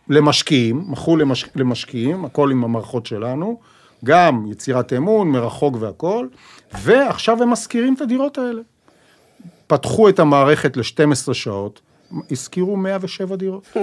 למשקיעים, 0.10 0.84
מכרו 0.88 1.18
למש, 1.18 1.46
למשקיעים, 1.56 2.26
הכל 2.26 2.52
עם 2.52 2.64
המערכות 2.64 3.06
שלנו, 3.06 3.60
גם 4.06 4.46
יצירת 4.48 4.94
אמון, 4.94 5.30
מרחוק 5.30 5.76
והכל, 5.80 6.28
ועכשיו 6.84 7.44
הם 7.44 7.50
משכירים 7.50 7.94
את 7.94 8.02
הדירות 8.02 8.38
האלה. 8.38 8.62
פתחו 9.68 10.10
את 10.10 10.20
המערכת 10.20 10.78
ל-12 10.78 11.34
שעות, 11.34 11.82
השכירו 12.32 12.78
107 12.78 13.36
דירות. 13.36 13.68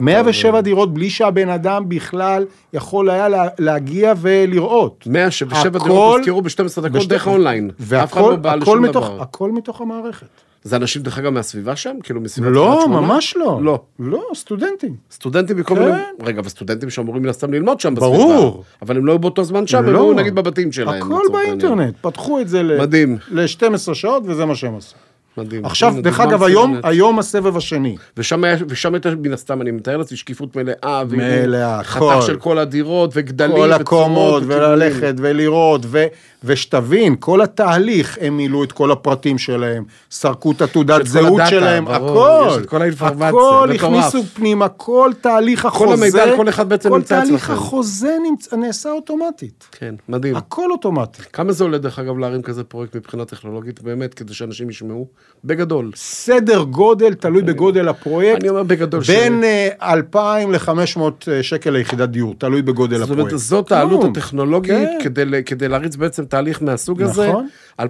107 0.00 0.60
דירות 0.60 0.94
בלי 0.94 1.10
שהבן 1.10 1.48
אדם 1.48 1.88
בכלל 1.88 2.44
יכול 2.72 3.10
היה 3.10 3.28
לה, 3.28 3.48
להגיע 3.58 4.12
ולראות. 4.20 5.04
107 5.06 5.56
הכל- 5.78 5.78
דירות 5.88 6.18
הזכירו 6.18 6.42
ב-12 6.42 6.80
דקות 6.80 7.08
דרך 7.08 7.22
אחד 7.28 7.30
והכל 7.78 8.36
לא 8.44 8.48
הכל 8.62 8.80
מתוך. 8.80 9.10
הכל 9.20 9.52
מתוך 9.52 9.80
המערכת. 9.80 10.26
זה 10.64 10.76
אנשים, 10.76 11.02
דרך 11.02 11.18
אגב, 11.18 11.32
מהסביבה 11.32 11.76
שם? 11.76 11.96
כאילו, 12.02 12.20
מסביבת 12.20 12.52
קריית 12.52 12.66
לא, 12.66 12.80
שמונה? 12.84 13.06
ממש 13.06 13.36
לא. 13.36 13.58
לא. 13.62 13.80
לא, 13.98 14.22
סטודנטים. 14.34 14.96
סטודנטים 15.10 15.56
מכל 15.56 15.74
כן. 15.74 15.80
מיני... 15.84 15.96
רגע, 16.22 16.40
וסטודנטים 16.44 16.90
שאמורים 16.90 17.22
מן 17.22 17.28
הסתם 17.28 17.52
ללמוד 17.52 17.80
שם 17.80 17.94
בסביבה. 17.94 18.16
ברור. 18.16 18.64
אבל 18.82 18.96
הם 18.96 19.06
לא 19.06 19.12
היו 19.12 19.18
באותו 19.18 19.44
זמן 19.44 19.66
שם, 19.66 19.78
הם 19.78 19.86
לא. 19.86 19.98
היו 19.98 20.12
נגיד 20.12 20.34
בבתים 20.34 20.72
שלהם. 20.72 20.88
הכל 20.88 21.20
לצורך 21.24 21.34
העניין. 21.40 21.58
באינטרנט, 21.58 21.94
פתחו 22.00 22.40
את 22.40 22.48
זה 22.48 22.62
ל- 22.62 22.80
מדהים. 22.80 23.18
ל-12 23.30 23.94
שעות 23.94 24.22
וזה 24.26 24.44
מה 24.44 24.54
שהם 24.54 24.76
עשו. 24.76 24.96
מדהים. 25.36 25.64
עכשיו, 25.64 25.94
דרך 26.02 26.20
אגב, 26.20 26.42
היום. 26.42 26.80
היום 26.82 27.18
הסבב 27.18 27.56
השני. 27.56 27.96
ושם 28.16 28.42
ושם 28.68 28.94
הייתה 28.94 29.10
מן 29.22 29.32
הסתם, 29.32 29.62
אני 29.62 29.70
מתאר 29.70 29.96
לעצמי, 29.96 30.16
שקיפות 30.16 30.56
מלאה. 30.56 31.02
מלאה, 31.10 31.82
חתך 31.82 31.96
הכל. 32.02 32.20
של 32.22 32.36
כל 32.36 32.58
הדירות, 32.58 33.10
וגדלים, 33.14 33.56
כל 33.56 33.72
הקומות. 33.72 34.42
וללכת, 34.46 35.14
ולראות, 35.18 35.80
ו- 35.86 36.04
ושתבין, 36.44 37.16
כל 37.20 37.40
התהליך, 37.42 38.18
הם 38.20 38.36
מילאו 38.36 38.64
את 38.64 38.72
כל 38.72 38.90
הפרטים 38.90 39.38
שלהם, 39.38 39.84
סרקו 40.10 40.52
את 40.52 40.62
התעודת 40.62 41.00
כל 41.00 41.06
זהות 41.06 41.32
הדאטה, 41.40 41.50
שלהם, 41.50 41.84
ברור, 41.84 42.28
הכל. 42.34 42.48
יש 42.50 42.62
את 42.62 42.68
כל 42.68 42.82
האינפורמציה, 42.82 43.28
הכל. 43.28 43.68
הכניסו 43.74 44.22
פנימה, 44.34 44.68
כל 44.68 45.10
תהליך 45.20 45.64
החוזה. 45.66 45.92
המידע 45.92 46.22
על 46.22 46.36
כל 46.36 46.48
אחד 46.48 46.68
בעצם 46.68 46.94
נמצא 46.94 47.14
כל 47.14 47.24
תהליך 47.24 47.34
אצלכם. 47.34 47.52
החוזה 47.52 48.16
נמצא- 48.30 48.56
נעשה 48.56 48.90
אוטומטית. 48.90 49.68
כן, 49.72 49.94
מדהים. 50.08 50.36
הכל 50.36 50.70
אוטומטי. 50.72 51.22
כמה 51.32 51.52
זה 51.52 51.64
עולה, 51.64 51.78
דרך 51.78 51.98
אגב, 51.98 52.18
להרים 52.18 52.42
כזה 52.42 52.64
פרויקט 52.64 52.96
מבחינה 52.96 53.24
טכנולוגית, 53.24 53.82
באמת, 53.82 54.14
כדי 54.14 54.34
שאנשים 54.34 54.70
ישמעו? 54.70 55.06
בגדול. 55.44 55.90
סדר 55.94 56.62
גודל, 56.62 57.14
תלוי 57.14 57.42
בגודל 57.42 57.88
הפרויקט. 57.88 58.40
אני 58.40 58.48
אומר 58.48 58.62
בגדול 58.62 59.02
בין 59.06 59.44
אה, 59.44 59.68
2,000 59.82 60.52
ל-500 60.52 61.00
שקל 61.42 61.70
ליחידת 61.70 62.08
דיור, 62.08 62.34
תלוי 62.38 62.62
בגודל 62.62 62.98
זאת 62.98 63.04
הפרויקט. 63.10 63.28
אומרת, 63.28 63.38
זאת. 63.38 63.72
העלות 63.72 64.04
הטכנולוגית 64.04 64.88
כן. 65.02 65.10
כדי, 65.44 65.68
להריץ 65.68 65.96
בעצם 65.96 66.24
תהליך 66.24 66.62
מהסוג 66.62 67.02
הזה. 67.02 67.28
נכון. 67.28 67.48
2,000-2,500 67.80 67.84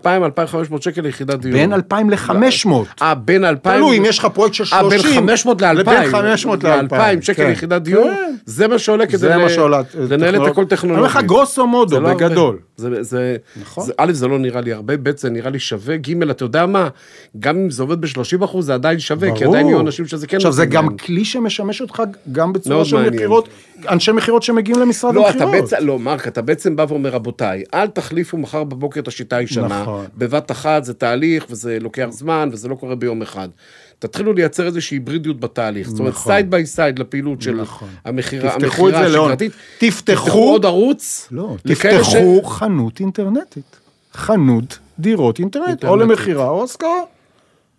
שקל 0.80 1.00
ליחידת 1.00 1.40
דיור. 1.40 1.52
בין 1.54 1.72
2,000 1.72 2.10
ל-500. 2.10 2.68
אה, 3.02 3.14
בין 3.14 3.44
2,000... 3.44 3.76
תלוי, 3.76 3.98
אם 3.98 4.04
יש 4.04 4.18
לך 4.18 4.26
פרויקט 4.26 4.54
של 4.54 4.64
30... 4.64 4.84
אה, 4.84 4.88
בין 4.90 5.16
500 5.16 5.62
ל-2,000. 5.62 5.74
לבין 5.74 6.10
500 6.10 6.64
ל-2,000. 6.64 7.22
שקל 7.22 7.42
כן. 7.42 7.48
ליחידת 7.48 7.82
דיור, 7.82 8.04
כן. 8.04 8.34
זה 8.46 8.68
מה 8.68 8.78
שעולה 8.78 9.06
כדי. 9.06 9.28
לנהל 10.10 10.36
את 10.36 10.50
הכל 10.50 10.60
אני 10.60 10.70
טכנולוגית. 10.70 11.10
אומר 11.10 11.20
לך 11.20 11.26
גרוסו 11.28 11.66
מודו, 11.66 12.00
לא 12.00 12.08
הרבה. 12.08 12.28
בגדול. 12.28 12.58
זה, 12.76 13.02
זה, 13.02 13.36
נכון. 13.60 13.84
זה, 13.84 13.92
א', 13.96 14.12
זה 14.12 14.28
לא 14.28 14.38
נראה 14.38 14.60
לי 14.60 14.72
הרבה, 14.72 14.96
ב', 14.96 15.16
זה 15.16 15.30
נראה 15.30 15.50
לי 15.50 15.58
שווה, 15.58 15.96
ג', 15.96 16.22
אתה 16.30 16.44
יודע 16.44 16.66
מה, 16.66 16.88
גם 17.38 17.56
אם 17.56 17.70
זה 17.70 17.82
עובד 17.82 18.00
ב-30 18.00 18.44
אחוז, 18.44 18.66
זה 18.66 18.74
עדיין 18.74 18.98
שווה, 18.98 19.36
כי 19.36 19.44
עדיין 19.44 19.66
יהיו 19.66 19.80
אנשים 19.80 20.06
שזה 20.06 20.26
כן 20.26 20.36
עכשיו, 20.36 20.52
זה 20.52 20.66
גם 20.66 20.84
להם. 20.86 20.96
כלי 20.96 21.24
שמשמש 21.24 21.80
אותך 21.80 22.02
גם 22.32 22.52
בצורה 22.52 22.76
מאוד 22.76 22.86
של 22.86 22.96
מעניין. 22.96 23.14
מכירות, 23.14 23.48
אנשי 23.88 24.12
מכירות 24.12 24.42
שמגיעים 24.42 24.80
למשרד 24.80 25.14
לא, 25.14 25.30
אתה 25.30 25.44
המכירות. 25.44 25.70
בעצם, 25.70 25.86
לא, 25.86 25.98
מרק, 25.98 26.28
אתה 26.28 26.42
בעצם 26.42 26.76
בא 26.76 26.84
ואומר, 26.88 27.10
רבותיי, 27.10 27.62
אל 27.74 27.86
תחליפו 27.86 28.38
מחר 28.38 28.64
בבוקר 28.64 29.00
את 29.00 29.08
השיטה 29.08 29.36
הישנה. 29.36 29.82
נכון. 29.82 30.06
בבת 30.18 30.50
אחת 30.50 30.84
זה 30.84 30.94
תהליך, 30.94 31.46
וזה 31.50 31.78
לוקח 31.80 32.06
זמן, 32.10 32.48
וזה 32.52 32.68
לא 32.68 32.74
קורה 32.74 32.94
ביום 32.94 33.22
אחד. 33.22 33.48
תתחילו 34.02 34.32
לייצר 34.32 34.66
איזושהי 34.66 34.94
היברידיות 34.94 35.40
בתהליך. 35.40 35.88
זאת 35.88 35.98
אומרת, 35.98 36.12
נכון. 36.12 36.32
side 36.32 36.50
by 36.50 36.66
side 36.66 36.98
לפעילות 36.98 37.42
של 37.42 37.54
נכון. 37.60 37.88
המכירה 38.04 38.50
תפתחו 38.58 38.90
זה. 38.90 38.98
השגרתית. 38.98 39.52
תפתחו- 39.78 40.38
עוד 40.38 40.64
ערוץ. 40.66 41.28
לא, 41.30 41.56
תפתחו 41.66 42.42
חנות 42.44 43.00
אינטרנטית. 43.00 43.76
חנות 44.14 44.78
דירות 44.98 45.38
אינטרנט, 45.38 45.66
או 45.84 45.88
אינטרנטית. 45.94 46.08
למכירה 46.18 46.48
או 46.48 46.64
השכרה. 46.64 47.00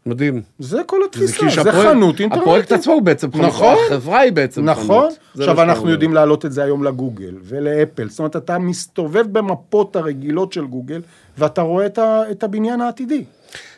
מדהים. 0.05 0.41
זה 0.59 0.81
כל 0.85 0.97
זה 1.01 1.05
התפיסה, 1.05 1.33
כאילו 1.37 1.49
זה 1.49 1.55
שהפרויקט- 1.55 1.89
חנות 1.91 2.19
אינטרנטית. 2.19 2.47
הפרויקט 2.47 2.71
עצמו 2.71 2.93
הוא 2.93 3.01
בעצם 3.01 3.31
חנות, 3.33 3.45
נכון. 3.45 3.75
החברה 3.87 4.19
היא 4.19 4.31
בעצם 4.31 4.61
חנות. 4.61 4.77
נכון. 4.77 5.09
זה 5.33 5.45
מה 5.45 5.51
עכשיו 5.51 5.61
אנחנו 5.61 5.81
אומר. 5.81 5.91
יודעים 5.91 6.13
להעלות 6.13 6.45
את 6.45 6.51
זה 6.51 6.63
היום 6.63 6.83
לגוגל 6.83 7.35
ולאפל. 7.43 8.09
זאת 8.09 8.19
אומרת, 8.19 8.35
אתה 8.35 8.59
מסתובב 8.59 9.25
במפות 9.31 9.95
הרגילות 9.95 10.53
של 10.53 10.65
גוגל, 10.65 11.01
ואתה 11.37 11.61
רואה 11.61 11.85
את 11.85 11.97
ה- 11.97 12.21
את 12.31 12.43
הבניין 12.43 12.81
העתידי. 12.81 13.23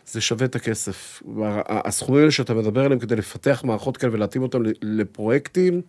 זה 0.07 0.21
שווה 0.21 0.45
את 0.45 0.55
הכסף. 0.55 1.23
הסכומים 1.69 2.19
האלה 2.21 2.31
שאתה 2.31 2.53
מדבר 2.53 2.85
עליהם 2.85 2.99
כדי 2.99 3.15
לפתח 3.15 3.61
מערכות 3.65 3.97
כאלה 3.97 4.13
ולהתאים 4.13 4.43
אותם 4.43 4.59
לפרויקטים, 4.81 5.81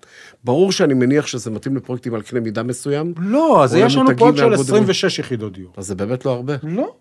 ברור 0.45 0.73
שאני 0.73 0.95
מניח 0.95 1.27
שזה 1.27 1.51
מתאים 1.51 1.77
לפרויקטים 1.77 2.15
על 2.15 2.23
קנה 2.23 2.41
מידה 2.41 2.63
מסוים, 2.63 3.15
לא, 3.19 3.65
אז 3.65 3.75
יש 3.75 3.97
לנו 3.97 4.17
פרויקט 4.17 4.37
של 4.39 4.43
מהגודל- 4.49 4.61
26 4.63 5.19
יחידות 5.19 5.53
דיור. 5.53 5.73
אז 5.77 5.87
זה 5.87 5.95
באמת 5.95 6.25
לא 6.25 6.31
הרבה. 6.31 6.55
לא. 6.63 6.95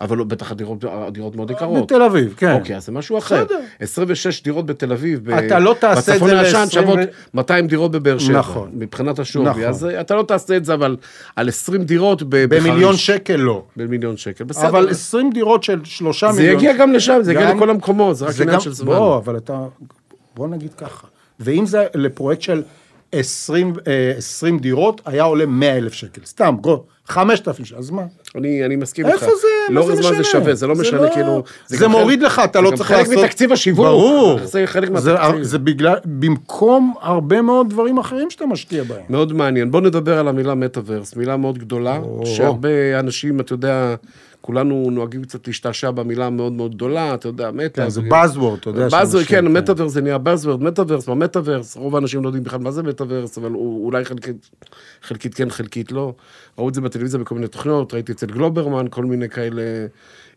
אבל 0.00 0.16
לא, 0.16 0.24
בטח 0.24 0.52
הדירות, 0.52 0.84
הדירות 0.90 1.36
מאוד 1.36 1.50
יקרות. 1.50 1.82
בתל 1.92 2.02
אביב, 2.02 2.34
כן. 2.36 2.52
אוקיי, 2.52 2.76
אז 2.76 2.86
זה 2.86 2.92
משהו 2.92 3.18
אחר. 3.18 3.44
בסדר. 3.44 3.60
26 3.80 4.42
דירות 4.42 4.66
בתל 4.66 4.92
אביב, 4.92 5.20
ב- 5.24 5.30
אתה 5.30 5.58
לא 5.58 5.74
תעשה 5.80 5.98
את 6.00 6.04
זה 6.04 6.12
בצפון 6.12 6.30
הישן 6.30 6.64
שוות 6.70 6.88
20 6.98 7.06
200 7.34 7.66
דירות 7.66 7.90
בבאר 7.90 8.18
שבע. 8.18 8.38
נכון. 8.38 8.70
מבחינת 8.74 9.18
השווי. 9.18 9.46
נכון. 9.46 9.62
אז 9.64 9.84
אה, 9.84 10.00
אתה 10.00 10.14
לא 10.14 10.22
תעשה 10.22 10.56
את 10.56 10.64
זה, 10.64 10.74
אבל 10.74 10.96
על 11.36 11.48
20 11.48 11.84
דירות 11.84 12.22
ב- 12.22 12.28
בחריש. 12.44 12.64
במיליון 12.64 12.96
שקל 12.96 13.36
לא. 13.36 13.62
במיליון 13.76 14.16
שקל, 14.16 14.44
בסדר. 14.44 14.68
אבל 14.68 14.88
20 14.90 15.30
דירות 15.30 15.62
של 15.62 15.80
שלושה 15.84 16.32
זה 16.32 16.40
מיליון... 16.42 16.58
יגיע 16.58 16.76
גם 16.76 16.92
לשם, 16.92 17.18
זה 17.22 17.32
יגיע 17.32 17.50
גם- 17.50 17.56
לכל 17.56 17.70
המקומות, 17.70 18.16
זה 18.16 18.24
רק 18.26 18.34
עניין 18.34 18.50
גם- 18.54 18.60
של 18.60 18.72
זמן. 18.72 18.86
בוא, 18.96 19.16
אבל 19.16 19.36
אתה... 19.36 19.58
בוא 20.36 20.48
נגיד 20.48 20.74
ככה. 20.74 21.06
ואם 21.40 21.66
זה 21.66 21.84
לפרויקט 21.94 22.42
של 22.42 22.62
20, 23.18 23.72
אה, 23.86 24.12
20 24.18 24.58
דירות, 24.58 25.00
היה 25.06 25.22
עולה 25.24 25.46
100 25.46 25.76
אלף 25.76 25.92
שקל. 25.92 26.20
סתם, 26.24 26.56
בוא, 26.60 26.78
5,000 27.06 27.64
שקל, 27.64 27.78
אז 27.78 27.90
מה? 27.90 28.02
אני, 28.36 28.64
אני 28.64 28.76
מסכים 28.76 29.06
איתך. 29.06 29.22
איפה 29.22 29.32
זה? 29.40 29.48
מה 29.68 29.74
לאורך 29.74 29.94
זה 29.94 30.00
הזמן 30.00 30.14
זה 30.14 30.20
משנה? 30.20 30.32
שווה, 30.40 30.54
זה 30.54 30.66
לא 30.66 30.74
זה 30.74 30.82
משנה 30.82 31.00
לא- 31.00 31.10
כאילו... 31.14 31.42
זה 31.66 31.76
גם 31.76 31.90
מוריד 31.90 32.20
חלק- 32.20 32.28
לך, 32.32 32.40
אתה 32.44 32.58
זה 32.58 32.62
לא 32.64 32.70
גם 32.70 32.76
צריך 32.76 32.88
חלק 32.88 33.08
לעשות- 33.08 33.24
מתקציב 33.24 33.52
השיווק. 33.52 33.86
ברור. 33.86 34.38
זה 34.44 34.62
חלק 34.66 34.88
זה, 34.96 35.12
מהתקציב. 35.12 35.42
זה 35.42 35.58
בגלל, 35.58 35.94
במקום 36.04 36.94
הרבה 37.00 37.42
מאוד 37.42 37.70
דברים 37.70 37.98
אחרים 37.98 38.30
שאתה 38.30 38.46
משקיע 38.46 38.84
בהם. 38.84 39.02
מאוד 39.10 39.32
מעניין. 39.32 39.70
בוא 39.70 39.80
נדבר 39.80 40.18
על 40.18 40.28
המילה 40.28 40.54
מטאוורס, 40.54 41.16
מילה 41.16 41.36
מאוד 41.36 41.58
גדולה, 41.58 41.96
או. 41.96 42.22
שהרבה 42.26 42.68
אנשים, 43.00 43.40
אתה 43.40 43.52
יודע, 43.52 43.94
כולנו 44.46 44.88
נוהגים 44.92 45.22
קצת 45.22 45.46
להשתעשע 45.46 45.90
במילה 45.90 46.26
המאוד 46.26 46.52
מאוד 46.52 46.74
גדולה, 46.74 47.14
אתה 47.14 47.28
יודע, 47.28 47.50
מטא. 47.50 47.82
כן, 47.82 47.88
זה 47.88 48.00
buzzword, 48.00 48.58
אתה 48.60 48.68
יודע. 48.70 48.88
באז, 48.88 49.12
שאנשים- 49.12 49.26
כן, 49.28 49.48
מטאוורס 49.48 49.92
זה 49.92 50.00
נהיה 50.00 50.16
buzzword, 50.16 50.56
מטאוורס, 50.64 51.08
מה 51.08 51.14
מטאוורס, 51.14 51.76
רוב 51.76 51.94
האנשים 51.94 52.22
לא 52.22 52.28
יודעים 52.28 52.44
בכלל 52.44 52.58
מה 52.58 52.70
זה 52.70 52.82
מטאוורס, 52.82 53.38
אבל 53.38 53.52
אולי 53.54 54.04
חלקית, 54.04 54.50
חלקית 55.02 55.34
כן, 55.34 55.50
חלקית 55.50 55.92
לא. 55.92 56.14
ראו 56.58 56.68
את 56.68 56.74
זה 56.74 56.80
בטלוויזיה 56.80 57.20
בכל 57.20 57.34
מיני 57.34 57.48
תוכניות, 57.48 57.94
ראיתי 57.94 58.12
אצל 58.12 58.26
גלוברמן 58.26 58.86
כל 58.90 59.04
מיני 59.04 59.28
כאלה 59.28 59.62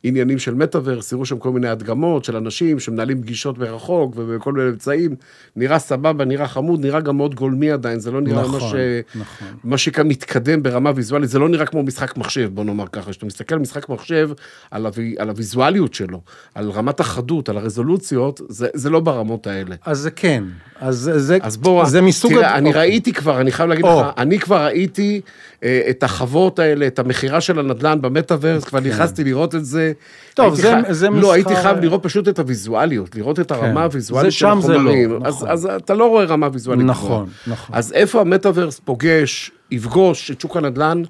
עניינים 0.04 0.39
של 0.39 0.54
מטאוורס, 0.54 1.14
הראו 1.14 1.26
שם 1.26 1.38
כל 1.38 1.52
מיני 1.52 1.68
הדגמות 1.68 2.26
של 2.26 2.36
אנשים 2.36 2.80
שמנהלים 2.80 3.22
פגישות 3.22 3.58
מרחוק 3.58 4.14
ובכל 4.18 4.54
מיני 4.54 4.70
אמצעים. 4.70 5.16
נראה 5.56 5.80
סבבה, 5.80 6.26
נראה 6.26 6.47
חמוד, 6.47 6.80
נראה 6.80 7.00
גם 7.00 7.18
מאוד 7.18 7.36
גולמי 7.36 7.72
עדיין, 7.72 8.00
זה 8.00 8.12
לא 8.12 8.22
נראה 8.22 8.41
נכון, 8.41 8.62
ממש... 8.62 8.74
נכון. 9.16 9.47
מה 9.64 9.78
שכאן 9.78 10.08
מתקדם 10.08 10.64
ברמה 10.64 10.91
ויזואלית, 10.95 11.30
זה 11.30 11.39
לא 11.39 11.50
נראה 11.50 11.66
כמו 11.66 11.84
משחק 11.84 12.18
מחשב, 12.18 12.50
בוא 12.54 12.64
נאמר 12.64 12.88
ככה. 12.88 13.12
כשאתה 13.12 13.26
מסתכל 13.26 13.56
על 13.56 13.62
משחק 13.62 13.89
מחשב, 13.89 14.30
על, 14.72 14.86
הווי, 14.86 15.16
על 15.20 15.30
הוויזואליות 15.30 15.93
שלו, 15.93 16.22
על 16.56 16.70
רמת 16.70 17.00
החדות, 17.00 17.50
על 17.50 17.58
הרזולוציות, 17.58 18.41
זה, 18.50 18.68
זה 18.74 18.89
לא 18.89 19.00
ברמות 19.00 19.47
האלה. 19.47 19.76
אז 19.86 20.00
זה 20.00 20.12
כן. 20.12 20.43
אז 20.82 20.96
זה, 20.98 21.20
זה, 21.20 21.38
אז 21.42 21.58
בוא, 21.58 21.86
זה 21.86 22.02
מסוג... 22.02 22.32
תראה, 22.34 22.50
הד- 22.52 22.58
אני 22.58 22.70
אוקיי. 22.70 22.82
ראיתי 22.82 23.14
כבר, 23.14 23.42
אני 23.42 23.52
חייב 23.52 23.70
להגיד 23.70 23.86
או. 23.86 24.02
לך, 24.02 24.08
אני 24.18 24.40
כבר 24.40 24.66
ראיתי 24.66 25.22
אה, 25.64 25.82
את 25.90 26.04
החוות 26.04 26.60
האלה, 26.60 26.88
את 26.88 27.00
המכירה 27.00 27.42
של 27.42 27.60
הנדל"ן 27.60 28.02
במטאוורס, 28.02 28.64
כבר 28.64 28.80
נכנסתי 28.80 29.24
לראות 29.24 29.56
את 29.56 29.66
זה. 29.66 29.92
כן. 29.96 30.34
טוב, 30.44 30.56
זה- 30.56 30.82
חי- 30.88 30.94
זה 30.94 31.10
לא, 31.10 31.14
מסחר- 31.16 31.32
הייתי 31.32 31.56
חייב 31.56 31.78
לראות 31.80 32.04
פשוט 32.04 32.28
את 32.28 32.40
הוויזואליות, 32.40 33.16
לראות 33.16 33.40
את 33.40 33.52
הרמה 33.52 33.84
הוויזואלית 33.84 34.32
זה 34.32 34.38
של 34.38 34.40
שם 34.40 34.60
זה 34.62 34.74
לא, 34.74 34.78
החומרים. 34.80 35.26
אז- 35.26 35.34
נכון. 35.36 35.50
אז 35.50 35.66
אתה 35.76 35.94
לא 35.94 36.06
רואה 36.06 36.26
רמה 36.26 36.48
ויזואלית 36.54 36.86
נכון, 36.86 37.08
גבוהה. 37.10 37.26
נכון. 37.48 37.76
אז 37.76 37.94
איפה 37.94 38.22
המטאוורס 38.22 38.80
פוגש, 38.86 39.52
יפגוש 39.72 40.32
את 40.32 40.42
שוק 40.42 40.58
הנדל"ן, 40.58 41.02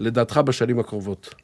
לדעתך 0.00 0.40
בשנים 0.44 0.78
הקרובות? 0.78 1.34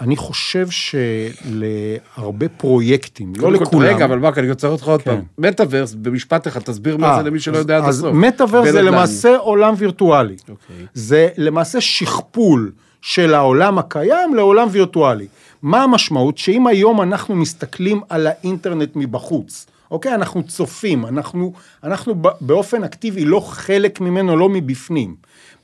אני 0.00 0.16
חושב 0.16 0.66
שלהרבה 0.70 2.48
פרויקטים, 2.48 3.32
לא 3.36 3.52
לכולם. 3.52 3.94
רגע, 3.94 4.04
אבל 4.04 4.18
מרק, 4.18 4.38
אני 4.38 4.50
רוצה 4.50 4.68
אותך 4.68 4.88
עוד 4.88 5.02
כן. 5.02 5.10
פעם. 5.10 5.22
מטאוורס, 5.38 5.94
במשפט 5.94 6.46
אחד, 6.46 6.60
תסביר 6.60 6.96
מה 6.96 7.10
אה, 7.10 7.16
זה 7.16 7.22
למי 7.22 7.40
שלא 7.40 7.58
יודע 7.58 7.76
עד 7.76 7.84
אז 7.84 7.98
הסוף. 7.98 8.14
מטאוורס 8.14 8.66
זה 8.66 8.78
בנדל"ן. 8.78 8.94
למעשה 8.94 9.36
עולם 9.36 9.74
וירטואלי. 9.78 10.36
אוקיי. 10.48 10.86
זה 10.94 11.28
למעשה 11.36 11.80
שכפול 11.80 12.72
של 13.02 13.34
העולם 13.34 13.78
הקיים 13.78 14.34
לעולם 14.34 14.68
וירטואלי. 14.70 15.26
מה 15.62 15.82
המשמעות? 15.82 16.38
שאם 16.38 16.66
היום 16.66 17.02
אנחנו 17.02 17.36
מסתכלים 17.36 18.00
על 18.08 18.26
האינטרנט 18.26 18.90
מבחוץ, 18.94 19.66
אוקיי? 19.90 20.14
אנחנו 20.14 20.42
צופים, 20.42 21.06
אנחנו, 21.06 21.52
אנחנו 21.84 22.14
באופן 22.40 22.84
אקטיבי 22.84 23.24
לא 23.24 23.40
חלק 23.40 24.00
ממנו, 24.00 24.36
לא 24.36 24.48
מבפנים. 24.48 25.14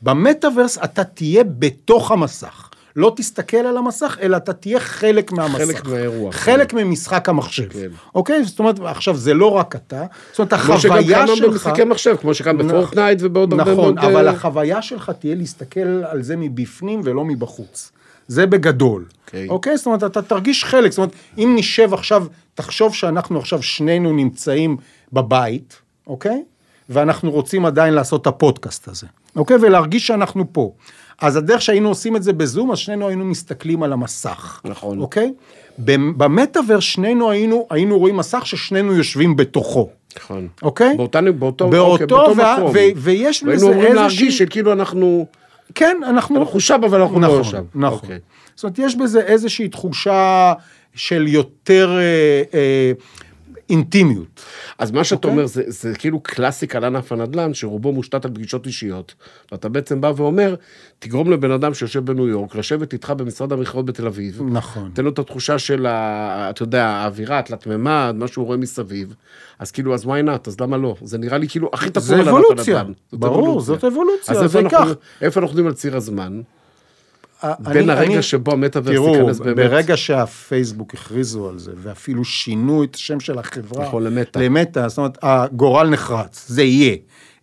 במטאוורס 0.03 0.79
אתה 0.79 1.05
תהיה 1.05 1.45
בתוך 1.45 2.11
המסך. 2.11 2.71
לא 2.97 3.13
תסתכל 3.17 3.57
על 3.57 3.77
המסך, 3.77 4.19
אלא 4.23 4.37
אתה 4.37 4.53
תהיה 4.53 4.81
חלק 4.81 5.33
מהמסך. 5.33 5.57
חלק 5.65 5.85
מהאירוע. 5.87 6.33
חלק 6.33 6.73
ממשחק 6.75 7.29
המחשב. 7.29 7.69
כן. 7.69 7.89
אוקיי? 8.15 8.45
זאת 8.45 8.59
אומרת, 8.59 8.81
עכשיו, 8.85 9.17
זה 9.17 9.35
לא 9.35 9.47
רק 9.51 9.77
אתה, 9.77 10.05
זאת 10.33 10.39
אומרת, 10.39 10.55
כמו 10.55 10.79
שגם 10.79 10.93
החוויה 10.93 11.25
קיים 11.25 11.37
שלך... 11.37 11.49
במשחקי 11.49 11.85
מחשב, 11.85 12.17
כמו 12.21 12.35
שקיים 12.35 12.61
נכ- 12.61 12.65
בפורטנייט 12.65 13.19
ובעוד 13.23 13.53
הרבה 13.53 13.75
מאוד... 13.75 13.99
נכון, 13.99 14.11
אבל 14.11 14.29
אה, 14.29 14.33
החוויה 14.33 14.83
שלך 14.83 15.11
תהיה 15.19 15.35
להסתכל 15.35 15.81
על 16.05 16.23
זה 16.23 16.37
מבפנים 16.37 17.01
ולא 17.05 17.25
מבחוץ. 17.25 17.93
זה 18.29 18.47
בגדול. 18.47 19.05
אוקיי. 19.27 19.49
אוקיי? 19.49 19.77
זאת 19.77 19.87
אומרת, 19.87 20.05
אתה 20.05 20.23
תרגיש 20.23 20.65
חלק. 20.65 20.91
זאת 20.91 20.99
אומרת, 20.99 21.13
אם 21.39 21.55
נשב 21.59 21.95
עכשיו, 21.95 22.27
תחשוב 22.55 22.95
שאנחנו 22.95 23.39
עכשיו 23.39 23.63
שנינו 23.63 24.13
נמצאים 24.13 24.77
בבית, 25.13 25.77
אוקיי? 26.07 26.43
ואנחנו 26.89 27.31
רוצים 27.31 27.67
עדיין 27.67 27.95
לעשות 27.95 28.23
את 28.23 28.27
הפודקאסט 28.27 28.89
הזה, 28.89 29.07
אוקיי? 29.37 29.57
ולהרגיש 29.61 30.07
שאנחנו 30.07 30.45
פה. 30.53 30.73
אז 31.21 31.37
הדרך 31.37 31.63
שהיינו 31.63 31.89
עושים 31.89 32.17
את 32.17 32.23
זה 32.23 32.33
בזום, 32.33 32.71
אז 32.73 32.79
שנינו 32.79 33.09
היינו 33.09 33.25
מסתכלים 33.25 33.83
על 33.83 33.93
המסך. 33.93 34.61
נכון. 34.65 34.99
אוקיי? 35.01 35.33
במ- 35.79 36.19
במטאוורס 36.19 36.85
שנינו 36.85 37.31
היינו, 37.31 37.67
היינו 37.71 37.99
רואים 37.99 38.17
מסך 38.17 38.47
ששנינו 38.47 38.95
יושבים 38.97 39.37
בתוכו. 39.37 39.89
נכון. 40.17 40.49
אוקיי? 40.63 40.95
באותה- 40.97 41.21
באותו 41.39 41.69
באותו, 41.71 41.93
אוקיי, 41.93 42.07
באותו 42.07 42.35
מקום. 42.35 42.71
ו- 42.75 42.79
ויש 42.97 43.45
לזה 43.45 43.65
אומרים 43.67 43.81
איזושהי- 43.81 43.95
להרגיש 43.95 44.39
שכאילו 44.39 44.73
אנחנו... 44.73 45.27
כן, 45.75 45.97
אנחנו... 46.09 46.41
אנחנו 46.41 46.61
שם, 46.61 46.81
אבל 46.85 47.01
אנחנו 47.01 47.21
נכון, 47.21 47.39
לא 47.39 47.45
שם. 47.45 47.63
נכון. 47.75 47.99
אוקיי. 48.03 48.19
זאת 48.57 48.65
אומרת, 48.65 48.79
יש 48.79 48.97
בזה 48.97 49.21
איזושהי 49.21 49.69
תחושה 49.69 50.53
של 50.95 51.25
יותר 51.29 51.97
אה, 51.99 52.03
אה, 52.59 52.93
אינטימיות. 53.71 54.45
אז 54.79 54.91
מה 54.91 55.05
שאתה 55.05 55.17
אוקיי. 55.17 55.31
אומר 55.31 55.47
זה, 55.47 55.63
זה 55.67 55.93
כאילו 55.99 56.21
קלאסיקה 56.21 56.79
לענף 56.79 57.13
הנדל"ן, 57.13 57.55
שרובו 57.55 57.93
מושתת 57.93 58.25
על 58.25 58.31
פגישות 58.35 58.67
אישיות, 58.67 59.15
ואתה 59.53 59.69
בעצם 59.69 60.01
בא 60.01 60.13
ואומר, 60.17 60.55
תגרום 60.99 61.31
לבן 61.31 61.51
אדם 61.51 61.75
שיושב 61.75 62.05
בניו 62.05 62.29
יורק, 62.29 62.55
לשבת 62.55 62.93
איתך 62.93 63.11
במשרד 63.11 63.53
המכירות 63.53 63.87
בתל 63.87 64.07
אביב, 64.07 64.43
נכון. 64.51 64.91
תן 64.95 65.05
לו 65.05 65.11
את 65.11 65.19
התחושה 65.19 65.59
של, 65.59 65.87
ה, 65.87 66.51
אתה 66.51 66.63
יודע, 66.63 66.87
האווירה, 66.87 67.39
התלת 67.39 67.67
מימד, 67.67 68.15
מה 68.19 68.29
שהוא 68.29 68.47
רואה 68.47 68.57
מסביב, 68.57 69.15
אז 69.59 69.71
כאילו, 69.71 69.95
אז 69.95 70.05
why 70.05 70.27
not, 70.27 70.49
אז 70.49 70.61
למה 70.61 70.77
לא? 70.77 70.97
זה 71.03 71.19
נראה 71.19 71.39
לי 71.39 71.49
כאילו 71.49 71.71
הכי 71.73 71.91
תפור 71.91 72.03
זה 72.03 72.15
על 72.15 72.21
ענף 72.21 72.29
אבולוציה. 72.29 72.79
הנדל"ן. 72.81 72.93
זאת 73.11 73.21
ברור, 73.21 73.61
זאת 73.61 73.85
אבולוציה, 73.85 74.49
זה 74.49 74.59
ייקח. 74.61 74.89
איפה 75.21 75.41
אנחנו 75.41 75.53
עומדים 75.53 75.67
על 75.67 75.73
ציר 75.73 75.97
הזמן? 75.97 76.41
אני- 77.43 77.75
בין 77.75 77.91
הרגע 77.91 78.13
אני- 78.15 78.23
שבו 78.23 78.53
המטאוורס 78.53 78.95
תראו, 78.95 79.15
ייכנס 79.17 79.39
באמת. 79.41 79.57
ברגע 79.57 79.97
שהפייסבוק 79.97 80.95
הכריזו 80.95 81.49
על 81.49 81.59
זה, 81.59 81.73
ואפילו 81.83 82.25
שינו 82.25 82.85
את 82.85 82.95
השם 82.95 83.21
של 83.21 83.39
החברה. 83.39 83.85
נכון, 83.85 84.03
למטא. 84.05 84.39
למטא, 84.39 84.89
זאת 84.89 84.99
אומרת, 84.99 85.19
הגורל 85.23 85.89
נחרץ, 85.91 86.45
זה 86.49 86.63
יהיה. 86.63 86.97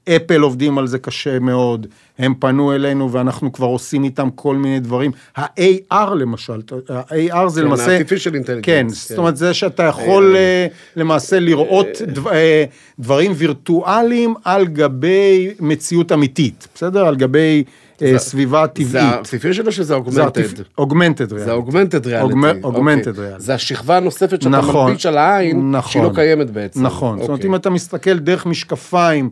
אפל 0.09 0.41
עובדים 0.41 0.77
על 0.77 0.87
זה 0.87 0.99
קשה 0.99 1.39
מאוד, 1.39 1.87
הם 2.19 2.33
פנו 2.39 2.73
אלינו 2.75 3.11
ואנחנו 3.11 3.51
כבר 3.51 3.65
עושים 3.67 4.03
איתם 4.03 4.29
כל 4.35 4.55
מיני 4.55 4.79
דברים. 4.79 5.11
ה-AR 5.37 6.13
למשל, 6.19 6.61
ה-AR 6.89 7.47
זה 7.47 7.61
כן, 7.61 7.67
למעשה... 7.67 7.97
ה-Artificial 7.97 8.33
Intelligence, 8.33 8.61
כן, 8.63 8.85
כן. 8.87 8.89
זאת 8.89 9.17
אומרת 9.17 9.37
זה 9.37 9.53
שאתה 9.53 9.83
יכול 9.83 10.35
אה, 10.35 10.67
למעשה 10.95 11.39
לראות 11.39 11.87
דב- 12.07 12.27
אה, 12.27 12.63
דברים 12.99 13.31
וירטואליים 13.35 14.33
על 14.43 14.67
גבי 14.67 15.53
מציאות 15.59 16.11
אמיתית, 16.11 16.67
בסדר? 16.75 17.05
על 17.05 17.15
גבי 17.15 17.63
אה, 18.01 18.19
סביבה 18.19 18.61
זה 18.61 18.67
טבעית. 18.67 19.13
הארטיפישל 19.13 19.67
או 19.67 19.71
שזה 19.71 19.83
זה 19.83 19.93
אוגמנטד? 19.95 20.63
אוגמנטד 20.77 21.37
זה 21.37 21.51
אוגמנטד 21.51 22.07
ריאליטי. 22.07 22.63
אוגמנטד 22.63 23.19
ריאליטי. 23.19 23.43
זה 23.43 23.53
השכבה 23.53 23.97
הנוספת 23.97 24.41
שאתה 24.41 24.49
נכון, 24.49 24.87
מלביש 24.87 25.05
על 25.05 25.17
העין, 25.17 25.71
נכון. 25.71 25.91
שהיא 25.91 26.03
לא 26.03 26.11
קיימת 26.15 26.51
בעצם. 26.51 26.85
נכון, 26.85 27.17
זאת 27.17 27.27
אומרת 27.27 27.39
אוקיי. 27.39 27.49
אם 27.49 27.55
אתה 27.55 27.69
מסתכל 27.69 28.19
דרך 28.19 28.45
משקפיים 28.45 29.29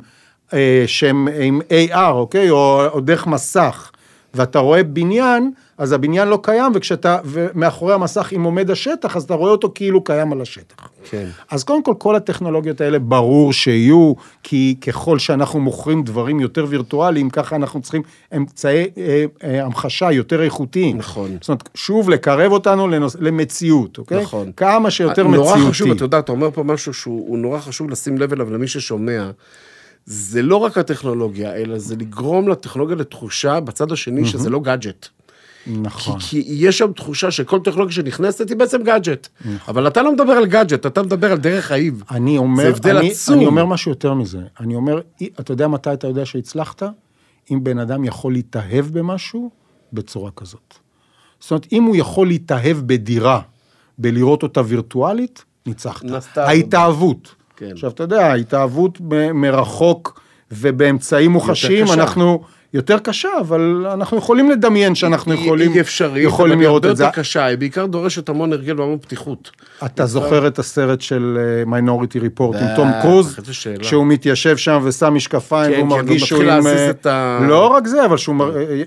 אה, 0.53 0.83
שהם 0.87 1.27
עם 1.41 1.61
AR, 1.91 2.11
אוקיי, 2.11 2.49
או, 2.49 2.85
או 2.93 2.99
דרך 2.99 3.27
מסך, 3.27 3.91
ואתה 4.33 4.59
רואה 4.59 4.83
בניין, 4.83 5.51
אז 5.79 5.91
הבניין 5.91 6.27
לא 6.27 6.39
קיים, 6.43 6.71
וכשאתה, 6.75 7.17
ומאחורי 7.25 7.93
המסך 7.93 8.33
אם 8.35 8.43
עומד 8.43 8.71
השטח, 8.71 9.15
אז 9.15 9.23
אתה 9.23 9.33
רואה 9.33 9.51
אותו 9.51 9.71
כאילו 9.75 10.03
קיים 10.03 10.33
על 10.33 10.41
השטח. 10.41 10.89
כן. 11.09 11.27
אז 11.51 11.63
קודם 11.63 11.83
כל, 11.83 11.93
כל 11.97 12.15
הטכנולוגיות 12.15 12.81
האלה 12.81 12.99
ברור 12.99 13.53
שיהיו, 13.53 14.13
כי 14.43 14.75
ככל 14.81 15.19
שאנחנו 15.19 15.59
מוכרים 15.59 16.03
דברים 16.03 16.39
יותר 16.39 16.65
וירטואליים, 16.69 17.29
ככה 17.29 17.55
אנחנו 17.55 17.81
צריכים 17.81 18.01
אמצעי 18.35 18.89
אה, 18.97 19.25
אה, 19.43 19.65
המחשה 19.65 20.11
יותר 20.11 20.43
איכותיים. 20.43 20.97
נכון. 20.97 21.37
זאת 21.41 21.49
אומרת, 21.49 21.69
שוב, 21.75 22.09
לקרב 22.09 22.51
אותנו 22.51 22.87
לנו, 22.87 23.15
למציאות, 23.19 23.97
אוקיי? 23.97 24.21
נכון. 24.21 24.51
כמה 24.57 24.91
שיותר 24.91 25.23
נורא 25.27 25.51
מציאותי. 25.51 25.71
חשוב, 25.71 25.91
אתה 25.91 26.03
יודע, 26.03 26.19
אתה 26.19 26.31
אומר 26.31 26.51
פה 26.51 26.63
משהו 26.63 26.93
שהוא 26.93 27.27
הוא 27.27 27.37
נורא 27.37 27.59
חשוב 27.59 27.89
לשים 27.89 28.17
לב 28.17 28.33
אליו 28.33 28.53
למי 28.53 28.67
ששומע. 28.67 29.29
זה 30.05 30.41
לא 30.41 30.55
רק 30.55 30.77
הטכנולוגיה, 30.77 31.55
אלא 31.55 31.77
זה 31.77 31.95
לגרום 31.95 32.47
לטכנולוגיה 32.47 32.95
לתחושה 32.95 33.59
בצד 33.59 33.91
השני 33.91 34.25
שזה 34.25 34.49
לא 34.49 34.59
גאדג'ט. 34.59 35.07
כי, 35.69 35.77
נכון. 35.77 36.19
כי 36.19 36.43
יש 36.47 36.77
שם 36.77 36.91
תחושה 36.91 37.31
שכל 37.31 37.59
טכנולוגיה 37.59 37.95
שנכנסת 37.95 38.49
היא 38.49 38.57
בעצם 38.57 38.83
גאדג'ט. 38.83 39.27
אבל 39.67 39.87
אתה 39.87 40.01
לא 40.01 40.13
מדבר 40.13 40.33
על 40.33 40.45
גאדג'ט, 40.45 40.85
אתה 40.85 41.03
מדבר 41.03 41.31
על 41.31 41.37
דרך 41.37 41.65
חיים. 41.65 41.99
אני 42.11 42.37
אומר, 42.37 42.63
זה 42.63 42.69
הבדל 42.69 42.97
אני, 42.97 43.11
עצום. 43.11 43.35
אני 43.35 43.45
אומר 43.45 43.65
משהו 43.65 43.91
יותר 43.91 44.13
מזה. 44.13 44.39
אני 44.59 44.75
אומר, 44.75 45.01
אתה 45.39 45.53
יודע 45.53 45.67
מתי 45.67 45.93
אתה 45.93 46.07
יודע 46.07 46.25
שהצלחת? 46.25 46.83
אם 47.51 47.63
בן 47.63 47.79
אדם 47.79 48.03
יכול 48.03 48.33
להתאהב 48.33 48.85
במשהו 48.85 49.49
בצורה 49.93 50.31
כזאת. 50.35 50.73
זאת 51.39 51.51
אומרת, 51.51 51.67
אם 51.71 51.83
הוא 51.83 51.95
יכול 51.95 52.27
להתאהב 52.27 52.77
בדירה, 52.85 53.41
בלראות 53.97 54.43
אותה 54.43 54.61
וירטואלית, 54.65 55.45
ניצחת. 55.65 56.05
ההתאהבות. 56.37 57.35
כן. 57.55 57.69
עכשיו, 57.71 57.89
אתה 57.89 58.03
יודע, 58.03 58.31
ההתאהבות 58.31 59.01
מרחוק 59.33 60.21
ובאמצעים 60.51 61.31
מוחשיים, 61.31 61.85
קשה. 61.85 61.93
יותר 62.73 62.99
קשה, 62.99 63.29
אבל 63.39 63.85
אנחנו 63.93 64.17
יכולים 64.17 64.51
לדמיין 64.51 64.95
שאנחנו 64.95 65.31
היא- 65.33 65.41
יכולים, 65.45 65.71
היא 65.71 65.81
אפשרית, 65.81 66.23
יכולים 66.23 66.59
היא 66.59 66.67
לראות 66.67 66.85
את 66.85 66.97
זה. 66.97 67.03
יותר 67.03 67.15
קשה, 67.21 67.45
היא 67.45 67.57
בעיקר 67.57 67.85
דורשת 67.85 68.29
המון 68.29 68.53
הרגל 68.53 68.79
והמון 68.79 68.97
פתיחות. 69.01 69.51
אתה 69.85 70.05
זוכר 70.05 70.47
את 70.47 70.59
הסרט 70.59 71.01
של 71.01 71.37
מיינוריטי 71.65 72.19
ריפורט 72.19 72.55
עם 72.57 72.63
בטח, 72.65 72.75
תום 72.75 72.91
קרוז? 73.01 73.39
כשהוא 73.79 74.05
מתיישב 74.05 74.57
שם 74.57 74.79
ושם 74.83 75.13
משקפיים, 75.13 75.71
כן, 75.73 75.79
והוא 75.79 75.89
כן, 75.89 75.95
מרגיש 76.05 76.21
הוא 76.21 76.27
שהוא 76.27 76.43
עם... 76.43 76.67
אה, 77.07 77.39
לא 77.47 77.67
רק 77.67 77.87
זה, 77.87 78.05
אבל 78.05 78.17
שהוא 78.17 78.35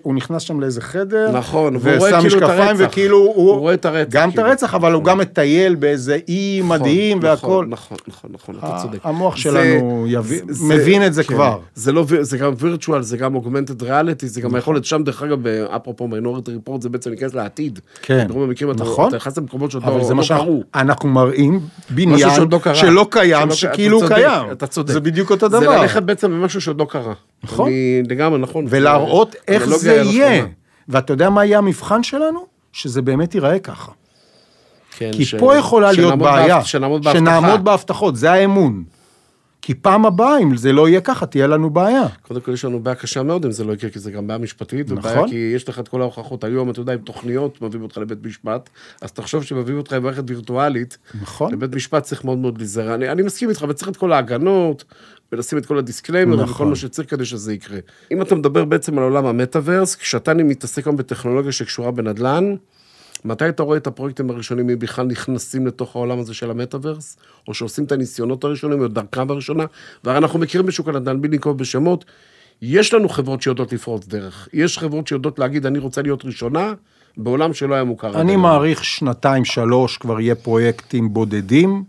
אה, 0.07 0.12
נכנס 0.14 0.43
שם 0.43 0.61
לאיזה 0.61 0.80
חדר, 0.80 1.30
נכון, 1.33 1.76
והוא 1.80 1.97
רואה 1.99 2.20
כאילו 2.20 2.39
את 2.39 2.43
הרצח. 2.43 2.76
וכאילו 2.78 3.18
הוא... 3.18 3.59
רואה 3.59 3.74
את 3.74 3.85
הרצח, 3.85 4.11
גם 4.12 4.28
את 4.28 4.35
כאילו. 4.35 4.49
הרצח, 4.49 4.74
אבל 4.74 4.93
הוא 4.93 5.05
גם 5.05 5.18
מטייל 5.18 5.74
באיזה 5.74 6.18
אי 6.28 6.61
מדהים 6.64 7.18
נכון, 7.18 7.30
והכל. 7.30 7.66
נכון, 7.68 7.97
נכון, 8.09 8.30
נכון, 8.35 8.55
אתה 8.59 8.76
צודק. 8.83 8.99
המוח 9.05 9.37
שלנו 9.37 10.07
מבין 10.62 11.07
את 11.07 11.14
זה 11.14 11.24
כן. 11.24 11.35
כבר. 11.35 11.59
זה 11.74 11.93
לא, 11.93 12.05
זה 12.20 12.39
גם 12.39 12.53
וירטואל, 12.59 13.03
זה 13.03 13.16
גם 13.16 13.35
אוגמנטד 13.35 13.72
ריאליטי, 13.83 14.29
זה 14.29 14.41
גם 14.41 14.55
היכולת 14.55 14.85
שם, 14.85 15.03
דרך 15.03 15.23
אגב, 15.23 15.47
אפרופו 15.47 16.09
מיינורטי 16.09 16.51
ריפורט, 16.53 16.83
זה 16.83 16.89
בעצם 16.89 17.11
להיכנס 17.11 17.35
לעתיד. 17.35 17.81
כן. 18.03 18.27
ברוב 18.29 18.43
המקרים 18.43 18.70
אתה 18.70 18.83
נכון. 18.85 19.09
אתה 19.09 19.16
נכנס 19.16 19.39
למקומות 19.39 19.70
שעוד 19.70 19.83
אבל 19.85 19.99
לא 19.99 20.05
זה 20.05 20.14
לא 20.14 20.23
קרו. 20.29 20.62
אנחנו 20.75 21.09
מראים 21.09 21.61
בניין 21.91 22.29
לא. 22.39 22.75
שלא 22.75 23.07
קיים, 23.11 23.51
שכאילו 23.51 24.01
קיים. 24.09 24.53
אתה 24.53 24.66
צודק. 24.66 24.93
זה 24.93 25.01
בדיוק 25.01 25.31
אותו 25.31 25.51
זה 25.51 25.61
דבר. 25.61 25.81
ללכת 25.83 26.03
בעצם 26.03 26.33
למשהו 26.33 26.61
שעוד 26.61 26.81
לא 26.81 26.87
קרה. 26.91 27.14
נכון. 27.45 27.70
לגמרי 28.09 28.39
נכון. 28.39 28.64
ולהראות 28.68 29.37
איך 29.49 29.62
האנלוגיה 29.62 30.05
זה 30.05 30.11
יהיה. 30.11 30.45
ואתה 30.89 31.12
יודע 31.12 31.31
מה 31.31 31.45
יהיה 31.45 31.59
המבחן 31.59 32.03
שלנו? 32.03 32.47
שזה 32.73 33.03
באמת 33.03 33.35
ייראה 33.35 33.59
ככה. 33.59 33.93
כן, 34.99 35.11
כי 35.12 35.25
ש- 35.25 35.35
פה 35.35 35.57
יכולה 35.57 35.93
להיות 35.93 36.18
בעיה. 36.18 36.64
שנעמוד 36.64 37.64
בהבטחות, 37.64 38.16
זה 38.16 38.33
האמון. 38.33 38.85
כי 39.63 39.75
פעם 39.75 40.07
הבאה, 40.07 40.39
אם 40.39 40.57
זה 40.57 40.73
לא 40.73 40.89
יהיה 40.89 41.01
ככה, 41.01 41.27
תהיה 41.27 41.47
לנו 41.47 41.71
בעיה. 41.71 42.07
קודם 42.23 42.41
כל 42.41 42.53
יש 42.53 42.65
לנו 42.65 42.81
בעיה 42.81 42.95
קשה 42.95 43.23
מאוד 43.23 43.45
אם 43.45 43.53
זה 43.53 43.65
לא 43.65 43.73
יקרה, 43.73 43.91
כי 43.91 43.99
זה 43.99 44.11
גם 44.11 44.27
בעיה 44.27 44.39
משפטית, 44.39 44.91
נכון. 44.91 44.99
ובעיה 44.99 45.29
כי 45.29 45.53
יש 45.55 45.69
לך 45.69 45.79
את 45.79 45.89
כל 45.89 46.01
ההוכחות 46.01 46.45
היום, 46.45 46.71
אתה 46.71 46.81
יודע, 46.81 46.93
עם 46.93 46.99
תוכניות 46.99 47.63
מביאים 47.63 47.83
אותך 47.83 47.99
לבית 47.99 48.27
משפט, 48.27 48.71
אז 49.03 49.13
תחשוב 49.13 49.43
שמביאים 49.43 49.79
אותך 49.79 49.93
עם 49.93 50.03
מערכת 50.03 50.23
וירטואלית, 50.27 50.99
נכון. 51.23 51.53
לבית 51.53 51.75
משפט 51.75 52.03
צריך 52.03 52.25
מאוד 52.25 52.39
מאוד 52.39 52.59
להיזהר. 52.59 52.95
אני, 52.95 53.09
אני 53.09 53.23
מסכים 53.23 53.49
איתך, 53.49 53.65
וצריך 53.69 53.89
את 53.89 53.97
כל 53.97 54.13
ההגנות, 54.13 54.85
ולשים 55.33 55.59
את 55.59 55.67
כל 55.67 55.79
ה 55.79 55.83
disclaimer, 55.83 56.37
נכון. 56.37 56.51
וכל 56.51 56.67
מה 56.67 56.77
שצריך 56.77 57.11
כדי 57.11 57.25
שזה 57.25 57.55
יקרה. 57.55 57.79
אם 58.11 58.23
אתה 58.23 58.35
מדבר 58.35 58.65
בעצם 58.65 58.99
על 58.99 59.05
עולם 59.05 59.27
המטאוורס, 59.27 59.95
כשאתה 59.95 60.35
מתעסק 60.35 60.87
היום 60.87 60.97
בטכנולוגיה 60.97 61.53
שקשורה 61.53 61.91
בנדל"ן, 61.91 62.55
מתי 63.25 63.49
אתה 63.49 63.62
רואה 63.62 63.77
את 63.77 63.87
הפרויקטים 63.87 64.31
הראשונים, 64.31 64.70
אם 64.70 64.79
בכלל 64.79 65.07
נכנסים 65.07 65.66
לתוך 65.66 65.97
העולם 65.97 66.18
הזה 66.18 66.35
של 66.35 66.51
המטאוורס, 66.51 67.16
או 67.49 67.55
שעושים 67.55 67.85
את 67.85 67.93
הניסיונות 67.93 68.45
הראשונים, 68.45 68.81
או 68.81 68.89
דרכם 68.89 69.31
הראשונה, 69.31 69.64
והרי 70.05 70.18
אנחנו 70.18 70.39
מכירים 70.39 70.66
בשוק 70.66 70.89
הנדל"ן, 70.89 71.20
בלי 71.20 71.31
לנקוב 71.31 71.59
בשמות, 71.59 72.05
יש 72.62 72.95
לנו 72.95 73.09
חברות 73.09 73.43
שיודעות 73.43 73.73
לפרוץ 73.73 74.07
דרך. 74.07 74.49
יש 74.53 74.79
חברות 74.79 75.09
שיודעות 75.09 75.39
להגיד, 75.39 75.66
אני 75.66 75.79
רוצה 75.79 76.03
להיות 76.03 76.25
ראשונה, 76.25 76.73
בעולם 77.16 77.55
שלא 77.55 77.75
היה 77.75 77.85
מוכר. 77.85 78.20
אני. 78.20 78.37
מעריך 78.37 78.85
שנתיים, 78.85 79.45
שלוש, 79.45 79.97
כבר 79.97 80.20
יהיה 80.20 80.35
פרויקטים 80.35 81.12
בודדים, 81.12 81.85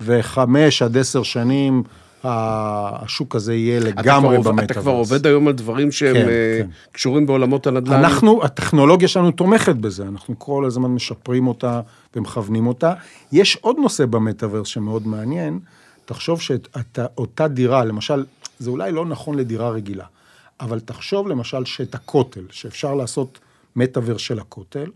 וחמש 0.00 0.82
עד 0.82 0.96
עשר 0.96 1.22
שנים 1.22 1.82
השוק 2.28 3.36
הזה 3.36 3.54
יהיה 3.54 3.80
לגמרי 3.80 4.38
במטאוורס. 4.38 4.64
אתה 4.64 4.80
כבר 4.80 4.92
עובד 4.92 5.26
היום 5.26 5.48
על 5.48 5.54
דברים 5.54 5.92
שהם 5.92 6.14
כן, 6.14 6.26
כן. 6.26 6.66
קשורים 6.92 7.26
בעולמות 7.26 7.66
הנדל"ן. 7.66 7.98
אנחנו, 7.98 8.44
הטכנולוגיה 8.44 9.08
שלנו 9.08 9.30
תומכת 9.30 9.76
בזה, 9.76 10.02
אנחנו 10.02 10.34
כל 10.38 10.64
הזמן 10.64 10.90
משפרים 10.90 11.46
אותה 11.46 11.80
ומכוונים 12.16 12.66
אותה. 12.66 12.92
יש 13.32 13.58
עוד 13.60 13.76
נושא 13.78 14.06
במטאוורס 14.06 14.68
שמאוד 14.68 15.06
מעניין, 15.06 15.58
תחשוב 16.04 16.40
שאותה 16.40 17.48
דירה, 17.48 17.84
למשל, 17.84 18.24
זה 18.58 18.70
אולי 18.70 18.92
לא 18.92 19.06
נכון 19.06 19.38
לדירה 19.38 19.70
רגילה, 19.70 20.04
אבל 20.60 20.80
תחשוב 20.80 21.28
למשל 21.28 21.64
שאת 21.64 21.94
הכותל, 21.94 22.44
שאפשר 22.50 22.94
לעשות 22.94 23.38
מטאוורס 23.76 24.20
של 24.20 24.38
הכותל, 24.38 24.90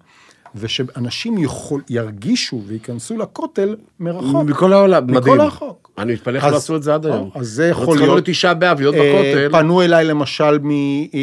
ושאנשים 0.55 1.39
יכול, 1.39 1.81
ירגישו 1.91 2.63
וייכנסו 2.67 3.17
לכותל 3.19 3.77
מרחוק. 4.01 4.45
מכל 4.49 4.73
העולם, 4.73 5.03
מדהים. 5.07 5.19
מכל 5.35 5.41
הרחוק. 5.41 5.91
אני 5.99 6.13
מתפלא 6.13 6.37
איך 6.37 6.45
אז- 6.45 6.53
לא 6.53 6.57
עשו 6.57 6.77
את 6.77 6.83
זה 6.83 6.95
עד 6.95 7.07
היום. 7.07 7.31
אז 7.35 7.49
זה 7.49 7.67
יכול 7.69 7.95
להיות... 7.97 8.03
לבוא 8.09 8.19
לתשעה 8.19 8.55
באב, 8.55 8.81
להיות 8.81 8.95
אה, 8.95 9.01
בכותל. 9.15 9.49
פנו 9.59 9.83
אליי 9.83 10.05
למשל 10.05 10.59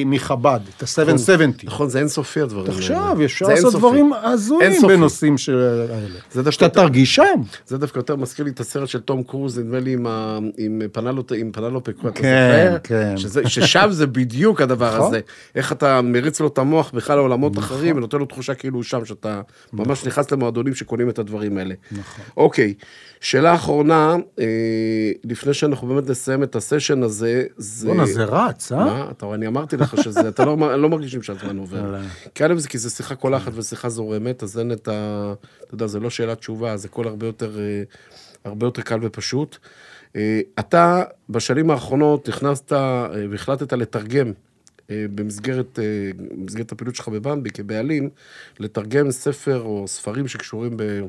מחב"ד, 0.05 0.59
את 0.77 0.83
ה-770. 0.83 1.65
נכון, 1.65 1.89
זה 1.89 1.99
אינסופי 1.99 2.41
הדברים 2.41 2.65
האלה. 2.71 2.77
עכשיו, 2.77 3.17
אפשר 3.25 3.47
לעשות. 3.47 3.73
דברים 3.73 4.13
הזויים. 4.23 4.81
בנושאים 4.87 5.35
האלה. 5.49 6.51
שאתה 6.51 6.65
יותר- 6.65 6.81
תרגיש 6.81 7.15
שם. 7.15 7.41
זה 7.67 7.77
דווקא 7.77 7.99
יותר 7.99 8.15
מזכיר 8.15 8.45
לי 8.45 8.51
את 8.51 8.59
הסרט 8.59 8.87
של 8.87 8.99
תום 8.99 9.23
קרוז, 9.23 9.59
נדמה 9.59 9.79
לי 9.79 9.93
עם, 9.93 10.05
פנלופה 11.51 11.91
קרוא, 11.91 12.09
אתה 12.11 12.21
כן, 12.21 12.65
זוכר? 12.67 12.77
כן. 12.83 13.17
שזה... 13.17 13.41
ששם 13.49 13.87
זה 13.91 14.07
בדיוק 14.07 14.61
הדבר 14.61 14.95
נכון. 14.95 15.07
הזה. 15.07 15.19
איך 15.55 15.71
אתה 15.71 16.01
מריץ 16.01 16.39
לו 16.39 16.47
את 16.47 16.57
המוח 16.57 16.91
בכלל 16.93 17.15
לעולמות 17.15 17.57
אחרים, 17.57 17.97
ונותן 17.97 18.17
לו 18.17 18.25
תחושה 18.25 18.53
כאילו 18.53 18.75
הוא 18.75 18.83
שם, 18.83 19.05
שאתה 19.17 19.41
ממש 19.73 20.05
נכנס 20.05 20.31
למועדונים 20.31 20.75
שקונים 20.75 21.09
את 21.09 21.19
הדברים 21.19 21.57
האלה. 21.57 21.75
נכון. 21.91 22.25
אוקיי, 22.37 22.73
שאלה 23.21 23.55
אחרונה, 23.55 24.15
אה, 24.39 25.11
לפני 25.23 25.53
שאנחנו 25.53 25.87
באמת 25.87 26.09
נסיים 26.09 26.43
את 26.43 26.55
הסשן 26.55 27.03
הזה, 27.03 27.43
זה... 27.57 27.87
בואנה, 27.87 28.05
זה 28.05 28.23
רץ, 28.23 28.71
אה? 28.71 28.85
מה? 28.85 29.07
אתה 29.11 29.25
רואה, 29.25 29.37
אני 29.37 29.47
אמרתי 29.47 29.77
לך 29.77 30.03
שזה, 30.03 30.29
אתה 30.29 30.45
לא, 30.45 30.77
לא 30.81 30.89
מרגישים 30.89 31.21
שהזמן 31.21 31.57
עובר. 31.57 31.79
וואלה. 31.79 32.01
כי 32.35 32.43
א' 32.43 32.55
זה 32.57 32.67
כי 32.69 32.77
זה 32.77 32.89
שיחה 32.89 33.15
קולחת 33.15 33.51
ושיחה 33.55 33.89
זורמת, 33.89 34.43
אז 34.43 34.59
אין 34.59 34.71
את 34.71 34.87
ה... 34.87 35.33
אתה 35.63 35.75
יודע, 35.75 35.87
זה 35.87 35.99
לא 35.99 36.09
שאלת 36.09 36.37
תשובה, 36.37 36.77
זה 36.77 36.87
קול 36.87 37.07
הרבה 37.07 37.25
יותר, 37.25 37.59
אה, 37.59 37.83
הרבה 38.45 38.67
יותר 38.67 38.81
קל 38.81 38.99
ופשוט. 39.01 39.57
אה, 40.15 40.39
אתה, 40.59 41.03
בשנים 41.29 41.71
האחרונות, 41.71 42.29
נכנסת 42.29 42.71
והחלטת 43.29 43.73
לתרגם. 43.73 44.31
אה, 44.91 45.05
במסגרת, 45.15 45.79
אה, 45.79 45.83
במסגרת 46.37 46.71
הפעילות 46.71 46.95
שלך 46.95 47.07
בבמבי 47.07 47.49
כבעלים, 47.49 48.09
לתרגם 48.59 49.11
ספר 49.11 49.61
או 49.61 49.83
ספרים 49.87 50.27
שקשורים 50.27 50.77
ב, 50.77 51.01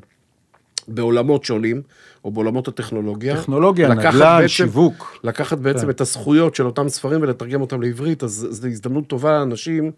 בעולמות 0.88 1.44
שונים, 1.44 1.82
או 2.24 2.30
בעולמות 2.30 2.68
הטכנולוגיה. 2.68 3.36
טכנולוגיה, 3.36 3.88
נדל"ן, 3.88 4.48
שיווק. 4.48 5.18
לקחת 5.24 5.58
בעצם 5.58 5.84
כן. 5.84 5.90
את 5.90 6.00
הזכויות 6.00 6.54
של 6.54 6.66
אותם 6.66 6.88
ספרים 6.88 7.22
ולתרגם 7.22 7.60
אותם 7.60 7.82
לעברית, 7.82 8.22
אז 8.22 8.46
זו 8.50 8.68
הזדמנות 8.68 9.06
טובה 9.06 9.32
לאנשים, 9.32 9.90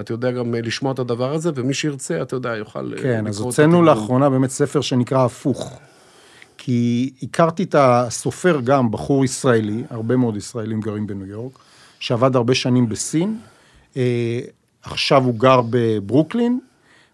אתה 0.00 0.12
יודע 0.12 0.30
גם 0.30 0.54
אה, 0.54 0.60
לשמוע 0.60 0.92
את 0.92 0.98
הדבר 0.98 1.34
הזה, 1.34 1.50
ומי 1.54 1.74
שירצה, 1.74 2.22
אתה 2.22 2.36
יודע, 2.36 2.56
יוכל 2.56 2.94
כן, 3.02 3.26
אז 3.26 3.36
לקרוא 3.36 3.50
את 3.50 3.52
הוצאנו 3.52 3.68
התרגום. 3.68 3.84
לאחרונה 3.84 4.30
באמת 4.30 4.50
ספר 4.50 4.80
שנקרא 4.80 5.24
הפוך. 5.24 5.80
כי 6.58 7.10
הכרתי 7.22 7.62
את 7.62 7.74
הסופר 7.78 8.60
גם, 8.64 8.90
בחור 8.90 9.24
ישראלי, 9.24 9.84
הרבה 9.90 10.16
מאוד 10.16 10.36
ישראלים 10.36 10.80
גרים 10.80 11.06
בניו 11.06 11.26
יורק, 11.26 11.58
שעבד 12.00 12.36
הרבה 12.36 12.54
שנים 12.54 12.88
בסין, 12.88 13.38
אה, 13.96 14.40
עכשיו 14.82 15.24
הוא 15.24 15.34
גר 15.34 15.60
בברוקלין, 15.70 16.58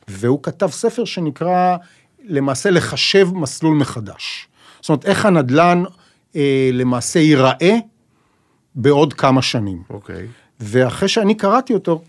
והוא 0.08 0.42
כתב 0.42 0.68
ספר 0.68 1.04
שנקרא, 1.04 1.76
למעשה, 2.24 2.70
לחשב 2.70 3.28
מסלול 3.34 3.76
מחדש. 3.76 4.48
זאת 4.80 4.88
אומרת, 4.88 5.04
איך 5.04 5.26
הנדל"ן 5.26 5.82
אה, 6.36 6.70
למעשה 6.72 7.18
ייראה 7.18 7.76
בעוד 8.74 9.12
כמה 9.12 9.42
שנים. 9.42 9.82
אוקיי. 9.90 10.26
ואחרי 10.60 11.08
שאני 11.08 11.34
קראתי 11.34 11.74
אותו, 11.74 12.02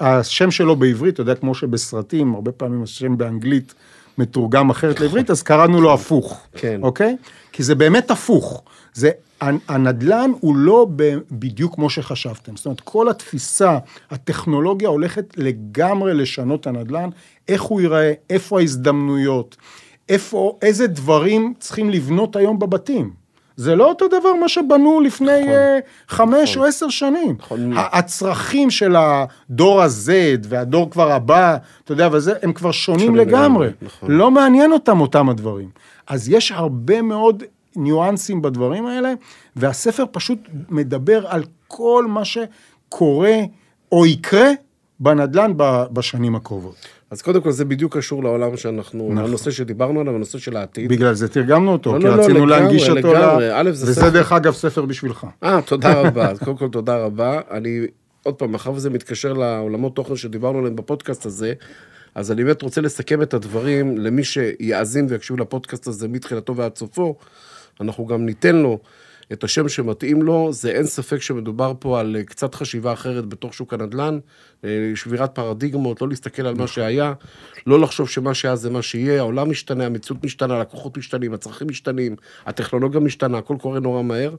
השם 0.00 0.50
שלו 0.50 0.76
בעברית, 0.76 1.14
אתה 1.14 1.20
יודע, 1.20 1.34
כמו 1.34 1.54
שבסרטים, 1.54 2.34
הרבה 2.34 2.52
פעמים 2.52 2.82
השם 2.82 3.16
באנגלית 3.16 3.74
מתורגם 4.18 4.70
אחרת 4.70 5.00
לעברית, 5.00 5.30
אז 5.30 5.42
קראנו 5.42 5.80
לו 5.80 5.94
הפוך. 5.94 6.46
כן. 6.52 6.80
אוקיי? 6.82 7.16
כי 7.52 7.62
זה 7.62 7.74
באמת 7.74 8.10
הפוך. 8.10 8.62
זה, 8.94 9.10
הנדל"ן 9.40 10.30
הוא 10.40 10.56
לא 10.56 10.86
בדיוק 11.30 11.74
כמו 11.74 11.90
שחשבתם. 11.90 12.56
זאת 12.56 12.66
אומרת, 12.66 12.80
כל 12.80 13.08
התפיסה, 13.08 13.78
הטכנולוגיה 14.10 14.88
הולכת 14.88 15.34
לגמרי 15.36 16.14
לשנות 16.14 16.60
את 16.60 16.66
הנדל"ן, 16.66 17.08
איך 17.48 17.62
הוא 17.62 17.80
ייראה, 17.80 18.12
איפה 18.30 18.60
ההזדמנויות, 18.60 19.56
איפה, 20.08 20.58
איזה 20.62 20.86
דברים 20.86 21.54
צריכים 21.58 21.90
לבנות 21.90 22.36
היום 22.36 22.58
בבתים. 22.58 23.26
זה 23.56 23.76
לא 23.76 23.88
אותו 23.88 24.08
דבר 24.08 24.34
מה 24.40 24.48
שבנו 24.48 25.00
לפני 25.00 25.40
נכון. 25.40 25.52
אה, 25.54 25.78
חמש 26.08 26.56
או 26.56 26.64
עשר 26.64 26.88
שנים. 26.88 27.36
נכון. 27.38 27.72
הצרכים 27.76 28.70
של 28.70 28.96
הדור 28.96 29.82
ה-Z 29.82 30.10
והדור 30.48 30.90
כבר 30.90 31.12
הבא, 31.12 31.56
אתה 31.84 31.92
יודע, 31.92 32.08
וזה, 32.12 32.32
הם 32.42 32.52
כבר 32.52 32.72
שונים. 32.72 33.16
לגמרי, 33.16 33.68
נכון. 33.82 34.10
לא 34.10 34.30
מעניין 34.30 34.72
אותם 34.72 35.00
אותם 35.00 35.28
הדברים. 35.28 35.68
אז 36.06 36.28
יש 36.28 36.52
הרבה 36.52 37.02
מאוד 37.02 37.42
ניואנסים 37.76 38.42
בדברים 38.42 38.86
האלה, 38.86 39.12
והספר 39.56 40.04
פשוט 40.12 40.38
מדבר 40.68 41.26
על 41.26 41.42
כל 41.68 42.06
מה 42.08 42.22
שקורה 42.24 43.34
או 43.92 44.06
יקרה 44.06 44.50
בנדל"ן 45.00 45.52
בשנים 45.92 46.34
הקרובות. 46.34 46.74
אז 47.10 47.22
קודם 47.22 47.40
כל, 47.40 47.50
זה 47.50 47.64
בדיוק 47.64 47.96
קשור 47.96 48.24
לעולם 48.24 48.56
שאנחנו, 48.56 49.08
נכון. 49.12 49.24
לנושא 49.24 49.50
שדיברנו 49.50 50.00
עליו, 50.00 50.14
הנושא 50.14 50.38
של 50.38 50.56
העתיד. 50.56 50.88
בגלל 50.88 51.14
זה 51.14 51.28
תרגמנו 51.28 51.72
אותו, 51.72 51.94
לא, 51.94 51.98
כי 51.98 52.04
לא, 52.04 52.16
לא, 52.16 52.22
רצינו 52.22 52.46
לגמרי, 52.46 52.60
להנגיש 52.60 52.88
אותו. 52.88 53.14
לגמרי. 53.14 53.48
ל- 53.48 53.52
א', 53.54 53.70
זה 53.72 53.84
וזה 53.84 53.94
ספר. 53.94 54.08
דרך 54.08 54.32
אגב 54.32 54.52
ספר 54.52 54.84
בשבילך. 54.84 55.26
אה, 55.44 55.60
תודה 55.62 56.00
רבה. 56.00 56.30
אז 56.30 56.38
קודם 56.38 56.56
כל, 56.56 56.68
תודה 56.68 56.96
רבה. 56.96 57.40
אני, 57.50 57.80
עוד 58.22 58.34
פעם, 58.34 58.52
מאחר 58.52 58.72
וזה 58.72 58.90
מתקשר 58.90 59.32
לעולמות 59.32 59.96
תוכן 59.96 60.16
שדיברנו 60.16 60.58
עליהם 60.58 60.76
בפודקאסט 60.76 61.26
הזה, 61.26 61.52
אז 62.14 62.32
אני 62.32 62.44
באמת 62.44 62.62
רוצה 62.62 62.80
לסכם 62.80 63.22
את 63.22 63.34
הדברים 63.34 63.98
למי 63.98 64.24
שיאזין 64.24 65.06
ויקשיב 65.08 65.40
לפודקאסט 65.40 65.86
הזה 65.86 66.08
מתחילתו 66.08 66.56
ועד 66.56 66.76
סופו. 66.76 67.16
אנחנו 67.80 68.06
גם 68.06 68.26
ניתן 68.26 68.56
לו 68.56 68.78
את 69.32 69.44
השם 69.44 69.68
שמתאים 69.68 70.22
לו. 70.22 70.52
זה 70.52 70.70
אין 70.70 70.86
ספק 70.86 71.22
שמדובר 71.22 71.72
פה 71.78 72.00
על 72.00 72.16
אה, 72.16 72.24
קצת 72.24 72.54
חשיבה 72.54 72.92
אחרת 72.92 73.26
בתוך 73.26 73.54
שוק 73.54 73.74
הנדל"ן, 73.74 74.18
אה, 74.64 74.70
שבירת 74.94 75.34
פרדיגמות, 75.34 76.02
לא 76.02 76.08
להסתכל 76.08 76.46
על 76.46 76.54
מה 76.54 76.66
שהיה, 76.66 77.12
לא 77.66 77.80
לחשוב 77.80 78.08
שמה 78.08 78.34
שהיה 78.34 78.56
זה 78.56 78.70
מה 78.70 78.82
שיהיה, 78.82 79.18
העולם 79.18 79.50
משתנה, 79.50 79.86
המציאות 79.86 80.24
משתנה, 80.24 80.56
הלקוחות 80.56 80.98
משתנים, 80.98 81.34
הצרכים 81.34 81.68
משתנים, 81.68 82.16
הטכנולוגיה 82.46 83.00
משתנה, 83.00 83.38
הכל 83.38 83.56
קורה 83.60 83.80
נורא 83.80 84.02
מהר. 84.02 84.34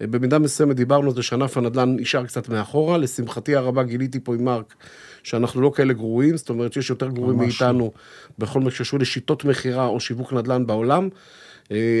אה, 0.00 0.06
במידה 0.06 0.38
מסוימת 0.38 0.76
דיברנו 0.76 1.08
על 1.08 1.14
זה 1.14 1.22
שענף 1.22 1.56
הנדל"ן 1.56 1.96
נשאר 1.96 2.26
קצת 2.26 2.48
מאחורה, 2.48 2.98
לשמחתי 2.98 3.56
הרבה 3.56 3.82
גיליתי 3.82 4.20
פה 4.20 4.34
עם 4.34 4.44
מרק 4.44 4.74
שאנחנו 5.22 5.60
לא 5.60 5.72
כאלה 5.74 5.92
גרועים, 5.92 6.36
זאת 6.36 6.48
אומרת 6.48 6.72
שיש 6.72 6.90
יותר 6.90 7.08
גרועים 7.08 7.38
ממש 7.38 7.62
מאיתנו 7.62 7.92
בכל 8.38 8.60
מה 8.60 8.70
שקשור 8.70 8.98
לשיטות 8.98 9.44
מכירה 9.44 9.86
או 9.86 10.00
שיווק 10.00 10.32
נדל"ן 10.32 10.66
בעולם, 10.66 11.08